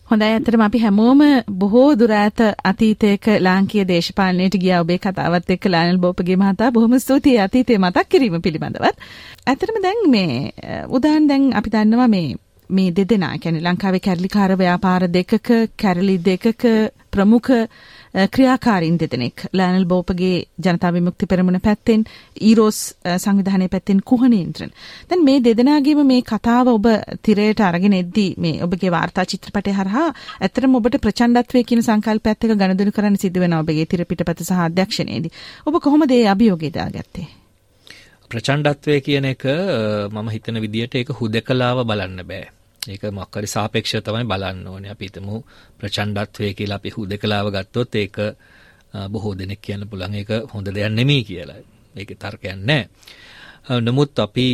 හොඳයි 0.09 0.27
ඇත්තටම 0.27 0.62
අපි 0.64 0.79
හැමෝම 0.79 1.23
බොහෝ 1.61 1.88
දුර 2.01 2.12
ඈත 2.16 2.40
අතීතයක 2.71 3.25
ලාංකීය 3.47 3.87
දේශපාලනයට 3.88 4.57
ගියා 4.64 4.83
ඔබේ 4.85 4.99
කතාවත් 4.99 5.51
එක්ක 5.55 5.66
ලානල් 5.75 5.99
බෝපගේ 5.99 6.37
මහතා 6.37 6.69
බොහොම 6.77 6.95
ස්තුතියි 6.99 7.40
අතීතය 7.47 7.79
මතක් 7.79 8.07
කිරීම 8.09 8.37
පිළිබඳවත්. 8.42 9.03
ඇත්තටම 9.47 9.81
දැන් 9.83 10.05
මේ 10.11 10.37
උදාහරණ 10.88 11.27
දැන් 11.29 11.49
අපි 11.53 11.73
දන්නවා 11.75 12.07
මේ 12.09 12.29
මේ 12.71 12.95
දෙදෙනා 12.97 13.33
කියන්නේ 13.38 13.64
ලංකාවේ 13.64 14.01
කැරලිකාර 14.01 14.55
ව්‍යාපාර 14.59 15.09
දෙකක 15.11 15.51
කැරලි 15.77 16.16
දෙකක 16.21 16.64
ප්‍රමුඛ 17.11 17.51
ක්‍රියාකාරීන් 18.16 18.96
දෙදෙනෙක් 19.00 19.44
ලෑනල් 19.52 19.85
බෝපගේ 19.85 20.37
ජනතා 20.64 20.92
විමුක්ති 20.92 21.26
පෙරමුණ 21.26 21.61
පැත්තෙන් 21.61 22.05
ඊරෝස් 22.40 22.79
සංවිධානය 23.24 23.68
පැත්තෙන් 23.68 24.00
කුහනේන්ද්‍රන්. 24.11 24.72
දැන් 25.11 25.24
මේ 25.24 25.42
දෙදෙනාගේම 25.44 26.00
මේ 26.07 26.22
කතාව 26.22 26.72
ඔබ 26.74 26.87
තිරයට 27.22 27.61
අරගෙන 27.61 27.98
එද්දී 28.00 28.29
මේ 28.38 28.62
ඔබගේ 28.66 28.94
වාර්තා 28.96 29.29
චිත්‍රපටය 29.33 29.76
හරහා 29.81 30.09
ඇත්තටම 30.40 30.79
ඔබට 30.81 31.00
ප්‍රචණ්ඩත්වයේ 31.07 31.68
කියන 31.70 31.83
සංකල්පයත් 31.83 32.48
එක්ක 32.48 32.57
ගනුදෙනු 32.57 32.96
කරන්න 32.98 33.20
සිදු 33.20 33.44
වෙනවා 33.44 33.64
ඔබගේ 33.66 33.87
තිර 33.87 34.05
පිටපත 34.05 34.44
සහ 34.48 34.64
අධ්‍යක්ෂණයේදී. 34.66 35.35
ඔබ 35.66 35.81
කොහොමද 35.83 36.11
ඒ 36.11 36.24
අභියෝගය 36.35 36.72
දාගත්තේ? 36.72 37.29
ප්‍රචණ්ඩත්වය 38.31 39.00
කියන 39.00 39.33
එක 39.35 39.44
මම 40.12 40.29
හිතන 40.35 40.62
විදිහට 40.64 40.94
ඒක 40.94 41.18
හුදකලාව 41.20 41.85
බලන්න 41.85 42.24
බෑ. 42.31 42.46
ඒක 42.87 43.03
මොකක්hari 43.11 43.49
සාපේක්ෂව 43.49 44.03
තමයි 44.03 44.25
බලන්න 44.25 44.66
ඕනේ. 44.66 44.90
අපි 44.90 45.05
හිතමු 45.07 45.35
ප්‍රචණ්ඩත්වය 45.79 46.55
කියලා 46.55 46.77
අපි 46.77 46.90
හුදකලාව 46.90 47.46
ගත්තොත් 47.51 47.94
ඒක 47.94 48.16
බොහෝ 49.09 49.35
දෙනෙක් 49.35 49.61
කියන්න 49.61 49.88
පුළුවන් 49.88 50.14
ඒක 50.14 50.31
හොඳ 50.53 50.66
දෙයක් 50.68 50.90
නෙමෙයි 50.90 51.25
කියලා. 51.25 51.61
ඒකේ 51.94 52.16
තර්කයක් 52.16 52.57
නැහැ. 52.61 52.88
නමුත් 53.81 54.18
අපි 54.18 54.46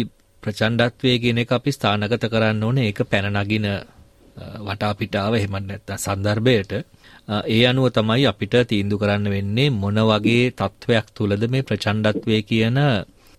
ප්‍රචණ්ඩත්වය 0.42 1.18
කියන 1.18 1.38
එක 1.38 1.53
අපි 1.53 1.71
ස්ථානගත 1.71 2.25
කරන්න 2.25 2.62
ඕනේ 2.62 2.87
ඒක 2.87 3.05
පැන 3.05 3.29
නගින 3.33 3.66
වටාපිටාව 4.66 5.35
එහෙම 5.35 5.57
නැත්නම් 5.61 5.99
සන්දර්භයට 5.99 6.73
ඒ 7.47 7.62
අනුව 7.66 7.87
තමයි 7.90 8.27
අපිට 8.27 8.55
තීන්දුව 8.64 8.99
කරන්න 8.99 9.29
වෙන්නේ 9.29 9.71
මොන 9.73 9.99
වගේ 10.03 10.45
තත්වයක් 10.53 11.07
තුලද 11.14 11.42
මේ 11.47 11.62
ප්‍රචණ්ඩත්වය 11.62 12.38
කියන 12.42 12.79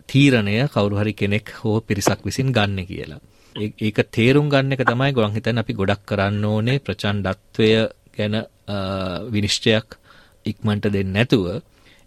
තීරණය 0.10 0.56
කවුරු 0.68 0.96
හරි 0.96 1.14
කෙනෙක් 1.14 1.48
හෝ 1.60 1.78
පිරිසක් 1.82 2.20
විසින් 2.24 2.52
ගන්න 2.52 2.86
කියලා. 2.86 3.22
ඒක 3.56 3.98
තේරුම් 4.10 4.50
ගන්න 4.50 4.74
එක 4.74 4.84
තමයි 4.84 5.14
ගොන් 5.14 5.34
හිතන්නේ 5.34 5.62
අපි 5.62 5.74
ගොඩක් 5.74 6.02
කරන්න 6.06 6.46
ඕනේ 6.46 6.80
ප්‍රචණ්ඩත්වය 6.80 7.70
ගැන 8.16 8.36
විනිශ්චයක් 9.30 9.88
ඉක්මනට 10.46 10.86
දෙන්නේ 10.86 11.14
නැතුව. 11.16 11.62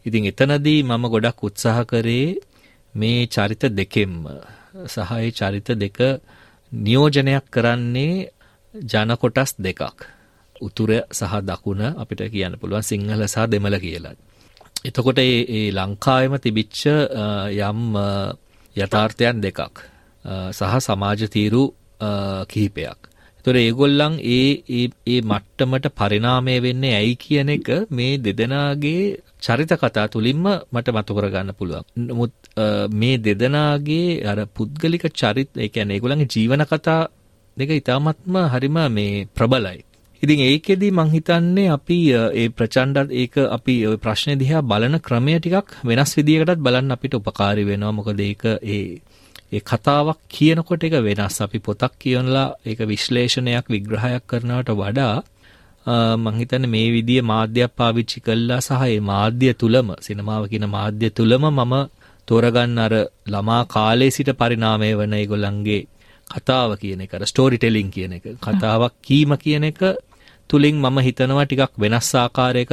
ඉතින් 0.06 0.26
එතනදී 0.26 0.82
මම 0.82 1.04
ගොඩක් 1.08 1.38
උත්සාහ 1.42 1.78
කරේ 1.84 2.38
මේ 2.94 3.26
චරිත 3.26 3.62
දෙකෙන්ම 3.70 4.14
සහ 4.86 5.12
ඒ 5.16 5.30
චරිත 5.30 5.68
දෙක 5.76 5.98
නියෝජනයක් 6.72 7.46
කරන්නේ 7.50 8.28
ජන 8.74 9.10
කොටස් 9.16 9.50
දෙකක්. 9.58 9.82
උතුර 10.56 10.90
සහ 11.10 11.34
දකුණ 11.42 11.82
අපිට 11.92 12.20
කියන්න 12.32 12.58
පුළුවන් 12.60 12.82
සිංහල 12.82 13.22
සහ 13.24 13.46
දෙමළ 13.46 13.78
කියලා. 13.78 14.16
එතකොට 14.84 15.18
මේ 15.18 15.70
ලංකාවෙම 15.72 16.34
තිබිච්ච 16.38 16.80
යම් 17.60 17.80
යථාර්ථයන් 18.76 19.38
දෙකක්. 19.40 19.76
සහ 20.52 20.78
සමාජ 20.80 21.20
තීරු 21.28 21.62
කිහිපයක්. 22.50 22.98
ඒතොර 23.38 23.56
ඒගොල්ලන් 23.56 24.14
ඒ 24.28 24.50
ඒ 24.70 24.86
ඒ 25.06 25.20
මට්ටමට 25.22 25.86
පරිණාමය 25.92 26.54
වෙන්නේ 26.60 26.94
ඇයි 26.94 27.16
කියන 27.16 27.48
එක 27.48 27.68
මේ 27.90 28.18
දෙදෙනාගේ 28.18 29.02
චරිත 29.40 29.72
කතා 29.74 30.06
තුලින්ම 30.08 30.46
මට 30.72 30.88
මතු 30.90 31.12
කරගන්න 31.14 31.52
පුළුවන්. 31.52 31.84
නමුත් 31.98 32.32
මේ 32.92 33.16
දෙදෙනාගේ 33.18 34.22
අර 34.24 34.38
පුද්ගලික 34.48 35.04
චරිත 35.12 35.50
ඒ 35.56 35.68
කියන්නේ 35.68 35.96
ඒගොල්ලන්ගේ 35.96 36.32
ජීවන 36.34 36.64
කතා 36.64 37.02
දෙක 37.56 37.70
ඉතාමත්ම 37.72 38.34
හරිම 38.52 38.78
මේ 38.90 39.26
ප්‍රබලයි. 39.36 39.78
ඉතින් 40.22 40.40
ඒකෙදි 40.42 40.88
මං 40.90 41.10
හිතන්නේ 41.14 41.68
අපි 41.70 41.98
ඒ 42.34 42.48
ප්‍රචණ්ඩ 42.50 43.10
ඒක 43.14 43.34
අපි 43.48 43.74
ওই 43.88 43.98
ප්‍රශ්නේ 43.98 44.40
දිහා 44.42 44.62
බලන 44.62 44.96
ක්‍රමය 45.00 45.34
ටිකක් 45.36 45.68
වෙනස් 45.84 46.10
විදියකටත් 46.18 46.64
බලන්න 46.66 46.94
අපිට 46.94 47.14
උපකාරී 47.14 47.68
වෙනවා. 47.70 47.96
මොකද 47.98 48.20
ඒක 48.20 48.44
ඒ 48.66 48.84
ඒ 49.52 49.62
කතාවක් 49.62 50.18
කියනකොට 50.28 50.82
එක 50.82 50.94
වෙනස් 51.00 51.36
අපි 51.40 51.58
පොතක් 51.60 51.92
කියනලා 51.98 52.48
ඒක 52.64 52.80
විශ්ලේෂණයක් 52.84 53.66
විග්‍රහයක් 53.68 54.24
කරනවට 54.26 54.70
වඩා 54.74 55.16
මං 56.16 56.34
හිතන්නේ 56.34 56.66
මේ 56.66 56.88
විදිය 56.90 57.20
මාධ්‍යයක් 57.22 57.72
පාවිච්චි 57.72 58.18
කළා 58.20 58.60
සහ 58.60 58.82
ඒ 58.86 59.00
මාධ්‍ය 59.02 59.52
තුලම 59.54 59.88
සිනමාව 60.00 60.42
කියන 60.46 60.66
මාධ්‍ය 60.68 61.08
තුලම 61.10 61.44
මම 61.50 61.74
තෝරගන්න 62.28 62.78
අර 62.78 62.94
ළමා 63.26 63.62
කාලේ 63.66 64.10
සිට 64.10 64.30
පරිණාමය 64.34 64.90
වන 64.94 65.14
ඒගොල්ලන්ගේ 65.14 65.82
කතාව 66.30 66.70
කියන 66.76 67.00
එක 67.00 67.14
අර 67.14 67.22
ස්ටෝරි 67.24 67.58
ටෙලිං 67.58 67.88
කියන 67.88 68.12
එක 68.12 68.26
කතාවක් 68.40 68.94
කීම 69.00 69.30
කියන 69.36 69.64
එක 69.64 69.80
තුලින් 70.50 70.76
මම 70.76 70.98
හිතනවා 71.00 71.46
ටිකක් 71.46 71.72
වෙනස් 71.76 72.10
ආකාරයක 72.16 72.72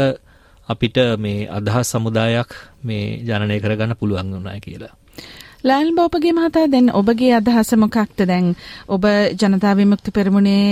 අපිට 0.69 0.97
මේ 1.17 1.47
අදහස් 1.49 1.87
සමුදායක් 1.87 2.49
මේ 2.81 3.05
ජනනය 3.21 3.55
කරගන්න 3.59 3.95
පුළුවන් 3.95 4.29
වුණා 4.31 4.59
කියලා. 4.59 4.93
ලාල් 5.63 5.89
බෝපගේ 5.95 6.33
මහතා 6.33 6.65
දැන් 6.67 6.87
ඔබගේ 6.93 7.31
අදහස 7.33 7.69
මොකක්ද 7.77 8.23
දැන් 8.23 8.47
ඔබ 8.87 9.05
ජනතා 9.35 9.75
විමුක්ති 9.75 10.11
පෙරමුණේ 10.11 10.63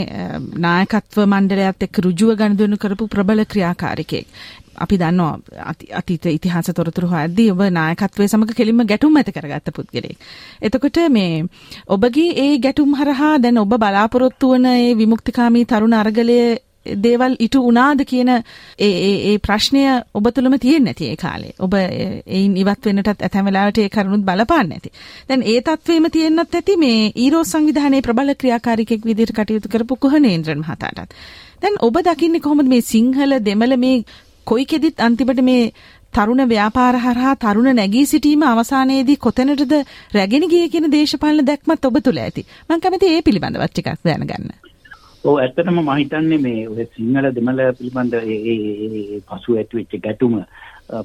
නායකත්ව 0.57 1.21
මණ්ඩලයත් 1.25 1.85
එක්ක 1.87 2.01
රුජුව 2.05 2.31
ගනුදෙනු 2.35 2.77
කරපු 2.77 3.07
ප්‍රබල 3.07 3.43
ක්‍රියාකාරිකයෙක්. 3.45 4.27
අපි 4.77 4.97
දන්නවා 4.97 5.63
අතීත 5.93 6.25
ඉතිහාස 6.27 6.71
තොරතුරු 6.73 7.07
හොයද්දී 7.07 7.47
ඔබ 7.53 7.61
නායකත්වයේ 7.71 8.27
සමග 8.27 8.57
කෙලින්ම 8.59 8.83
ගැටුම් 8.85 9.15
ඇති 9.15 9.31
කරගත්ත 9.31 9.71
පුද්ගලෙක්. 9.71 10.17
එතකොට 10.61 10.99
මේ 11.09 11.45
ඔබගේ 11.87 12.29
ඒ 12.37 12.51
ගැටුම් 12.57 12.91
හරහා 12.95 13.33
දැන් 13.37 13.63
ඔබ 13.63 13.77
බලාපොරොත්තු 13.77 14.51
වන 14.51 14.67
ඒ 14.73 14.91
විමුක්තිකාමී 14.95 15.65
තරුණ 15.65 15.95
අරගලයේ 15.95 16.49
දේවල් 16.85 17.35
ඉටු 17.39 17.61
වුණාද 17.61 18.03
කියන 18.05 18.29
ඒ 18.29 18.89
ඒ 19.27 19.37
ප්‍රශ්නය 19.39 19.83
ඔබ 20.13 20.29
තුළම 20.31 20.57
තියෙන්නේ 20.57 20.87
නැති 20.87 21.09
ඒ 21.09 21.17
කාලේ. 21.17 21.53
ඔබ 21.59 21.73
ඒයින් 21.75 22.57
ඉවත් 22.57 22.85
වෙන්නටත් 22.85 23.11
ඇතැම් 23.19 23.45
වෙලාවට 23.45 23.77
ඒ 23.77 23.89
කරුණුත් 23.89 24.25
බලපාන්නේ 24.25 24.69
නැති. 24.73 24.91
දැන් 25.29 25.45
ඒ 25.45 25.61
තත්වේම 25.61 26.09
තියෙන්නත් 26.11 26.55
ඇති 26.55 26.77
මේ 26.77 27.11
ඊරෝ 27.15 27.43
සංවිධානයේ 27.43 28.01
ප්‍රබල 28.01 28.33
ක්‍රියාකාරිකෙක් 28.35 29.05
විදිහට 29.05 29.33
කටයුතු 29.33 29.69
කරපු 29.69 29.95
කුහනේන්ද්‍රන් 29.97 30.61
මහතාටත්. 30.61 31.15
දැන් 31.61 31.79
ඔබ 31.81 32.01
දකින්නේ 32.01 32.41
කොහොමද 32.41 32.67
මේ 32.67 32.81
සිංහල 32.83 33.39
දෙමළ 33.41 33.77
මේ 33.77 34.03
කොයි 34.47 34.65
කෙදිත් 34.65 34.99
අන්තිමට 34.99 35.43
මේ 35.43 35.73
තරුණ 36.13 36.43
ව්‍යාපාර 36.47 36.95
හරහා 36.97 37.35
තරුණ 37.37 37.71
නැගී 37.75 38.05
සිටීම 38.05 38.43
අවසානයේදී 38.45 39.17
කොතැනටද 39.17 39.77
රැගෙන 40.13 40.49
ගියේ 40.49 40.73
කියන 40.73 40.91
දේශපාලන 40.91 41.45
දැක්මත් 41.45 41.85
ඔබ 41.85 42.01
තුළ 42.03 42.19
ඇති. 42.19 42.47
මම 42.69 42.81
කැමති 42.81 43.13
ඒ 43.13 43.21
පිළිබඳවත් 43.21 43.71
ටිකක් 43.71 44.03
දැනගන්න. 44.03 44.70
ඔව් 45.23 45.35
ඇත්තටම 45.37 45.75
මම 45.75 45.89
හිතන්නේ 45.93 46.37
මේ 46.39 46.61
ඔය 46.67 46.83
සිංහල 46.91 47.25
දෙමළ 47.31 47.59
පිළිබඳ 47.73 48.13
ඒ 48.15 49.17
පසු 49.27 49.57
ඇති 49.57 49.77
වෙච්ච 49.79 49.93
ගැටුම 49.99 50.33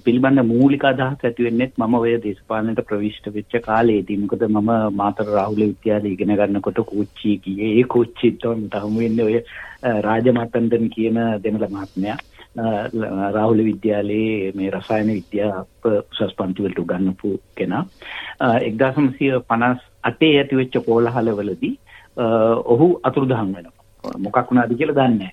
පිළිබඳ 0.04 0.42
මූලික 0.44 0.84
අදහස් 0.84 1.26
ඇති 1.28 1.46
වෙන්නේ 1.46 1.68
මම 1.78 1.96
ඔය 1.98 2.14
දේශපාලනයට 2.22 2.80
ප්‍රවිෂ්ඨ 2.86 3.28
වෙච්ච 3.34 3.56
කාලේදී 3.62 4.16
මොකද 4.22 4.46
මම 4.46 4.70
මාතර 4.94 5.26
රාහුල 5.30 5.60
විද්‍යාලයේ 5.64 6.14
ඉගෙන 6.14 6.32
ගන්නකොට 6.34 6.80
කෝච්චි 6.86 7.34
ගියේ 7.44 7.70
ඒ 7.74 7.84
කෝච්චිත් 7.88 8.48
මට 8.54 8.82
හමු 8.84 9.04
වෙන්නේ 9.04 9.26
ඔය 9.26 9.36
රාජමතන්දන් 10.00 10.88
කියන 10.88 11.20
දෙමළ 11.42 11.68
මහත්මයා. 11.68 12.18
රාහුල 13.32 13.62
විද්‍යාලයේ 13.62 14.52
මේ 14.54 14.72
රසායන 14.72 15.12
විද්‍යාව 15.12 15.92
උසස් 15.92 16.36
පන්ති 16.36 16.62
වලට 16.62 16.84
උගන්වපු 16.84 17.36
කෙනා. 17.54 17.84
1958 18.40 20.34
ඇති 20.34 20.56
වෙච්ච 20.56 20.84
කෝලහලවලදී 20.84 21.74
ඔහු 22.66 22.94
අතුරුදහන් 23.02 23.50
වෙනවා. 23.50 23.75
මොකක් 24.18 24.50
වුණාද 24.50 24.78
කියලා 24.78 24.98
දන්නේ 25.00 25.32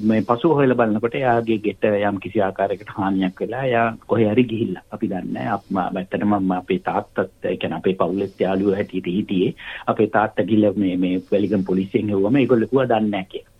මේ 0.00 0.22
පසු 0.22 0.54
හොයලා 0.54 0.76
බලනකොට 0.76 1.14
එයාගේ 1.14 1.58
ගෙට 1.58 1.84
යම් 1.90 2.18
කිසි 2.22 2.40
ආකාරයකට 2.40 2.90
හානියක් 2.96 3.40
වෙලා 3.40 3.62
එයා 3.64 3.86
කොහේ 4.06 4.28
හරි 4.32 4.44
ගිහිල්ලා. 4.44 4.82
අපි 4.90 5.08
දන්නේ 5.08 5.32
නැහැ. 5.34 5.86
ඇත්තටම 6.00 6.52
අපේ 6.52 6.78
තාත්තත් 6.78 7.18
ඒ 7.44 7.56
කියන්නේ 7.56 7.78
අපේ 7.78 7.94
පවුලේ 7.94 8.30
යාළුවෝ 8.40 8.74
හැටියට 8.74 9.14
හිටියේ. 9.16 9.54
අපේ 9.86 10.06
තාත්තා 10.06 10.44
ගිහිල්ලා 10.44 10.72
මේ 10.76 10.96
මේ 10.96 11.22
වැලිගම 11.32 11.64
පොලිසියෙන් 11.64 12.14
හෙව්වම 12.14 12.36
ඒගොල්ලෝ 12.36 12.68
කිව්වා 12.68 12.88
දන්නේ 12.88 13.10
නැහැ 13.10 13.30
කියලා. 13.32 13.50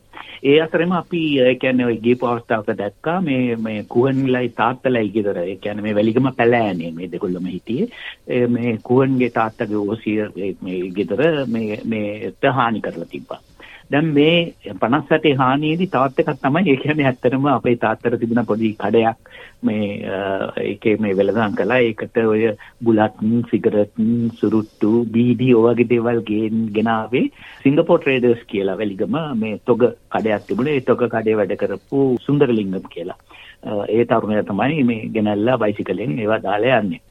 ඒ 0.44 0.56
අතරෙම 0.60 0.92
අපි 0.92 1.22
ඒ 1.40 1.54
කියන්නේ 1.54 1.86
ওই 1.86 1.98
ගියපු 2.04 2.26
අවස්ථාවක 2.26 2.72
දැක්කා 2.78 3.20
මේ 3.20 3.56
මේ 3.66 3.84
කුවන්ලයි 3.94 4.48
තාත්තලයි 4.60 5.12
ගෙදර. 5.16 5.38
ඒ 5.38 5.56
කියන්නේ 5.56 5.86
මේ 5.86 5.94
වැලිගම 5.94 6.28
පැලෑනේ 6.36 6.92
මේ 6.98 7.12
දෙකොල්ලම 7.12 7.46
හිටියේ. 7.46 8.48
මේ 8.48 8.78
කුවන්ගේ 8.90 9.30
තාත්තගේ 9.38 9.86
ඕසිය 9.86 10.18
මේ 10.62 10.82
ගෙදර 10.98 11.22
මේ 11.56 11.80
මේ 11.84 12.32
තහානි 12.40 12.80
කරලා 12.80 13.10
තිබ්බා. 13.14 13.40
දැන් 13.92 14.08
මේ 14.16 14.36
57 14.66 15.32
හානියේදී 15.38 15.90
තවත් 15.94 16.22
එකක් 16.22 16.40
තමයි 16.42 16.72
ඒ 16.72 16.76
කියන්නේ 16.82 17.06
ඇත්තටම 17.08 17.46
අපේ 17.52 17.74
තාත්තට 17.76 18.16
තිබුණ 18.20 18.46
පොඩි 18.50 18.70
කඩයක් 18.74 19.32
මේ 19.62 19.88
ඒකේ 20.62 20.96
මේ 20.96 21.16
වෙලඳන් 21.18 21.56
කළා. 21.58 21.80
ඒකට 21.80 22.16
ඔය 22.24 22.42
බුලත් 22.84 23.20
සිගරට් 23.50 24.02
සුරුට්ටු 24.40 24.92
බීඩි 25.14 25.52
ඔය 25.54 25.64
වගේ 25.68 25.90
දේවල් 25.92 26.22
ගෙනාවේ 26.76 27.24
සිංගප්පූර් 27.62 28.00
ට්‍රේඩර්ස් 28.00 28.42
කියලා 28.46 28.78
වැලිගම 28.78 29.16
මේ 29.36 29.60
තොග 29.64 29.86
කඩයක් 30.10 30.48
තිබුණේ. 30.48 30.76
ඒ 30.76 30.88
තොග 30.90 31.06
කඩේ 31.06 31.38
වැඩ 31.38 31.56
කරපු 31.56 32.02
සුන්දරලිංගම් 32.26 32.90
කියලා. 32.90 33.20
ඒ 33.90 34.04
තරුණයා 34.06 34.50
තමයි 34.50 34.84
මේ 34.84 35.08
ගෙනල්ලා 35.14 35.58
බයිසිකලෙන් 35.58 36.18
ඒවා 36.18 36.42
දාලා 36.42 36.80
යන්නේ. 36.80 37.02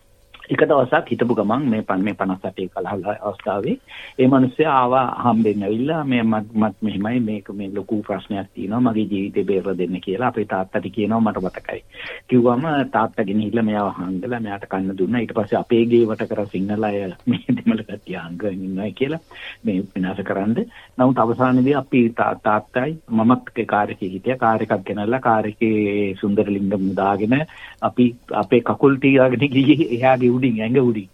එක 0.43 0.61
දවසක් 0.63 1.05
හිටපු 1.07 1.35
ගමන් 1.35 1.65
මේ 1.65 1.83
මේ 1.99 2.13
58 2.15 2.69
කලහ 2.69 3.17
අවස්ථාවේ 3.21 3.75
ඒ 4.19 4.27
මිනිස්සයා 4.27 4.73
ආවා 4.75 5.03
හම්බෙන්න 5.23 5.63
ඇවිල්ලා 5.63 6.03
මේ 6.05 6.23
මත් 6.23 6.47
මත් 6.55 6.75
මෙහිමයි 6.81 7.19
මේක 7.21 7.49
මේ 7.51 7.69
ලොකු 7.73 8.01
ප්‍රශ්නයක් 8.01 8.47
තියෙනවා 8.53 8.81
මගේ 8.83 9.05
ජීවිතේ 9.05 9.43
බේර 9.43 9.77
දෙන්න 9.77 9.97
කියලා 10.01 10.27
අපේ 10.27 10.45
තාත්තට 10.45 10.87
කියනවා 10.91 11.21
මට 11.21 11.43
මතකයි. 11.43 11.81
කිව්වම 12.27 12.65
තාත්තා 12.91 13.25
ගෙනහිල්ලා 13.25 13.63
මෙයාව 13.63 13.91
හංගලා 13.91 14.39
මෙයාට 14.39 14.65
කන්න 14.67 14.97
දුන්නා. 14.97 15.21
ඊට 15.21 15.33
පස්සේ 15.33 15.59
අපේ 15.59 15.83
ගේවට 15.85 16.25
කර 16.27 16.41
සිංහල 16.47 16.83
අය 16.83 16.99
මේ 17.25 17.55
දෙමළ 17.57 17.83
කට්ටිය 17.83 18.17
හංගගෙන 18.17 18.65
ඉන්නවා 18.65 18.89
කියලා 18.93 19.21
මේ 19.63 19.77
විනාශ 19.87 20.23
කරන්න. 20.23 20.57
නමුත් 20.97 21.19
අවසානයේදී 21.19 21.75
අපි 21.75 22.03
තාත්තයි 22.17 22.97
මමත් 23.11 23.67
කාර් 23.67 23.87
එකේ 23.89 24.09
හිටියා. 24.09 24.37
කාර් 24.37 24.61
එකක් 24.61 24.85
ගෙනල්ලා 24.85 25.21
කාර් 25.21 25.45
එකේ 25.45 26.15
සුන්දරලිංගම් 26.15 26.91
දාගෙන 26.95 27.37
අපි 27.81 28.05
අපේ 28.35 28.61
කකුල් 28.63 28.99
තියාගෙන 28.99 29.47
ගියේ 29.49 29.89
එහාගේ 29.91 30.30
උඩින් 30.31 30.61
ඇඟ 30.61 30.79
උඩින් 30.83 31.09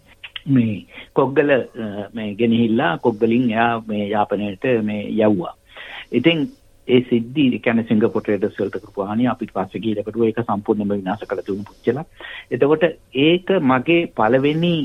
මේ 0.48 0.76
කොග්ගල 1.14 1.50
මේ 2.14 2.30
ගෙනහිල්ලා 2.34 2.92
කොග්ගලින් 2.98 3.50
එයා 3.50 3.72
මේ 3.86 4.04
යාපනයට 4.08 4.64
මේ 4.82 5.02
යවුවා. 5.18 5.54
ඉතින් 6.12 6.48
ඒ 6.88 7.00
සිද්ධි 7.08 7.58
කියන්නේ 7.58 7.88
සිංගප්පූර් 7.88 8.22
ට්‍රේඩර්ස් 8.22 8.60
වලට 8.60 8.82
කරපු 8.84 9.08
හානිය 9.08 9.28
අපිට 9.28 9.54
පස්සේ 9.54 9.82
ගිහලා 9.84 10.04
කරුවා 10.04 10.28
ඒක 10.28 10.40
සම්පූර්ණයෙන්ම 10.42 10.92
විනාශ 10.92 11.24
කළ 11.24 11.42
තුණු 11.46 11.64
පුච්චලා. 11.64 12.06
එතකොට 12.50 12.84
ඒක 13.22 13.50
මගේ 13.70 14.00
පළවෙනි 14.16 14.76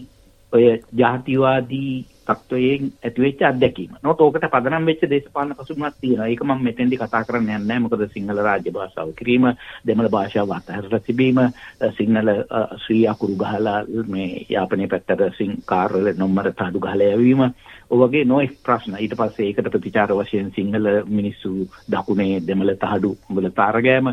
ඔය 0.54 0.66
ජාතිවාදී 0.96 1.94
තත්වයෙන් 2.28 2.92
ඇතිවෙච්ච 3.04 3.42
අත්දැකීම. 3.44 3.92
නෝත් 4.04 4.22
ඕකට 4.22 4.46
පදනම් 4.52 4.86
වෙච්ච 4.86 5.04
දේශපාලන 5.10 5.56
පසුබිමක් 5.56 5.96
තියෙනවා. 6.02 6.28
ඒක 6.28 6.44
මම 6.44 6.64
මෙතෙන්දි 6.64 6.98
කතා 6.98 7.24
කරන්න 7.24 7.44
යන්නේ 7.44 7.60
නැහැ. 7.60 7.84
මොකද 7.84 8.06
සිංහල 8.14 8.40
රාජ්‍ය 8.40 8.72
භාෂාව 8.72 9.14
කිරීම, 9.14 9.46
දෙමළ 9.88 10.10
භාෂාව 10.10 10.52
අතහැරලා 10.52 11.02
තිබීම, 11.02 11.40
සිංහල 11.98 12.30
ශ්‍රී 12.84 13.08
අකුරු 13.08 13.36
ගහලා 13.36 13.80
මේ 14.08 14.46
යාපනයේ 14.50 14.88
පැත්තට 14.88 15.38
සිං 15.38 15.58
කාර්වල 15.66 16.12
නම්බර 16.14 16.52
තඩු 16.54 16.80
ගහලා 16.80 17.14
යවීම, 17.18 17.44
ඔය 17.94 18.00
වගේ 18.02 18.26
නොඑක් 18.26 18.54
ප්‍රශ්න. 18.60 18.96
ඊට 18.98 19.16
පස්සේ 19.16 19.48
ඒකට 19.48 19.68
ප්‍රතිචාර 19.68 20.12
වශයෙන් 20.12 20.50
සිංහල 20.52 20.88
මිනිස්සු 21.10 21.52
දකුණේ 21.88 22.40
දෙමළ 22.42 22.74
තහඩු 22.76 23.12
වල 23.30 23.50
තරගෑම 23.52 24.10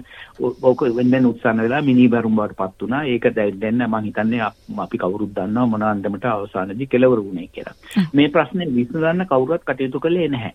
ඕක 0.63 0.83
වෙන්න 0.91 1.27
උත්සන්න 1.27 1.63
වෙලා 1.65 1.83
මිනි 1.83 2.09
බැරුම් 2.09 2.37
බවට 2.37 2.59
පත් 2.59 2.83
වුණා. 2.83 3.05
ඒක 3.05 3.29
දැන් 3.35 3.81
මම 3.81 3.97
හිතන්නේ 4.01 4.43
අපි 4.79 4.99
කවුරුත් 4.99 5.33
දන්නවා 5.33 5.67
මොන 5.67 5.83
අන්දමට 5.85 6.27
අවසානයේදී 6.27 6.87
කෙලවර 6.89 7.21
වුණේ 7.21 7.49
කියලා. 7.49 7.77
මේ 8.15 8.29
ප්‍රශ්නේ 8.29 8.69
විසඳන්න 8.71 9.27
කවුරුත් 9.27 9.65
කටයුතු 9.65 10.01
කළේ 10.01 10.29
නැහැ. 10.29 10.55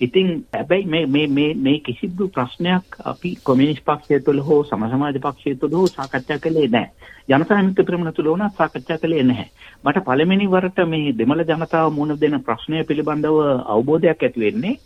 ඉතින් 0.00 0.46
හැබැයි 0.52 0.86
මේ 0.86 1.06
මේ 1.06 1.26
මේ 1.28 1.54
මේ 1.56 1.78
කිසිදු 1.80 2.28
ප්‍රශ්නයක් 2.28 2.96
අපි 3.04 3.30
කොමියුනිස්ට් 3.42 3.84
පක්ෂය 3.84 4.20
තුළ 4.20 4.40
හෝ 4.40 4.58
සම 4.64 4.82
සමාජ 4.86 5.18
පක්ෂය 5.18 5.54
තුළ 5.54 5.72
හෝ 5.72 5.86
සාකච්ඡා 5.88 6.38
කළේ 6.38 6.68
නැහැ. 6.68 6.90
ජනතා 7.28 7.58
විමුක්ති 7.58 7.84
පෙරමුණ 7.84 8.12
තුළ 8.12 8.28
උනත් 8.28 8.58
සාකච්ඡා 8.58 8.98
කළේ 8.98 9.22
නැහැ. 9.22 9.48
මට 9.84 10.04
පළවෙනි 10.04 10.48
වරට 10.48 10.84
මේ 10.86 11.14
දෙමළ 11.14 11.44
ජනතාව 11.44 11.88
මුහුණ 11.92 12.20
දෙන 12.20 12.38
ප්‍රශ්නය 12.42 12.84
පිළිබඳව 12.84 13.40
අවබෝධයක් 13.66 14.22
ඇති 14.22 14.40
වෙන්නේ 14.40 14.76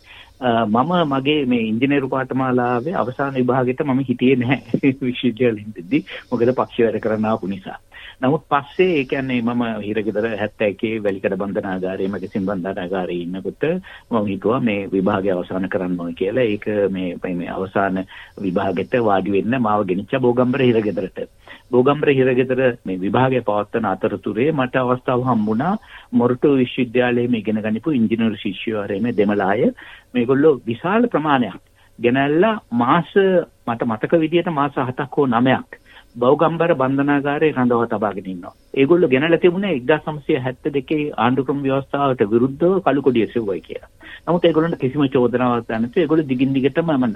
මම 0.41 0.93
මගේ 1.09 1.47
මේ 1.47 1.63
ඉංජිනේරු 1.65 2.09
පාඨමාලාවේ 2.09 2.95
අවසාන 2.95 3.35
විභාගෙට 3.35 3.85
මම 3.85 4.01
හිටියේ 4.09 4.37
නැහැ 4.37 4.95
විශ්වවිද්‍යාලෙන්දී 5.01 6.07
මොකද 6.31 6.53
පක්ෂ 6.53 6.79
වැඩ 6.81 7.01
කරන්න 7.01 7.27
ආපු 7.27 7.47
නිසා. 7.49 7.79
නමුත් 8.21 8.43
පස්සේ 8.47 8.89
ඒ 8.95 9.05
කියන්නේ 9.07 9.41
මම 9.43 9.63
හිරගෙදර 9.81 10.27
71 10.31 10.89
වැලිකඩ 11.01 11.37
බන්ධනාගාරයේ 11.37 12.09
මැගසින් 12.09 12.45
බන්ධනාගාරයේ 12.45 13.23
ඉන්නකොට 13.23 13.65
මම 14.11 14.27
හිතුවා 14.27 14.61
මේ 14.61 14.83
විභාගය 14.89 15.31
අවසන් 15.33 15.69
කරන්න 15.69 15.97
ඕනේ 15.97 16.19
කියලා. 16.19 16.45
ඒක 16.47 16.67
මේ 16.91 17.35
මේ 17.35 17.49
අවසාන 17.51 18.03
විභාගෙට 18.39 18.99
වාඩි 19.03 19.33
වෙන්න 19.33 19.59
මාව 19.61 19.87
ගෙනිච්ච 19.87 20.13
බෝගම්බර 20.19 20.63
හිරගෙදරට. 20.63 21.19
බෝගම්බර 21.71 22.13
හිරගෙදර 22.13 22.63
මේ 22.85 22.99
විභාගය 22.99 23.41
පවත්වන 23.43 23.89
අතරතුරේ 23.89 24.51
මට 24.53 24.85
අවස්ථාව 24.85 25.25
හම්බුණා 25.25 25.75
මොරටු 26.13 26.55
විශ්වවිද්‍යාලයේ 26.57 27.29
මේ 27.29 27.41
ඉගෙන 27.41 27.63
ගනිපු 27.63 27.91
ඉංජිනේරු 27.93 28.37
ශිෂ්‍යවරේ 28.37 29.01
මේ 29.01 29.17
දෙමළ 29.17 29.49
අය 29.49 29.73
මේගොල්ලෝ 30.15 30.55
විශාල 30.67 31.09
ප්‍රමාණයක් 31.09 31.61
ගෙනල්ලා 31.99 32.57
මාස 32.79 33.13
මට 33.67 33.87
මතක 33.87 34.13
විදියට 34.21 34.51
මාස 34.53 34.83
7ක් 34.85 35.15
හෝ 35.15 35.31
9ක් 35.35 35.81
බෞගම්බර 36.17 36.73
බන්ධනාගාරයේ 36.75 37.55
රඳවා 37.55 37.87
තබාගෙන 37.87 38.27
ඉන්නවා. 38.27 38.55
ඒගොල්ලෝ 38.75 39.09
ගෙනලා 39.09 39.39
තිබුණේ 39.39 39.75
1972 39.81 41.13
ආණ්ඩුක්‍රම 41.17 41.61
ව්‍යවස්ථාවට 41.63 42.23
විරුද්ධව 42.31 42.81
කළු 42.81 43.03
කොඩිය 43.03 43.27
සෙව්වයි 43.29 43.61
කියලා. 43.61 43.91
නමුත් 44.27 44.45
ඒගොල්ලන්ට 44.45 44.79
කිසිම 44.79 45.05
චෝදනාවක් 45.09 45.71
නැතුව 45.71 46.03
ඒගොල්ලෝ 46.03 46.29
දිගින් 46.29 46.55
දිගටම 46.55 46.91
මම 46.91 47.07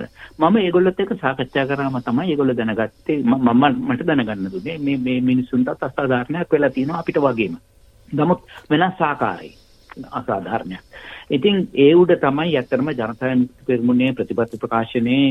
මම 0.41 0.57
ඒගොල්ලොත් 0.59 1.01
එක්ක 1.01 1.13
සාකච්ඡා 1.17 1.67
කරාම 1.67 1.99
තමයි 2.03 2.31
ඒගොල්ලෝ 2.31 2.57
දැනගත්තේ 2.57 3.19
මම 3.25 3.65
මට 3.89 4.07
දැනගන්න 4.07 4.53
දුන්නේ 4.53 4.79
මේ 4.81 4.97
මේ 4.99 5.19
මිනිස්සුන්ටත් 5.23 5.83
අසාධාරණයක් 5.83 6.53
වෙලා 6.53 6.71
තියෙනවා 6.71 7.01
අපිට 7.01 7.21
වගේම. 7.21 7.59
නමුත් 8.09 8.41
වෙනස් 8.71 9.03
ආකාරයි 9.03 9.53
අසාධාරණයක්. 10.13 10.85
ඉතින් 11.31 11.69
ඒ 11.77 11.91
උඩ 11.95 12.15
තමයි 12.21 12.55
ඇත්තටම 12.55 12.89
ජනතා 12.93 13.29
විමුක්ති 13.29 13.67
පෙරමුණේ 13.67 14.13
ප්‍රතිපත්ති 14.13 14.59
ප්‍රකාශනයේ 14.59 15.27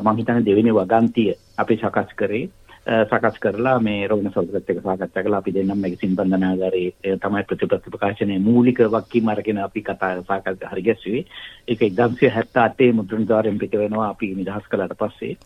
මම 0.00 0.16
හිතන්නේ 0.16 0.44
දෙවෙනි 0.44 0.72
වගන්තිය 0.72 1.32
අපි 1.58 1.76
සකස් 1.76 2.14
කරේ 2.16 2.44
සකස් 2.84 3.38
කරලා 3.40 3.80
මේ 3.80 4.08
රෝණ 4.08 4.30
සෞදරත් 4.34 4.70
එක්ක 4.70 4.82
සාකච්ඡා 4.82 5.22
කළා 5.24 5.38
අපි 5.38 5.54
දෙන්නම් 5.54 5.80
මේක 5.80 6.00
සින්බන්ධනාගාරයේ 6.00 7.16
තමයි 7.22 7.44
ප්‍රතිපත්ති 7.44 7.90
ප්‍රකාශනයේ 7.90 8.40
මූලික 8.40 8.78
වක්කීම් 8.94 9.28
අරගෙන 9.28 9.58
අපි 9.58 9.82
කතා 9.82 10.22
සාකච්ඡා 10.22 10.70
හරි 10.72 10.82
ගැස්සුවේ. 10.82 11.24
ඒක 11.68 11.80
1978 11.80 12.92
මුද්‍රණ 12.92 13.26
ద్వාරයෙන් 13.26 13.58
පිට 13.58 13.74
වෙනවා 13.74 14.08
අපි 14.08 14.34
නිදහස් 14.34 14.68
කළාට 14.68 14.98
පස්සේ. 14.98 15.36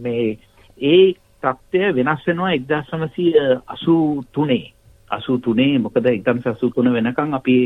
මේ 0.00 0.38
ඒ 0.78 1.14
තත්ත්වය 1.42 1.94
වෙනස් 1.94 2.26
වෙනවා 2.26 2.56
1983 2.56 4.81
83 5.12 5.78
මොකද 5.78 5.98
1983 6.04 6.94
වෙනකන් 6.96 7.38
අපි 7.38 7.56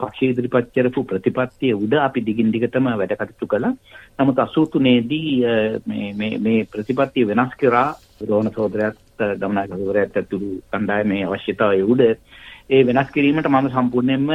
පක්ෂ 0.00 0.20
ඉදිරිපත් 0.24 0.70
කරපු 0.74 1.04
ප්‍රතිපත්තිය 1.04 1.74
උඩ 1.74 1.94
අපි 1.98 2.24
දිගින් 2.28 2.52
දිගටම 2.52 2.90
වැඩ 2.92 3.14
කටයුතු 3.14 3.46
කළා. 3.46 3.74
නමුත් 4.18 4.38
83 4.38 5.08
දී 5.10 5.32
මේ 5.86 6.12
මේ 6.14 6.38
මේ 6.38 6.66
ප්‍රතිපත්තිය 6.66 7.26
වෙනස් 7.26 7.56
කරා 7.56 7.88
රෝණ 8.28 8.50
සහෝදරයත් 8.50 9.26
ගමනායක 9.38 9.72
සහෝදරයත් 9.72 10.16
ඇතුළු 10.16 10.52
කණ්ඩායමේ 10.70 11.24
අවශ්‍යතාවය 11.26 11.82
උඩ 11.86 12.06
ඒ 12.70 12.82
වෙනස් 12.82 13.10
කිරීමට 13.10 13.48
මම 13.48 13.68
සම්පූර්ණයෙන්ම 13.70 14.28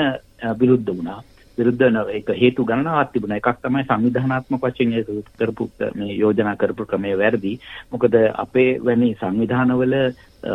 විරුද්ධ 0.59 0.91
වුණා. 0.91 1.21
විරුද්ධ 1.57 1.83
ඒක 2.11 2.29
හේතු 2.41 2.65
ගණනාවක් 2.65 3.11
තිබුණා. 3.13 3.39
එකක් 3.41 3.59
තමයි 3.61 3.83
සංවිධානාත්මක 3.85 4.63
වශයෙන් 4.63 4.93
ඒක 4.93 5.09
කරපු 5.39 5.69
මේ 5.95 6.17
යෝජනා 6.17 6.55
කරපු 6.55 6.85
ක්‍රමය 6.85 7.17
වැරදි. 7.17 7.59
මොකද 7.91 8.15
අපේ 8.35 8.69
වැනි 8.79 9.09
සංවිධානවල 9.19 9.95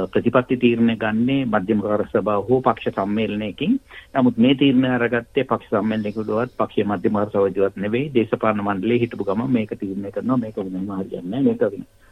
ප්‍රතිපත්ති 0.09 0.57
තීරණය 0.57 0.97
ගන්නේ 0.97 1.47
මධ්‍යම 1.47 1.81
කාර්ය 1.83 2.07
සභාව 2.07 2.45
හෝ 2.49 2.61
පක්ෂ 2.63 2.95
සම්මේලනයකින්. 2.97 3.79
නමුත් 4.15 4.37
මේ 4.39 4.55
තීරණය 4.55 4.89
අරගත්තේ 4.89 5.45
පක්ෂ 5.45 5.73
සම්මේලනයකටවත් 5.73 6.59
පක්ෂ 6.59 6.87
මධ්‍යම 6.87 7.17
කාර්ය 7.17 7.31
සභාවජවත් 7.31 7.81
නෙවෙයි 7.85 8.13
දේශපාලන 8.15 8.63
මණ්ඩලයේ 8.63 9.01
හිටපු 9.05 9.25
ගමන් 9.25 9.51
මේක 9.51 9.75
තීරණය 9.81 10.13
කරනවා 10.13 10.43
මේක 10.45 10.57
වෙනම 10.59 10.93
හරියන්නේ 10.93 11.43
මේක 11.49 11.67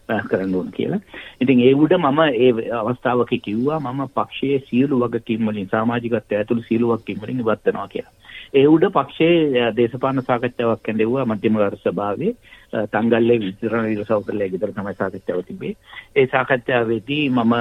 වෙනස් 0.09 0.29
කරන්න 0.31 0.55
ඕන 0.55 0.71
කියලා. 0.73 1.01
ඉතින් 1.41 1.61
ඒ 1.61 1.75
උඩ 1.75 1.95
මම 1.99 2.21
ඒ 2.45 2.71
අවස්ථාවක 2.81 3.33
කිව්වා 3.43 3.81
මම 3.81 4.09
පක්ෂයේ 4.17 4.63
සියලු 4.69 5.01
වගකීම් 5.03 5.47
වලින් 5.47 5.69
සමාජිකත්වය 5.73 6.37
ඇතුළු 6.37 6.69
සියලු 6.69 6.93
වගකීම් 6.93 7.21
වලින් 7.23 7.41
ඉවත් 7.41 7.67
වෙනවා 7.67 7.89
කියලා. 7.89 8.15
ඒ 8.55 8.67
උඩ 8.67 8.85
පක්ෂයේ 8.89 9.65
දේශපාලන 9.73 10.23
සාකච්ඡාවක් 10.23 10.83
කැඳෙව්වා 10.83 11.25
මධ්‍යම 11.25 11.57
කාර්ය 11.57 11.79
සභාවේ. 11.79 12.33
තංගල්ලේ 12.73 13.39
විතරණ 13.41 13.87
වීර 13.87 14.05
සහෝදරලා 14.05 14.49
ගෙදර 14.49 14.73
තමයි 14.73 14.95
සාකච්ඡාව 14.95 15.43
තිබේ. 15.43 15.73
ඒ 16.17 16.27
සාකච්ඡාවේදී 16.27 17.31
මම 17.31 17.55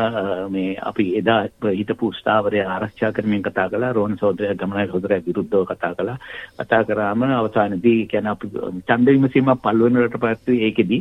මේ 0.49 0.75
අපි 0.81 1.05
එදා 1.17 1.39
හිටපු 1.71 2.11
ස්ථාවරය 2.13 2.61
ආරක්ෂා 2.65 3.11
කරමින් 3.11 3.43
කතා 3.43 3.69
කළා 3.69 3.93
රෝහණ 3.93 4.17
සහෝදරයා 4.17 4.55
ගමනාය 4.55 4.87
සහෝදරයා 4.87 5.25
විරුද්ධව 5.27 5.65
කතා 5.67 5.93
කළා. 5.95 6.17
කතා 6.59 6.83
කරාම 6.83 7.23
අවසානයේදී 7.23 8.07
කියන්නේ 8.07 8.31
අපි 8.31 8.51
ඡන්ද 8.81 9.07
විමසීම 9.09 9.53
පළවෙනිවට 9.59 10.19
පස්සේ 10.19 10.59
ඒකෙදි 10.61 10.99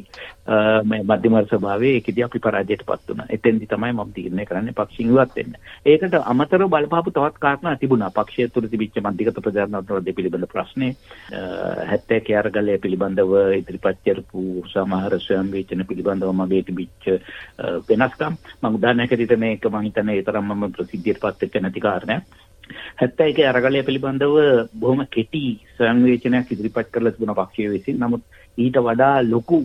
මේ 0.85 1.03
මධ්‍යම 1.05 1.39
සභාවේ 1.45 1.93
ඒකෙදි 1.95 2.23
අපි 2.23 2.39
පරාජයටපත් 2.41 3.09
වුණා. 3.09 3.27
එතෙන්දි 3.31 3.67
තමයි 3.67 3.93
මම 3.93 4.15
තීරණය 4.15 4.47
කරන්නේ 4.47 4.75
පක්ෂින් 4.75 5.11
ඉවත් 5.11 5.37
වෙන්න. 5.37 5.59
ඒකට 5.87 6.17
අමතරව 6.25 6.71
බලපාපු 6.71 7.11
තවත් 7.11 7.39
කාරණා 7.39 7.77
තිබුණා. 7.77 8.11
පක්ෂය 8.13 8.49
තුළ 8.51 8.69
තිබිච්ච 8.69 9.03
මධ්‍යගත 9.03 9.43
ප්‍රචාරණවල 9.43 10.13
පිළිබඳ 10.13 10.49
ප්‍රශ්නේ 10.49 10.95
70 11.89 12.35
අරගලය 12.37 12.79
පිළිබඳව 12.79 13.37
ඉදිරිපත් 13.53 13.96
කරපු 14.05 14.43
සමහර 14.73 15.17
ස්වයං 15.19 15.53
වේචන 15.53 15.85
පිළිබඳව 15.85 16.33
මගේ 16.33 16.63
තිබිච්ච 16.63 17.07
වෙනස්කම් 17.89 18.35
මම 18.63 18.77
උදාහරණයක් 18.79 19.13
ඇරෙට 19.13 19.37
මේක 19.39 19.65
මම 19.65 19.87
හිතන්නේ 19.87 20.19
ඒ 20.19 20.27
තරම් 20.29 20.51
මම 20.51 20.73
ප්‍රසිද්ධියටපත් 20.73 21.43
වෙච්ච 21.43 21.59
නැති 21.59 21.81
කාරණයක්. 21.81 22.23
71 23.01 23.47
අරගලය 23.47 23.83
පිළිබඳව 23.83 24.37
බොහොම 24.75 25.03
කෙටි 25.09 25.45
ස්වයං 25.77 26.05
වේචනයක් 26.05 26.53
ඉදිරිපත් 26.53 26.93
කරලා 26.93 27.13
තිබුණා 27.13 27.41
පක්ෂය 27.41 27.69
විසින්. 27.71 27.99
නමුත් 27.99 28.23
ඊට 28.59 28.81
වඩා 28.81 29.17
ලොකු 29.25 29.61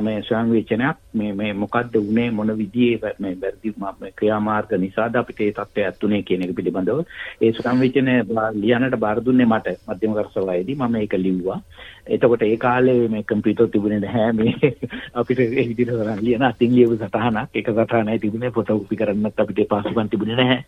මේ 0.00 0.22
සංවේචනයක් 0.22 1.03
මේ 1.14 1.32
මේ 1.34 1.52
මොකද්ද 1.54 1.96
උනේ 1.98 2.28
මොන 2.30 2.52
විදිහේ 2.54 3.14
මේ 3.18 3.34
වැරදි 3.36 3.74
ක්‍රියාමාර්ග 4.14 4.72
නිසාද 4.78 5.14
අපිට 5.14 5.40
ඒ 5.40 5.52
තත්ත්වය 5.52 5.84
ඇතුනේ 5.84 6.22
කියන 6.22 6.42
එක 6.42 6.54
පිළිබඳව. 6.54 7.02
ඒ 7.40 7.52
සංවේචනය 7.54 8.14
ලියන්නට 8.56 8.98
බාර 8.98 9.18
දුන්නේ 9.20 9.46
මට 9.46 9.76
මධ්‍යම 9.88 10.14
කරසවායේදී 10.14 10.76
මම 10.76 10.96
ඒක 10.96 11.16
ලිව්වා. 11.16 11.60
එතකොට 12.08 12.42
ඒ 12.42 12.56
කාලේ 12.58 13.08
මේ 13.08 13.22
කම්පියුටර් 13.24 13.68
තිබුණේ 13.68 14.00
නැහැ. 14.00 14.32
මේ 14.34 14.74
අපිට 15.14 15.40
ඒ 15.40 15.68
විදිහට 15.68 15.92
කරන් 15.92 16.20
ලියන 16.22 16.42
අතින් 16.44 16.74
ලියපු 16.74 16.96
සටහනක්. 16.96 17.48
ඒක 17.54 17.70
සටහනයි 17.70 18.18
තිබුණේ. 18.18 18.50
ෆොටෝකෝපි 18.50 18.96
කරන්නත් 18.96 19.40
අපිට 19.40 19.68
පාසුකම් 19.68 20.08
තිබුණේ 20.08 20.36
නැහැ. 20.36 20.60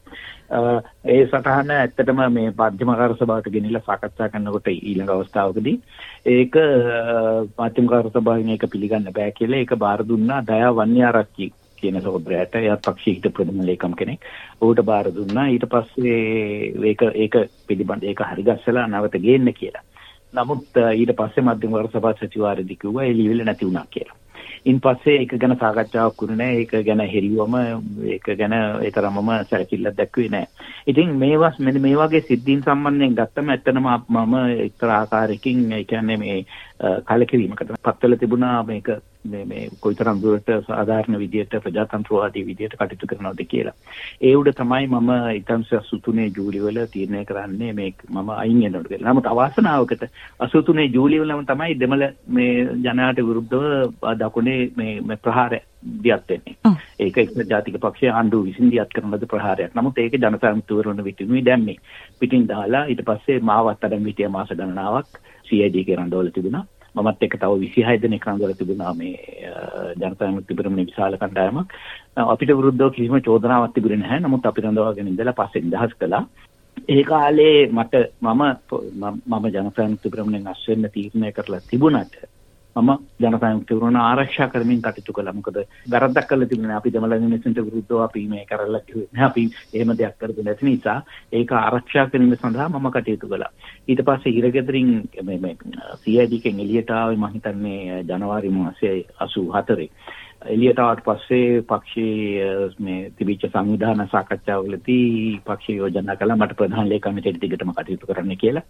ඒ 1.06 1.22
සටහන 1.24 1.70
ඇත්තටම 1.72 2.22
මේ 2.30 2.52
මධ්‍යම 2.52 2.92
කරසභාවට 2.94 3.50
ගෙනිලා 3.50 3.82
සාකච්ඡා 3.82 4.28
කරනකොට 4.28 4.68
ඊළඟ 4.70 5.10
අවස්ථාවකදී 5.10 5.76
ඒක 6.28 6.56
මධ්‍යම 7.58 7.88
කරසභාවෙන් 7.88 8.50
ඒක 8.50 8.66
පිළිගන්න 8.70 9.12
බෑ 9.12 9.32
කියලා 9.32 9.60
ඒක 9.60 9.76
බාර 9.76 10.04
දුන්නා. 10.04 10.35
දයා 10.42 10.72
වන්‍යාරච්චි 10.72 11.52
කියන 11.76 12.00
සහෝදරයාට 12.00 12.54
එයාත් 12.54 12.82
පක්ෂයේ 12.82 13.16
හිට 13.16 13.32
ප්‍රධාන 13.32 13.66
ලේකම් 13.66 13.94
කෙනෙක්. 13.94 14.20
ඌට 14.60 14.82
බාර 14.84 15.10
දුන්නා. 15.10 15.46
ඊට 15.48 15.66
පස්සේ 15.68 16.72
ඒක 16.84 17.02
ඒක 17.14 17.36
පිළිබඳ 17.66 18.04
ඒක 18.04 18.22
හරි 18.22 18.42
ගස්සලා 18.42 18.86
නැවත 18.86 19.18
ගේන්න 19.20 19.52
කියලා. 19.54 19.84
නමුත් 20.34 20.84
ඊට 20.92 21.16
පස්සේ 21.16 21.44
මධ්‍යම 21.44 21.72
වර්ග 21.72 21.90
සභා 21.92 22.14
සචිවාරයේදී 22.20 22.76
කිව්වා 22.76 23.04
ඒ 23.04 23.14
ලියවිල්ල 23.14 23.44
නැති 23.44 23.66
වුණා 23.66 23.86
කියලා. 23.90 24.16
ඉන් 24.66 24.80
පස්සේ 24.80 25.16
ඒක 25.20 25.32
ගැන 25.40 25.56
සාකච්ඡාවක් 25.58 26.22
වුණේ 26.22 26.38
නැහැ. 26.38 26.60
ඒක 26.60 26.72
ගැන 26.86 27.02
හෙරිවම 27.12 27.54
ඒක 28.06 28.26
ගැන 28.38 28.54
ඒ 28.56 28.90
තරමම 28.90 29.30
සැලකිල්ලක් 29.50 29.96
දැක්ුවේ 29.96 30.30
නැහැ. 30.30 30.70
ඉතින් 30.86 31.12
මේවස් 31.16 31.58
මෙන්න 31.60 31.82
මේ 31.82 31.96
වගේ 31.96 32.22
සිද්ධීන් 32.22 32.64
සම්බන්ධයෙන් 32.64 33.18
ගත්තම 33.18 33.52
ඇත්තනම 33.54 33.90
මම 34.08 34.34
එක්තරා 34.64 34.98
ආකාරයකින් 34.98 35.60
ඒ 35.72 35.84
කියන්නේ 35.84 36.16
මේ 36.16 36.38
කලකිරීමකට 37.08 37.76
පත්වල 37.82 38.16
තිබුණා 38.16 38.62
මේක 38.64 38.90
මේ 39.26 39.44
මේ 39.44 39.62
කොයිතරම් 39.80 40.22
දුරට 40.22 40.50
සාධාරණ 40.66 41.18
විදියට 41.18 41.56
ප්‍රජාතන්ත්‍රවාදී 41.62 42.46
විදියට 42.46 42.74
කටයුතු 42.74 43.06
කරනවද 43.06 43.42
කියලා. 43.46 43.76
ඒ 44.22 44.34
උඩ 44.34 44.52
තමයි 44.52 44.86
මම 44.88 45.12
1983 45.12 46.28
ජූලි 46.36 46.60
වල 46.60 46.80
තීරණය 46.88 47.24
කරන්නේ 47.24 47.72
මේ 47.72 47.92
මම 48.08 48.30
අයින් 48.32 48.60
වෙනවට 48.64 48.88
කියලා. 48.88 49.12
නමුත් 49.12 49.26
අවාසනාවකට 49.26 50.04
83 50.40 50.88
ජූලි 50.90 51.20
වලම 51.20 51.46
තමයි 51.46 51.74
දෙමළ 51.76 52.06
මේ 52.30 52.52
ජනයාට 52.82 53.22
විරුද්ධව 53.22 53.64
දකුණේ 54.18 54.60
මේ 54.76 55.16
ප්‍රහාරය 55.18 55.60
දියත් 56.02 56.28
වෙන්නේ. 56.28 56.56
ඒක 56.98 57.18
එක්ක 57.18 57.34
ජාතික 57.46 57.78
පක්ෂයේ 57.78 58.12
ආණ්ඩුව 58.12 58.46
විසින් 58.46 58.70
දියත් 58.70 58.94
කරන 58.94 59.12
ලද 59.12 59.28
ප්‍රහාරයක්. 59.28 59.74
නමුත් 59.74 59.98
ඒක 59.98 60.16
ජනසංයුක්තවරුන් 60.16 61.04
විටිනුයි 61.04 61.44
දැම්මේ. 61.44 61.78
පිටින් 62.20 62.48
දාලා 62.48 62.84
ඊට 62.86 63.04
පස්සේ 63.04 63.40
මාවත් 63.42 63.84
අඩම් 63.84 64.04
විටිය 64.04 64.28
මාස 64.28 64.50
ගණනාවක් 64.50 65.20
CID 65.48 65.76
එකේ 65.76 65.96
රඳවල 65.96 66.30
තිබුණා. 66.30 66.64
මමත් 66.96 67.22
එක්ක 67.22 67.36
තව 67.40 67.52
26 67.62 68.02
දෙනෙක් 68.02 68.26
රඳවල 68.26 68.54
තිබුණා 68.58 68.92
මේ 68.94 69.16
ජනතා 69.96 70.28
විමුක්ති 70.28 70.58
පෙරමුණේ 70.58 70.88
විශාල 70.90 71.16
කණ්ඩායමක්. 71.16 71.72
අපිට 72.24 72.52
විරුද්ධව 72.58 72.92
කිසිම 72.94 73.16
චෝදනාවක් 73.20 73.74
තිබුණේ 73.74 74.02
නැහැ. 74.02 74.20
නමුත් 74.20 74.46
අපි 74.46 74.64
රඳවාගෙන 74.64 75.10
ඉඳලා 75.12 75.38
පස්සේ 75.40 75.64
නිදහස් 75.64 75.96
කළා. 76.00 76.24
ඒ 76.88 77.02
කාලේ 77.04 77.68
මට 77.68 77.94
මම 78.22 78.42
මම 79.26 79.44
ජනතා 79.48 79.84
විමුක්ති 79.84 80.14
පෙරමුණෙන් 80.14 80.48
අස් 80.48 80.64
වෙන්න 80.68 80.88
තීරණය 80.94 81.32
කරලා 81.32 81.62
තිබුණාට 81.70 82.16
මම 82.76 82.90
ජනතා 83.20 83.50
විමුක්ති 83.50 83.68
පෙරමුණ 83.68 83.96
ආරක්ෂා 83.98 84.48
කරමින් 84.48 84.82
කටයුතු 84.82 85.12
කළා. 85.12 85.32
මොකද 85.32 85.58
වැරද්දක් 85.92 86.28
කළා 86.28 86.48
තිබුණේ 86.48 86.76
අපි 86.76 86.92
දෙමළ 86.92 87.16
මිනිස්සුන්ට 87.20 87.60
විරුද්ධව 87.60 88.02
අපි 88.02 88.26
මේ 88.28 88.44
කරලා 88.44 88.82
කිව්වේ 88.82 89.24
අපි 89.24 89.44
එහෙම 89.74 89.92
දෙයක් 89.94 90.18
කරපු 90.20 90.44
නැති 90.44 90.66
නිසා 90.66 90.98
ඒක 91.32 91.52
ආරක්ෂා 91.54 92.06
කිරීම 92.10 92.36
සඳහා 92.36 92.68
මම 92.68 92.90
කටයුතු 92.90 93.28
කළා. 93.28 93.50
ඊට 93.88 94.02
පස්සේ 94.02 94.36
හිරගෙදරින් 94.36 94.92
මේ 95.22 95.38
මේ 95.38 95.56
CID 96.02 96.42
කෙන් 96.42 96.60
එළියට 96.60 96.90
ආවේ 96.90 97.16
මම 97.16 97.34
හිතන්නේ 97.34 98.02
ජනවාරි 98.04 98.50
මාසයේ 98.50 99.04
84 99.20 99.88
එළියට 100.46 100.78
ආවට 100.78 101.02
පස්සේ 101.04 101.62
පක්ෂයේ 101.62 102.68
මේ 102.78 103.10
තිබිච්ච 103.10 103.44
සංවිධාන 103.46 104.02
සාකච්ඡාවලදී 104.06 105.40
පක්ෂ 105.40 105.68
යෝජනා 105.70 106.16
කළා 106.16 106.36
මට 106.36 106.56
ප්‍රධාන 106.56 106.88
ලේකම්ිටේ 106.88 107.32
දිගටම 107.34 107.72
කටයුතු 107.72 108.06
කරන්න 108.06 108.36
කියලා. 108.36 108.62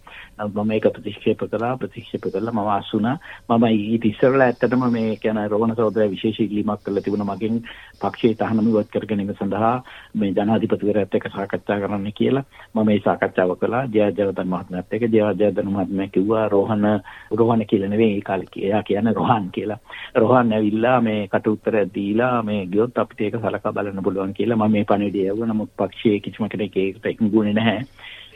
මම 0.45 0.67
මේක 0.67 0.87
ප්‍රතික්ෂේප 0.89 1.43
කළා 1.43 1.77
ප්‍රතික්ෂේප 1.77 2.25
කළා 2.27 2.53
මම 2.53 2.69
අසුණා. 2.69 3.17
මම 3.49 3.65
ඊට 3.67 4.05
ඉස්සරලා 4.05 4.47
ඇත්තටම 4.47 4.85
මේ 4.89 5.15
කියන 5.17 5.41
රෝහණ 5.47 5.75
සහෝදරයා 5.75 6.09
විශේෂ 6.09 6.39
ඉල්ලීමක් 6.39 6.83
කළා 6.83 7.03
තිබුණා 7.03 7.29
මගෙන් 7.31 7.61
පක්ෂයේ 8.01 8.35
තහනම 8.35 8.69
ඉවත් 8.69 8.89
කර 8.89 9.05
ගැනීම 9.05 9.33
සඳහා 9.33 9.75
මේ 10.15 10.31
ජනාධිපතිවරයාත් 10.31 11.15
එක්ක 11.15 11.29
සාකච්ඡා 11.29 11.79
කරන්න 11.79 12.11
කියලා. 12.13 12.45
මම 12.73 12.85
මේ 12.85 12.99
සාකච්ඡාව 13.01 13.55
කළා. 13.57 13.83
ජයජයවර්ධන 13.87 14.49
මහත්මයාත් 14.49 14.93
එක්ක 14.93 15.07
ජයජයවර්ධන 15.09 15.71
මහත්මයා 15.71 16.09
කිව්වා 16.09 16.47
රෝහණ 16.49 16.89
රෝහණ 17.33 17.65
කියලා 17.65 17.89
නෙවෙයි 17.89 18.17
ඒ 18.17 18.21
කාලේ 18.23 18.63
එයා 18.63 18.83
කියන්නේ 18.83 19.13
රෝහන් 19.13 19.51
කියලා. 19.51 19.79
රෝහන් 20.17 20.53
ඇවිල්ලා 20.53 20.99
මේ 21.01 21.21
කටුත් 21.29 21.66
උත්තර 21.67 21.87
දීලා 21.93 22.43
මේ 22.43 22.65
ගියොත් 22.65 22.97
අපිට 22.97 23.21
ඒක 23.21 23.35
සලකා 23.35 23.73
බලන්න 23.73 24.03
පුළුවන් 24.03 24.33
කියලා 24.33 24.57
මම 24.57 24.71
මේ 24.71 24.85
පණිවිඩය 24.85 25.23
යවුවා. 25.23 25.47
නමුත් 25.47 25.71
පක්ෂයේ 25.75 26.19
කිසිම 26.19 26.49
කෙනෙක් 26.49 26.77
ඒකට 26.77 27.05
එකඟුනේ 27.05 27.53
නැහැ. 27.53 27.83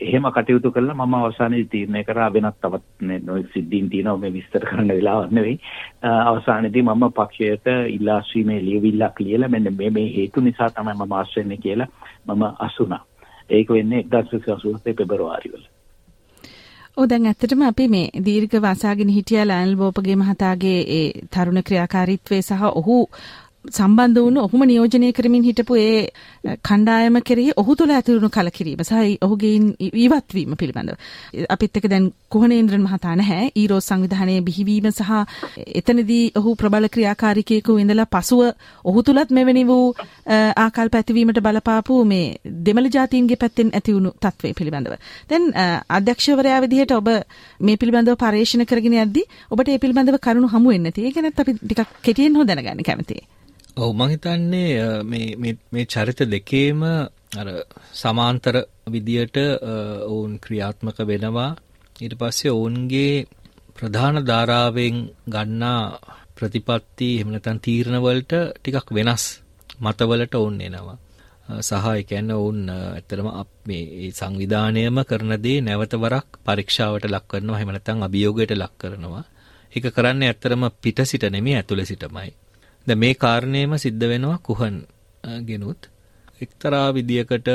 එහෙම 0.01 0.27
කටයුතු 0.27 0.71
කළා 0.71 0.97
මම 0.97 1.15
අවසානයේ 1.15 1.65
තීරණය 1.65 2.03
කරා 2.03 2.29
වෙනත් 2.29 2.59
තවත් 2.59 3.21
නොයෙක් 3.21 3.51
සිද්ධීන් 3.53 3.89
තියෙනවා 3.89 4.17
මේ 4.17 4.33
විස්තර 4.33 4.65
කරන්න 4.65 4.91
වෙලාවක් 4.91 5.31
නෙවෙයි. 5.31 5.59
අවසානයේදී 6.03 6.83
මම 6.83 7.05
පක්ෂයට 7.11 7.67
ඉල්ලා 7.89 8.17
අස්වීමේ 8.17 8.61
ලියවිල්ලක් 8.61 9.19
ලියලා 9.19 9.49
මෙන්න 9.49 9.75
මේ 9.77 9.91
මේ 9.91 10.07
හේතු 10.15 10.41
නිසා 10.41 10.69
තමයි 10.71 10.95
මම 10.95 11.13
ආස් 11.13 11.35
වෙන්නේ 11.35 11.57
කියලා 11.57 11.91
මම 12.27 12.43
අසුණා. 12.59 13.03
ඒක 13.49 13.69
වෙන්නේ 13.69 14.03
1987 14.05 14.97
පෙබරවාරි 14.97 15.53
වල. 15.53 15.70
ඔව් 16.97 17.05
දැන් 17.07 17.27
ඇත්තටම 17.27 17.61
අපි 17.63 17.85
මේ 17.87 18.23
දීර්ඝ 18.25 18.55
වාසාගෙන 18.59 19.09
හිටියා 19.09 19.45
ලයනල් 19.45 19.75
බෝපගේ 19.75 20.15
මහතාගේ 20.15 20.79
ඒ 20.91 21.05
තරුණ 21.31 21.63
ක්‍රියාකාරීත්වය 21.63 22.39
සහ 22.41 22.65
ඔහු 22.71 22.97
සම්බන්ධ 23.65 24.17
වුණු 24.17 24.39
ඔහුම 24.41 24.61
නියෝජනය 24.63 25.09
කරමින් 25.13 25.43
හිටපු 25.43 25.75
ඒ 25.77 25.97
කණ්ඩායම 26.59 27.17
කෙරෙහි 27.21 27.51
ඔහු 27.55 27.75
තුළ 27.75 27.91
ඇතිවුණු 27.91 28.29
කලකිරීම 28.29 28.79
සහ 28.81 28.93
ඔහුගේ 29.21 29.51
ඉවත් 29.97 30.33
වීම 30.33 30.55
පිළිබඳව. 30.55 30.95
අපිත් 31.47 31.77
එක්ක 31.77 31.85
දැන් 31.85 32.07
කුහණේන්ද්‍රන් 32.27 32.81
මහතා 32.83 33.13
නැහැ. 33.15 33.51
ඊරෝස් 33.53 33.85
සංවිධානයේ 33.85 34.41
බිහිවීම 34.41 34.87
සහ 34.89 35.11
එතනදී 35.79 36.23
ඔහු 36.35 36.55
ප්‍රබල 36.55 36.87
ක්‍රියාකාරිකයෙකු 36.89 37.77
ඉඳලා 37.77 38.07
පසුව 38.07 38.41
ඔහු 38.85 39.03
තුලත් 39.03 39.29
මෙවැනි 39.31 39.63
වූ 39.63 39.85
ආකල්ප 40.57 40.95
ඇතිවීමට 40.95 41.41
බලපාපු 41.41 41.99
මේ 42.05 42.25
දෙමළ 42.65 42.89
ජාතීන්ගේ 42.89 43.37
පැත්තෙන් 43.37 43.69
ඇතිවුණු 43.71 44.13
තත්ත්වය 44.17 44.53
පිළිබඳව. 44.53 44.95
දැන් 45.29 45.45
අධ්‍යක්ෂවරයා 45.91 46.63
විදිහට 46.65 46.93
ඔබ 46.93 47.11
මේ 47.61 47.77
පිළිබඳව 47.77 48.17
පර්යේෂණ 48.17 48.65
කරගෙන 48.65 48.97
යද්දී 48.99 49.29
ඔබට 49.51 49.69
මේ 49.69 49.83
පිළිබඳව 49.85 50.19
කරුණු 50.19 50.49
හමු 50.49 50.73
වෙන්නේ 50.73 50.89
නැති. 50.89 51.05
ඒ 51.05 51.13
ගැනත් 51.13 51.39
අපි 51.39 51.57
ටිකක් 51.59 51.95
කෙටියෙන් 52.01 52.35
හො 52.35 52.43
දැනගන්න 52.45 52.83
කැමතියි. 52.83 53.23
ඔව් 53.73 53.91
මං 53.93 54.09
හිතන්නේ 54.09 55.03
මේ 55.03 55.35
මේ 55.37 55.57
මේ 55.69 55.85
චරිත 55.85 56.21
දෙකේම 56.27 56.81
අර 57.33 57.47
සමාන්තර 57.93 58.55
විදියට 58.85 59.37
ඔවුන් 60.05 60.33
ක්‍රියාත්මක 60.39 60.97
වෙනවා. 61.01 61.55
ඊට 61.95 62.15
පස්සේ 62.15 62.51
ඔවුන්ගේ 62.51 63.25
ප්‍රධාන 63.73 64.17
ධාරාවෙන් 64.21 64.97
ගන්නා 65.25 65.81
ප්‍රතිපත්ති 66.35 67.07
එහෙම 67.11 67.29
නැත්නම් 67.29 67.59
තීරණ 67.59 67.99
වලට 67.99 68.33
ටිකක් 68.55 68.91
වෙනස් 68.91 69.23
මතවලට 69.79 70.33
ඔවුන් 70.33 70.59
එනවා. 70.59 70.97
සහ 71.59 71.87
ඒ 71.89 72.03
කියන්නේ 72.03 72.35
ඔවුන් 72.35 72.59
ඇත්තටම 72.69 73.27
මේ 73.65 74.11
සංවිධානයම 74.11 74.97
කරන 75.05 75.33
දේ 75.39 75.59
නැවත 75.61 75.93
වරක් 75.95 76.27
පරීක්ෂාවට 76.41 77.07
ලක් 77.07 77.25
කරනවා 77.29 77.57
එහෙම 77.57 77.71
නැත්නම් 77.71 78.03
අභියෝගයට 78.03 78.53
ලක් 78.53 78.73
කරනවා. 78.77 79.23
ඒක 79.73 79.85
කරන්නේ 79.89 80.29
ඇත්තටම 80.29 80.63
පිට 80.77 80.99
සිට 81.03 81.23
නෙමෙයි 81.29 81.55
ඇතුළේ 81.55 81.87
සිටමයි. 81.87 82.31
දැන් 82.87 82.99
මේ 82.99 83.13
කාරණේම 83.15 83.73
සිද්ධ 83.77 84.05
වෙනවා 84.05 84.39
කුහන් 84.39 84.75
ගෙනුත් 85.41 85.81
එක්තරා 86.41 86.87
විදියකට 86.91 87.47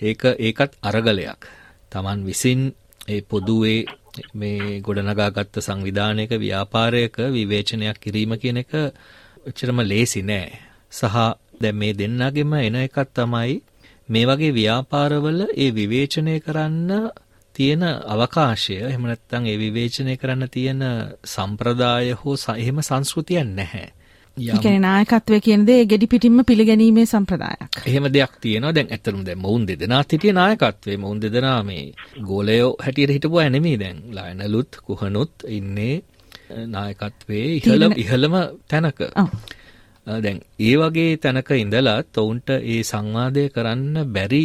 ඒක 0.00 0.22
ඒකත් 0.38 0.72
අරගලයක්. 0.82 1.40
Taman 1.90 2.18
විසින් 2.22 2.60
ඒ 3.08 3.20
පොදුවේ 3.22 3.84
මේ 4.32 4.80
ගොඩනගාගත්ත 4.80 5.54
සංවිධානයක 5.58 6.30
ව්‍යාපාරයක 6.36 7.16
විවේචනයක් 7.28 7.98
කිරීම 7.98 8.32
කියන 8.34 8.58
එක 8.58 8.72
එච්චරම 9.46 9.78
ලේසි 9.82 10.22
නෑ. 10.22 10.50
සහ 10.90 11.16
දැන් 11.60 11.76
මේ 11.76 11.94
දෙන්නගෙම 11.94 12.52
එන 12.58 12.76
එකක් 12.76 12.98
තමයි 13.10 13.62
මේ 14.08 14.26
වගේ 14.26 14.52
ව්‍යාපාරවල 14.52 15.40
ඒ 15.54 15.70
විවේචනය 15.72 16.34
කරන්න 16.40 16.90
තියෙන 17.54 17.82
අවකාශය 18.06 18.76
එහෙම 18.80 19.04
නැත්නම් 19.04 19.44
ඒ 19.44 19.56
විවේචනය 19.56 20.14
කරන්න 20.16 20.48
තියෙන 20.48 20.82
සම්ප්‍රදාය 21.24 22.06
හෝ 22.14 22.36
එහෙම 22.52 22.78
සංස්කෘතියක් 22.80 23.46
නැහැ. 23.48 23.88
කියන්නේ 24.36 24.80
නායකත්වය 24.80 25.40
කියන 25.40 25.66
දේ 25.66 25.86
ගෙඩි 25.86 26.06
පිටින්ම 26.06 26.44
පිළිගැනීමේ 26.44 27.06
සම්ප්‍රදායක්. 27.06 27.78
එහෙම 27.86 28.08
දෙයක් 28.12 28.34
තියෙනවා. 28.40 28.74
දැන් 28.74 28.88
ඇත්තටම 28.90 29.22
දැන් 29.24 29.38
මොවුන් 29.38 29.66
දෙදෙනාත් 29.68 30.12
හිටියේ 30.12 30.34
නායකත්වයේ. 30.34 30.96
මොවුන් 30.96 31.20
දෙදෙනා 31.20 31.62
මේ 31.62 31.84
ගෝලයෝ 32.22 32.70
හැටියට 32.80 33.10
හිටපු 33.10 33.44
නෙමෙයි 33.48 33.78
දැන්. 33.78 34.02
ලයනලුත් 34.10 34.80
කුහනුත් 34.82 35.46
ඉන්නේ 35.48 36.02
නායකත්වයේ 36.68 37.46
ඉහළ 37.56 37.90
ඉහළම 37.96 38.34
තැනක. 38.68 39.00
දැන් 40.06 40.40
ඒ 40.60 40.76
වගේ 40.78 41.16
තැනක 41.18 41.50
ඉඳලත් 41.54 42.18
ඔවුන්ට 42.18 42.50
ඒ 42.52 42.82
සංවාදය 42.84 43.48
කරන්න 43.50 44.04
බැරි 44.08 44.44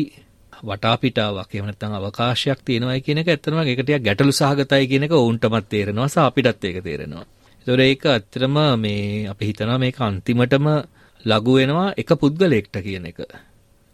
වටාපිටාවක් 0.64 1.56
එහෙම 1.56 1.66
නැත්නම් 1.66 1.94
අවකාශයක් 1.94 2.62
තියෙනවායි 2.66 3.02
කියන 3.02 3.20
එක 3.20 3.30
ඇත්තටම 3.30 3.60
ඒක 3.64 3.82
ටිකක් 3.82 4.06
ගැටලු 4.06 4.34
සහගතයි 4.34 4.88
කියන 4.88 5.04
එක 5.04 5.14
ඔවුන්ටමත් 5.14 5.70
තේරෙනවා 5.70 6.08
සහ 6.08 6.20
අපිටත් 6.20 6.66
ඒක 6.66 6.82
තේරෙනවා. 6.84 7.26
ඒතොර 7.70 7.82
ඒක 7.82 8.04
ඇත්තටම 8.04 8.56
මේ 8.78 9.28
අපි 9.28 9.46
හිතනවා 9.46 9.78
මේක 9.78 9.98
අන්තිමටම 10.00 10.68
ලඝු 11.26 11.54
වෙනවා 11.54 11.94
එක 11.96 12.10
පුද්ගලයෙක්ට 12.16 12.76
කියන 12.80 13.06
එක. 13.06 13.20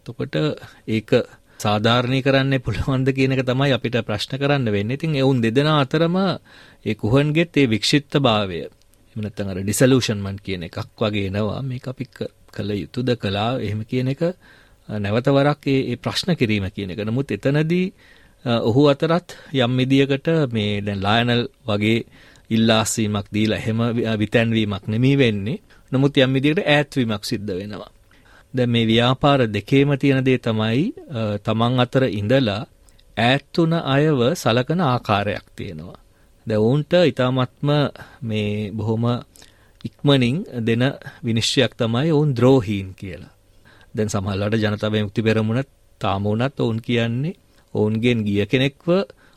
එතකොට 0.06 0.36
ඒක 0.88 1.10
සාධාරණී 1.60 2.24
කරන්න 2.24 2.56
පුළුවන්ද 2.58 3.08
කියන 3.10 3.34
එක 3.34 3.44
තමයි 3.44 3.74
අපිට 3.74 3.98
ප්‍රශ්න 4.02 4.40
කරන්න 4.40 4.68
වෙන්නේ. 4.68 4.96
ඉතින් 4.96 5.16
එවුන් 5.16 5.42
දෙදෙනා 5.42 5.82
අතරම 5.82 6.16
ඒ 6.86 6.96
කුහන්ගෙත් 6.96 7.52
ඒ 7.54 7.68
වික්ෂිප්තභාවය 7.68 8.60
එහෙම 8.62 9.22
නැත්නම් 9.22 9.50
අර 9.50 9.60
ඩිසලූෂන්මන්ට් 9.60 10.40
කියන 10.42 10.64
එකක් 10.64 10.78
වගේ 10.98 11.28
එනවා. 11.28 11.60
මේක 11.62 11.86
අපි 11.86 12.06
කළ 12.50 12.72
යුතුද 12.74 13.12
කළා 13.18 13.60
එහෙම 13.60 13.82
කියන 13.84 14.08
එක 14.08 14.22
නැවත 14.90 15.28
වරක් 15.30 15.68
ඒ 15.68 15.98
ප්‍රශ්න 15.98 16.32
කිරීම 16.34 16.70
කියන 16.70 16.96
එක. 16.96 17.04
නමුත් 17.04 17.28
එතනදී 17.30 17.92
ඔහු 18.46 18.88
අතරත් 18.88 19.36
යම් 19.54 19.76
විදියකට 19.76 20.32
මේ 20.50 20.80
දැන් 20.82 21.04
ලයනල් 21.04 21.44
වගේ 21.66 22.00
ඉල්ලාස්වීමක් 22.50 23.28
දීලා 23.34 23.58
එහෙම 23.58 23.80
විතැන්වීමක් 24.20 24.88
නෙමී 24.88 25.18
වෙන්නේ. 25.18 25.62
නමුත් 25.92 26.18
යම් 26.18 26.34
විදිහකට 26.34 26.68
ඈත්වීමක් 26.68 27.24
සිද්ධ 27.24 27.52
වෙනවා. 27.52 27.92
දැන් 28.54 28.70
මේ 28.70 28.86
ව්‍යාපාර 28.86 29.40
දෙකේම 29.48 29.90
තියෙන 30.00 30.26
දේ 30.26 30.40
තමයි 30.40 30.94
තමන් 31.44 31.80
අතර 31.80 32.04
ඉඳලා 32.12 32.62
ඈත්තුන 33.18 33.74
අයව 33.74 34.20
සලකන 34.34 34.82
ආකාරයක් 34.84 35.46
තියෙනවා. 35.56 36.00
දැන් 36.48 36.62
උන්ට 36.64 36.94
ඊ타මත්ම 36.96 37.70
මේ 38.22 38.72
බොහොම 38.72 39.06
ඉක්මනින් 39.84 40.38
දෙන 40.62 40.84
විනිශ්චයක් 41.24 41.74
තමයි 41.76 42.12
ඔවුන් 42.12 42.36
ද්‍රෝහීන් 42.36 42.90
කියලා. 42.96 43.34
දැන් 43.96 44.10
සමහරවිට 44.10 44.64
ජනතා 44.64 44.92
විමුක්ති 44.92 45.22
පෙරමුණ 45.22 45.64
තාම 46.02 46.24
වුණත් 46.24 46.60
ඔවුන් 46.60 46.80
කියන්නේ 46.82 47.38
ඔවුන්ගෙන් 47.74 48.20
ගිය 48.26 48.46
කෙනෙක්ව 48.46 48.88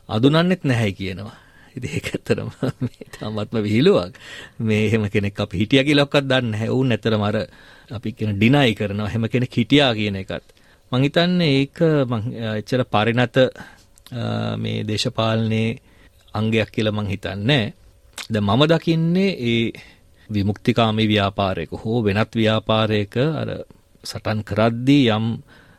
අඳුනන්නෙත් 0.09 0.63
නැහැ 0.63 0.91
කියනවා. 0.91 1.38
ඉතින් 1.75 1.89
ඒක 1.97 2.07
ඇත්තටම 2.13 2.49
මේ 2.85 3.09
තාමත්ම 3.15 3.57
විහිළුවක්. 3.65 4.13
මේ 4.67 4.85
එහෙම 4.87 5.09
කෙනෙක් 5.13 5.39
අපි 5.39 5.61
හිටියා 5.61 5.87
කියලාවත් 5.87 6.25
දන්නේ 6.29 6.51
නැහැ. 6.51 6.69
උන් 6.69 6.91
ඇත්තටම 6.91 7.23
අර 7.29 7.37
අපි 7.97 8.09
කියන 8.17 8.31
ඩිනයි 8.37 8.75
කරනවා. 8.79 9.09
එහෙම 9.09 9.27
කෙනෙක් 9.33 9.57
හිටියා 9.57 9.91
කියන 9.99 10.15
එකත්. 10.21 10.45
මං 10.91 11.03
හිතන්නේ 11.05 11.51
ඒක 11.59 11.77
මං 12.11 12.21
එච්චර 12.59 12.81
පරිණත 12.93 13.37
මේ 14.63 14.83
දේශපාලනයේ 14.89 15.77
අංගයක් 16.33 16.69
කියලා 16.75 16.97
මං 16.97 17.11
හිතන්නේ. 17.13 17.73
දැන් 18.31 18.45
මම 18.45 18.63
දකින්නේ 18.71 19.31
ඒ 19.51 19.65
විමුක්තිකාමී 20.29 21.07
ව්‍යාපාරයක 21.07 21.71
හෝ 21.81 22.03
වෙනත් 22.05 22.31
ව්‍යාපාරයක 22.35 23.15
අර 23.41 23.49
සටන් 24.03 24.43
කරද්දී 24.49 25.05
යම් 25.17 25.25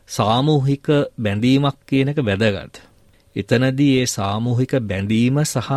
සාමූහික 0.09 0.87
බැඳීමක් 1.23 1.77
කියන 1.89 2.09
එක 2.13 2.19
වැදගත්. 2.29 2.90
එතනදී 3.37 3.93
ඒ 3.97 4.07
සාමූහික 4.09 4.73
බැඳීම 4.83 5.39
සහ 5.45 5.71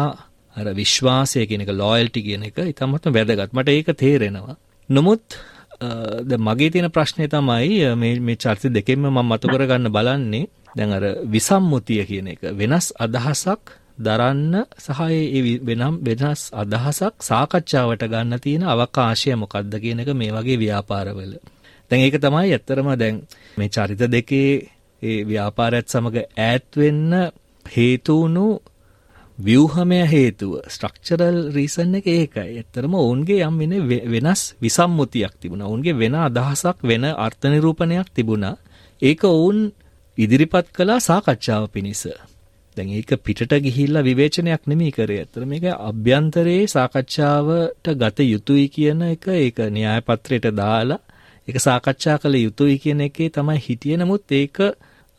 අර 0.55 0.67
විශ්වාසය 0.73 1.45
කියන 1.45 1.61
එක 1.61 1.71
ලොයල්ටි 1.73 2.21
කියන 2.21 2.43
එක 2.43 2.57
ඉතාමත්ම 2.65 3.11
වැදගත්. 3.11 3.51
මට 3.51 3.69
ඒක 3.69 3.89
තේරෙනවා. 3.95 4.57
නමුත් 4.89 5.23
දැන් 6.23 6.41
මගේ 6.41 6.69
තියෙන 6.69 6.89
ප්‍රශ්නේ 6.89 7.27
තමයි 7.27 7.95
මේ 7.95 8.19
මේ 8.21 8.35
චරිත 8.37 8.65
දෙකෙන්ම 8.69 9.05
මම 9.05 9.19
මතු 9.25 9.47
කරගන්න 9.47 9.89
බලන්නේ 9.89 10.49
දැන් 10.75 10.91
අර 10.91 11.05
විසම්මුතිය 11.27 12.03
කියන 12.05 12.27
එක 12.27 12.41
වෙනස් 12.53 12.91
අදහසක් 12.97 13.73
දරන්න 13.97 14.65
සහ 14.77 15.01
ඒ 15.07 15.57
වෙනම් 15.61 15.95
වෙනස් 16.01 16.41
අදහසක් 16.53 17.13
සාකච්ඡාවට 17.21 18.05
ගන්න 18.05 18.39
තියෙන 18.39 18.63
අවකාශය 18.65 19.35
මොකක්ද 19.35 19.73
කියන 19.77 19.99
එක 19.99 20.09
මේ 20.13 20.31
වගේ 20.31 20.57
ව්‍යාපාරවල. 20.57 21.33
දැන් 21.91 22.01
ඒක 22.01 22.17
තමයි 22.19 22.49
ඇත්තරම 22.49 22.89
දැන් 22.95 23.21
මේ 23.57 23.69
චරිත 23.69 24.01
දෙකේ 24.07 24.51
ඒ 25.01 25.19
ව්‍යාපාරයත් 25.23 25.87
සමග 25.87 26.15
ඈත් 26.39 26.69
වෙන්න 26.75 27.13
හේතු 27.67 28.15
වුණු 28.15 28.47
ව්‍යූහමය 29.39 29.99
හේතුව 30.05 30.59
ස්ට්‍රක්චරල් 30.67 31.37
රීසන් 31.51 31.95
එක 31.95 32.07
ඒකයි. 32.07 32.57
ඇත්තටම 32.57 32.93
ඔවුන්ගේ 32.95 33.41
යම් 33.41 33.57
වෙනස් 34.07 34.41
විසම්මුතියක් 34.59 35.33
තිබුණා. 35.39 35.67
ඔවුන්ගේ 35.67 35.93
වෙන 35.93 36.15
අදහසක් 36.17 36.77
වෙන 36.83 37.03
අර්ථ 37.05 37.45
නිරූපණයක් 37.45 38.07
තිබුණා. 38.11 38.57
ඒක 39.01 39.23
ඔවුන් 39.25 39.73
ඉදිරිපත් 40.17 40.67
කළා 40.71 40.99
සාකච්ඡාව 41.01 41.67
පිණිස. 41.69 42.03
දැන් 42.77 42.89
ඒක 42.91 43.11
පිටට 43.19 43.53
ගිහිල්ලා 43.59 44.03
විවේචනයක් 44.03 44.63
නෙමෙයි 44.63 44.91
කරේ. 44.91 45.19
ඇත්තට 45.19 45.45
මේක 45.45 45.65
අභ්‍යන්තරයේ 45.81 46.67
සාකච්ඡාවට 46.67 47.85
ගත 47.95 48.19
යුතුයි 48.25 48.67
කියන 48.69 49.01
එක 49.03 49.27
ඒක 49.29 49.57
න්‍යාය 49.69 50.01
පත්‍රයට 50.01 50.47
දාලා 50.53 51.01
ඒක 51.47 51.57
සාකච්ඡා 51.59 52.17
කළ 52.19 52.35
යුතුයි 52.37 52.77
කියන 52.77 53.01
එකේ 53.01 53.29
තමයි 53.29 53.59
හිටියේ. 53.59 53.97
නමුත් 53.97 54.31
ඒක 54.31 54.57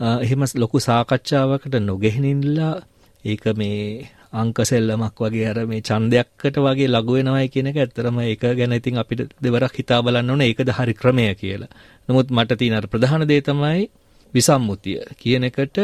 එහෙම 0.00 0.42
ලොකු 0.54 0.78
සාකච්ඡාවකට 0.80 1.74
නොගෙහිනින්ලා 1.80 2.82
ඒක 3.24 3.44
මේ 3.56 4.10
අංක 4.32 4.58
සෙල්ලමක් 4.60 5.14
වගේ 5.16 5.46
අර 5.46 5.58
මේ 5.66 5.80
ඡන්දයක්කට 5.80 6.56
වගේ 6.58 6.88
ලඝු 6.88 7.12
වෙනවයි 7.14 7.48
කියන 7.48 7.66
එක 7.66 7.76
ඇත්තරම 7.76 8.18
ඒක 8.20 8.42
ගැන 8.58 8.72
ඉතින් 8.72 8.98
අපිට 8.98 9.30
දෙවරක් 9.38 9.74
හිතා 9.74 10.02
බලන්න 10.02 10.30
ඕනේ 10.30 10.48
ඒකද 10.48 10.70
හරි 10.70 10.94
ක්‍රමය 10.94 11.34
කියලා. 11.34 11.70
නමුත් 12.08 12.28
මට 12.30 12.58
තියෙන 12.58 12.74
අර 12.74 12.86
ප්‍රධාන 12.86 13.22
දේ 13.24 13.40
තමයි 13.40 13.86
විසම්මුතිය 14.34 14.98
කියන 15.16 15.44
එකට 15.44 15.78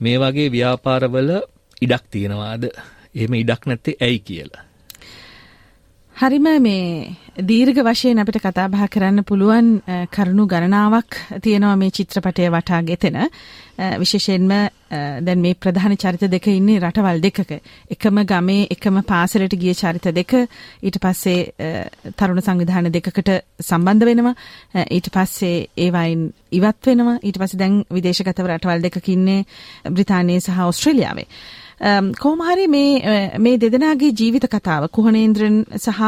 මේ 0.00 0.16
වගේ 0.18 0.48
ව්‍යාපාරවල 0.48 1.30
ඉඩක් 1.82 2.04
තියනවාද? 2.10 2.64
එහෙම 3.14 3.34
ඉඩක් 3.34 3.62
නැත්තේ 3.66 4.00
ඇයි 4.00 4.20
කියලා. 4.20 4.64
හරිම 6.20 6.46
මේ 6.60 7.16
දීර්ඝ 7.40 7.78
වශයෙන් 7.80 8.18
අපිට 8.20 8.38
කතා 8.44 8.66
බහ 8.68 8.82
කරන්න 8.92 9.24
පුළුවන් 9.24 9.68
කරුණු 10.12 10.44
ගණනාවක් 10.46 11.16
තියෙනවා 11.40 11.76
මේ 11.76 11.94
චිත්‍රපටය 11.98 12.50
වටා 12.52 12.80
ගෙතෙන. 12.82 13.16
විශේෂයෙන්ම 13.98 14.50
දැන් 15.22 15.40
මේ 15.40 15.54
ප්‍රධාන 15.56 15.96
චරිත 15.96 16.24
දෙක 16.26 16.46
ඉන්නේ 16.48 16.80
රටවල් 16.80 17.20
දෙකක. 17.20 17.60
එකම 17.90 18.20
ගමේ 18.24 18.66
එකම 18.70 19.00
පාසලට 19.04 19.56
ගිය 19.56 19.74
චරිත 19.74 20.10
දෙක. 20.12 20.34
ඊට 20.82 20.98
පස්සේ 20.98 21.78
තරුණ 22.16 22.40
සංවිධාන 22.40 22.90
දෙකකට 22.90 23.30
සම්බන්ධ 23.60 24.04
වෙනවා. 24.04 24.34
ඊට 24.88 25.08
පස්සේ 25.10 25.66
ඒවයින් 25.78 26.28
ඉවත් 26.52 26.86
වෙනවා. 26.86 27.16
ඊට 27.22 27.38
පස්සේ 27.38 27.58
දැන් 27.58 27.80
විදේශගතව 27.90 28.46
රටවල් 28.48 28.82
දෙකක 28.82 29.08
ඉන්නේ 29.08 29.44
බ්‍රිතාන්‍යයේ 29.88 30.40
සහ 30.40 30.60
ඕස්ට්‍රේලියාවේ. 30.60 31.28
කොහොම 32.14 32.40
හරි 32.42 32.66
මේ 32.68 33.38
මේ 33.38 33.58
දෙදෙනාගේ 33.58 34.12
ජීවිත 34.12 34.46
කතාව 34.48 34.90
කුහනේන්ද්‍රන් 34.90 35.64
සහ 35.76 36.00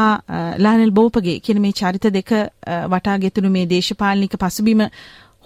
ලානල් 0.59 0.91
බෝපගේ 0.91 1.39
කියන 1.39 1.61
මේ 1.61 1.73
චරිත 1.73 2.05
දෙක 2.11 2.31
වටා 2.87 3.17
ගෙතුණු 3.19 3.49
මේ 3.49 3.65
දේශපාලනික 3.67 4.37
පසුබිම 4.37 4.89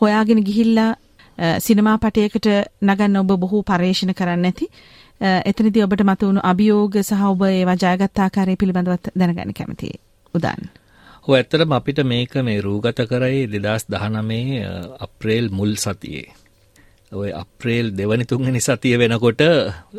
හොයාගෙන 0.02 0.44
ගිහිල්ලා 0.44 0.96
සිනමා 1.60 1.98
පටයකට 1.98 2.48
නගන්න 2.82 3.22
ඔබ 3.22 3.36
බොහෝ 3.44 3.64
පර්යේෂණ 3.64 4.14
කරන්න 4.14 4.50
ඇති. 4.50 4.68
එතනදී 5.22 5.86
ඔබට 5.86 6.04
මතුවුණු 6.10 6.42
අභියෝග 6.44 6.98
සහ 7.04 7.24
ඔබ 7.30 7.42
ඒවා 7.52 7.78
ජයගත් 7.84 8.20
ආකාරය 8.26 8.56
පිළිබඳව 8.56 9.12
දැනගන්න 9.16 9.54
කැමතියි. 9.54 10.00
උදාන්න. 10.34 10.70
ඔව් 11.28 11.34
ඇත්තටම 11.36 11.78
අපිට 11.80 12.04
මේක 12.04 12.36
මේ 12.48 12.62
රූගත 12.62 13.00
කරේ 13.10 13.48
2019 13.48 15.00
අප්‍රේල් 15.00 15.50
මුල් 15.52 15.74
සතියේ. 15.76 16.28
ඔය 17.12 17.32
අප්‍රේල් 17.32 17.92
දෙවනි 17.98 18.26
තුන්වෙනි 18.26 18.62
සතිය 18.62 18.96
වෙනකොට 19.00 19.42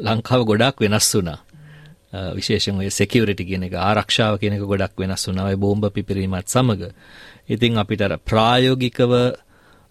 ලංකාව 0.07 0.43
ගොඩක් 0.45 0.80
වෙනස් 0.80 1.14
වුණා. 1.14 1.39
විශේෂයෙන් 2.36 2.80
ඔය 2.80 2.91
security 2.91 3.45
කියන 3.45 3.66
එක 3.68 3.74
ආරක්ෂාව 3.74 4.39
කියන 4.41 4.57
එක 4.57 4.64
ගොඩක් 4.72 4.95
වෙනස් 4.99 5.26
වුණා. 5.28 5.49
ඔය 5.51 5.57
බෝම්බ 5.57 5.84
පිපිරීමත් 5.95 6.49
සමග. 6.49 6.93
ඉතින් 7.49 7.78
අපිට 7.78 8.03
අර 8.03 8.18
ප්‍රායෝගිකව 8.18 9.12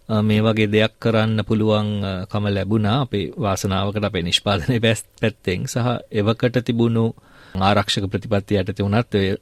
මේ 0.09 0.41
වගේ 0.41 0.67
දෙයක් 0.67 0.93
කරන්න 0.99 1.43
පුළුවන් 1.43 1.89
කම 2.25 2.45
ලැබුණා 2.49 3.01
අපේ 3.01 3.31
වාසනාවකට 3.37 4.03
අපේ 4.03 4.23
නිෂ්පාදනයේ 4.23 4.79
පැත්තෙන් 4.85 5.67
සහ 5.67 5.87
එවකට 6.13 6.63
තිබුණු 6.63 7.05
ආරක්ෂක 7.61 8.05
ප්‍රතිපත්ති 8.05 8.55
යටතේ 8.55 8.85
උනත් 8.85 9.15
ඔය 9.15 9.35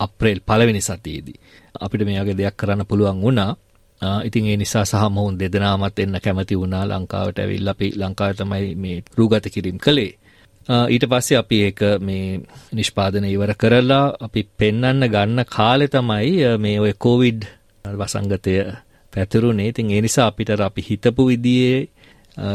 අප්‍රේල් 0.00 0.40
පළවෙනි 0.40 0.80
සතියේදී 0.80 1.38
අපිට 1.80 2.04
මේ 2.04 2.20
වගේ 2.20 2.36
දෙයක් 2.36 2.56
කරන්න 2.56 2.86
පුළුවන් 2.86 3.20
වුණා. 3.20 3.56
ඉතින් 4.22 4.46
ඒ 4.46 4.56
නිසා 4.56 4.84
සහ 4.84 5.10
මොවුන් 5.10 5.36
දෙදෙනාමත් 5.36 5.98
එන්න 5.98 6.20
කැමති 6.20 6.56
වුණා 6.56 6.84
ලංකාවට 6.86 7.38
ඇවිල්ලා 7.38 7.72
අපි 7.72 7.92
ලංකාවේ 7.94 8.34
තමයි 8.34 8.74
මේ 8.76 9.02
රූගත 9.16 9.46
කිරීම 9.48 9.78
කළේ. 9.78 10.12
ඊට 10.88 11.04
පස්සේ 11.06 11.38
අපි 11.38 11.62
ඒක 11.62 11.80
මේ 12.00 12.40
නිෂ්පාදනය 12.72 13.28
ඉවර 13.28 13.54
කරලා 13.56 14.04
අපි 14.20 14.48
පෙන්වන්න 14.56 15.04
ගන්න 15.06 15.44
කාලේ 15.46 15.88
තමයි 15.90 16.58
මේ 16.58 16.80
ඔය 16.80 16.92
කොවිඩ් 16.98 17.42
වසංගතය 17.84 18.54
පැතුරුනේ. 19.18 19.68
ඉතින් 19.68 19.90
ඒ 19.90 20.00
නිසා 20.00 20.26
අපිට 20.26 20.50
අපි 20.60 20.82
හිතපු 20.82 21.22
විදිහේ 21.24 21.88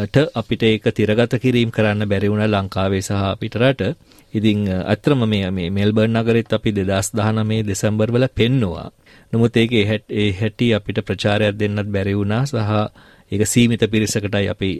ට 0.07 0.32
අපිට 0.34 0.64
ඒක 0.64 0.86
තිරගත 0.91 1.34
කිරීම 1.38 1.72
කරන්න 1.72 2.07
බැරි 2.07 2.30
වුණා 2.30 2.49
ලංකාවේ 2.49 3.01
සහ 3.01 3.24
පිටරට. 3.38 3.82
ඉතින් 4.34 4.59
අත්‍තරම 4.86 5.26
මේ 5.26 5.51
මේ 5.51 5.70
මෙල්බර්න් 5.70 6.16
නගරෙත් 6.16 6.53
අපි 6.53 6.72
2019 6.74 7.64
දෙසැම්බර් 7.64 8.07
වල 8.09 8.28
පෙන්නවා. 8.32 8.88
නමුත් 9.34 9.57
ඒක 9.57 9.74
ඒ 10.14 10.32
හැටි 10.34 10.74
අපිට 10.74 10.99
ප්‍රචාරයක් 11.01 11.53
දෙන්නත් 11.53 11.89
බැරි 11.89 12.14
වුණා 12.14 12.43
සහ 12.45 12.55
ඒක 13.32 13.43
සීමිත 13.45 13.84
පිරිසකටයි 13.86 14.47
අපි 14.47 14.72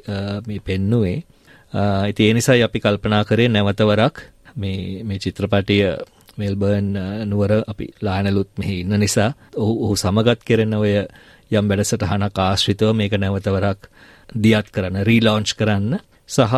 මේ 0.48 0.60
පෙන්නුවේ. 0.62 1.18
ඉතින් 2.06 2.26
ඒ 2.26 2.34
නිසායි 2.34 2.64
අපි 2.64 2.80
කල්පනා 2.80 3.24
කරේ 3.26 3.50
නැවතවරක් 3.50 4.16
මේ 4.56 5.04
මේ 5.04 5.20
චිත්‍රපටිය 5.20 5.84
මෙල්බර්න් 6.38 6.88
නුවර 7.26 7.52
අපි 7.64 7.86
ලානලුත් 8.02 8.50
මෙහි 8.58 8.76
ඉන්න 8.80 8.96
නිසා 8.98 9.30
ඔහු 9.58 9.96
සමගත් 9.96 10.40
කෙරෙන 10.42 10.74
ඔය 10.76 10.94
යම් 11.54 11.70
වැඩසටහනක් 11.70 12.40
ආශ්‍රිතව 12.40 12.94
මේක 12.94 13.14
නැවතවරක් 13.16 13.90
දියත් 14.38 14.68
කරන්න 14.72 15.06
රීලෝන්ච් 15.10 15.56
කරන්න. 15.60 16.00
සහ 16.30 16.54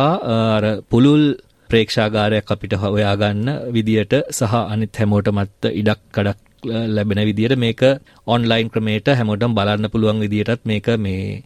අර 0.56 0.64
පුළුල් 0.90 1.24
ප්‍රේක්ෂාගාරයක් 1.70 2.50
අපිට 2.54 2.74
හොයාගන්න 2.76 3.48
විදියට 3.72 4.14
සහ 4.30 4.54
අනිත් 4.64 5.00
හැමෝටමත් 5.00 5.70
ඉඩක් 5.72 6.02
කඩක් 6.12 6.40
ලැබෙන 6.88 7.22
විදියට 7.22 7.58
මේක 7.58 7.82
ඔන්ලයින් 8.26 8.70
ක්‍රමයට 8.70 9.08
හැමෝටම 9.12 9.54
බලන්න 9.54 9.90
පුළුවන් 9.90 10.22
විදියටත් 10.24 10.62
මේක 10.64 10.86
මේ 10.98 11.42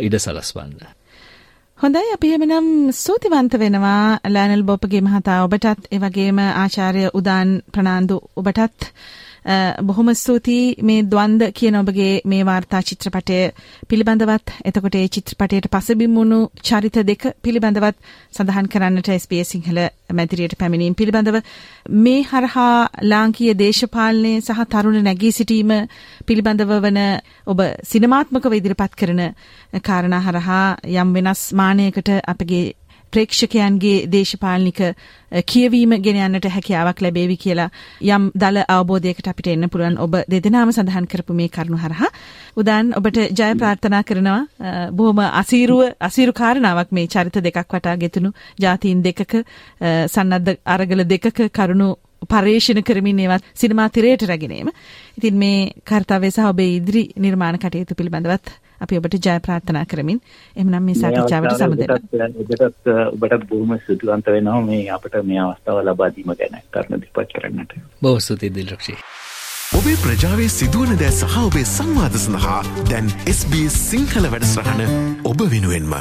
ඉඩ 0.00 0.18
සලස්වන්න. 0.18 0.78
හොඳයි. 1.78 2.02
අපි 2.14 2.32
එමනම් 2.34 2.68
සූතිවන්ත 2.94 3.54
වෙනවා. 3.54 4.18
ලෑනල් 4.26 4.62
බොපගේ 4.62 5.02
මහතා 5.02 5.44
ඔබටත් 5.44 5.90
එවගේම 5.90 6.38
ආචාර්ය 6.38 7.04
උදාන් 7.14 7.50
ප්‍රනාන්දු 7.72 8.16
ඔබටත්. 8.36 8.90
බොහොම 9.80 10.08
ස්තුතියි 10.12 10.82
මේ 10.82 11.02
ද්වන්ද 11.04 11.42
කියන 11.52 11.76
ඔබගේ 11.76 12.20
මේ 12.24 12.42
වාර්තා 12.42 12.80
චිත්‍රපටය 12.82 13.38
පිළිබඳවත්. 13.88 14.54
එතකොට 14.64 14.96
ඒ 14.96 15.08
චිත්‍රපටයට 15.08 15.68
පසබිම්මුණු 15.68 16.38
චරිත 16.60 16.98
දෙක 17.02 17.22
පිළිබඳවත් 17.42 17.96
සඳහන් 18.34 18.66
කරන්නට 18.66 19.10
SBS 19.14 19.52
සිංහල 19.52 19.78
මැදිරියට 20.12 20.58
පැමිණීම් 20.58 20.94
පිළිබඳව 20.94 21.38
මේ 21.98 22.24
හරහා 22.24 22.88
ලාංකීය 23.04 23.54
දේශපාලනය 23.56 24.32
සහ 24.40 24.64
තරුණ 24.68 24.98
නැගී 25.02 25.32
සිටීම 25.32 25.70
පිළිබඳව 26.26 26.72
වන 26.78 27.00
ඔබ 27.46 27.62
සිනමාත්මකව 27.84 28.52
ඉදිරිපත් 28.52 28.98
කරන 28.98 29.22
කාරණා 29.82 30.20
හරහා 30.20 30.66
යම් 30.96 31.14
වෙනස් 31.14 31.46
මානයකට 31.52 32.10
අපගේ 32.26 32.64
ප්‍රේක්ෂකයන්ගේ 33.12 34.06
දේශපාලනික 34.08 34.80
කියවීම 35.44 35.94
ගෙන 35.98 36.18
යන්නට 36.18 36.48
හැකියාවක් 36.48 37.00
ලැබේවි 37.00 37.36
කියලා 37.36 37.68
යම් 38.08 38.30
දල 38.34 38.62
අවබෝධයකට 38.68 39.28
අපිට 39.28 39.48
එන්න 39.48 39.68
පුළුවන් 39.68 39.98
ඔබ 39.98 40.16
දෙදෙනාම 40.28 40.72
සඳහන් 40.72 41.06
කරපු 41.06 41.34
මේ 41.34 41.48
කරුණු 41.48 41.78
හරහා 41.78 42.10
උදාන් 42.56 42.92
ඔබට 42.94 43.20
ජය 43.32 43.50
ප්‍රාර්ථනා 43.54 44.02
කරනවා 44.04 44.88
බොහොම 44.92 45.22
අසීරුව 45.34 45.94
අසීරු 46.00 46.32
කාරණාවක් 46.34 46.92
මේ 46.92 47.06
චරිත 47.08 47.38
දෙකක් 47.40 47.62
වටා 47.68 47.96
ගෙතුණු 47.96 48.32
ජාතීන් 48.58 49.02
දෙකක 49.02 49.38
සන්නද්ධ 50.08 50.58
අරගල 50.66 51.06
දෙකක 51.06 51.46
කරුණු 51.50 51.94
පර්යේෂණ 52.24 52.82
කරමින් 52.82 53.18
ඒවත් 53.20 53.50
සිනමා 53.54 53.88
තිරයට 53.90 54.22
රැගෙනීම. 54.24 54.70
ඉතින් 55.16 55.34
මේ 55.36 55.72
කර්තව්‍ය 55.84 56.30
සහ 56.30 56.44
ඔබේ 56.44 56.70
ඉදිරි 56.76 57.02
නිර්මාණ 57.16 57.58
කටයුතු 57.58 57.94
පිළිබඳවත් 57.94 58.54
අපි 58.80 58.98
ඔබට 58.98 59.18
ජය 59.20 59.36
ප්‍රාර්ථනා 59.40 59.84
කරමින් 59.86 60.20
එහෙනම් 60.56 60.82
මේ 60.82 60.96
සාකච්ඡාවට 60.96 61.58
සමදෙන්න. 61.58 61.90
ඔබටත් 62.36 62.90
ඔබටත් 63.14 63.48
බොහොම 63.48 63.76
ස්තුතිවන්ත 63.78 64.26
වෙනවා 64.28 64.60
මේ 64.62 64.82
අපිට 64.90 65.20
මේ 65.24 65.40
අවස්ථාව 65.40 65.84
ලබා 65.84 66.10
දීම 66.10 66.34
ගැන 66.34 66.60
කරුණ 66.72 67.00
දීපත් 67.00 67.32
කරන්නට. 67.32 67.78
බොහොම 68.02 68.20
ස්තුතියි 68.20 68.54
දිල්රක්ෂි. 68.54 68.98
ඔබේ 69.72 69.96
ප්‍රජාවේ 70.02 70.50
සිදුවන 70.50 70.98
දෑ 70.98 71.12
සහ 71.12 71.40
ඔබේ 71.40 71.64
සංවාද 71.68 72.14
සඳහා 72.18 72.60
දැන් 72.90 73.08
SBS 73.30 73.80
සිංහල 73.90 74.30
වැඩසටහන 74.32 74.82
ඔබ 75.24 75.42
වෙනුවෙන්ම. 75.52 75.96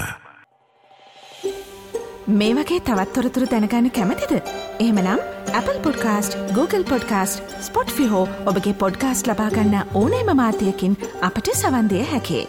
මේ 2.30 2.53
වගේ 2.53 2.80
තවත්තොරතුරු 2.82 3.47
දැනගන්න 3.47 3.89
කැමතිද. 3.91 4.34
එහෙමනම් 4.80 5.19
Apple 5.53 5.80
podcast 5.80 6.38
Google 6.53 6.84
podcast 6.84 7.57
Spotify 7.91 8.28
ඔබගේ 8.45 8.73
පොඩ්කාස්ට 8.76 9.28
ලබාගන්න 9.28 9.76
ඕනෑම 9.93 10.36
මාතයකින් 10.36 10.97
අපට 11.21 11.51
සවන්දය 11.55 12.05
හැකේ. 12.11 12.45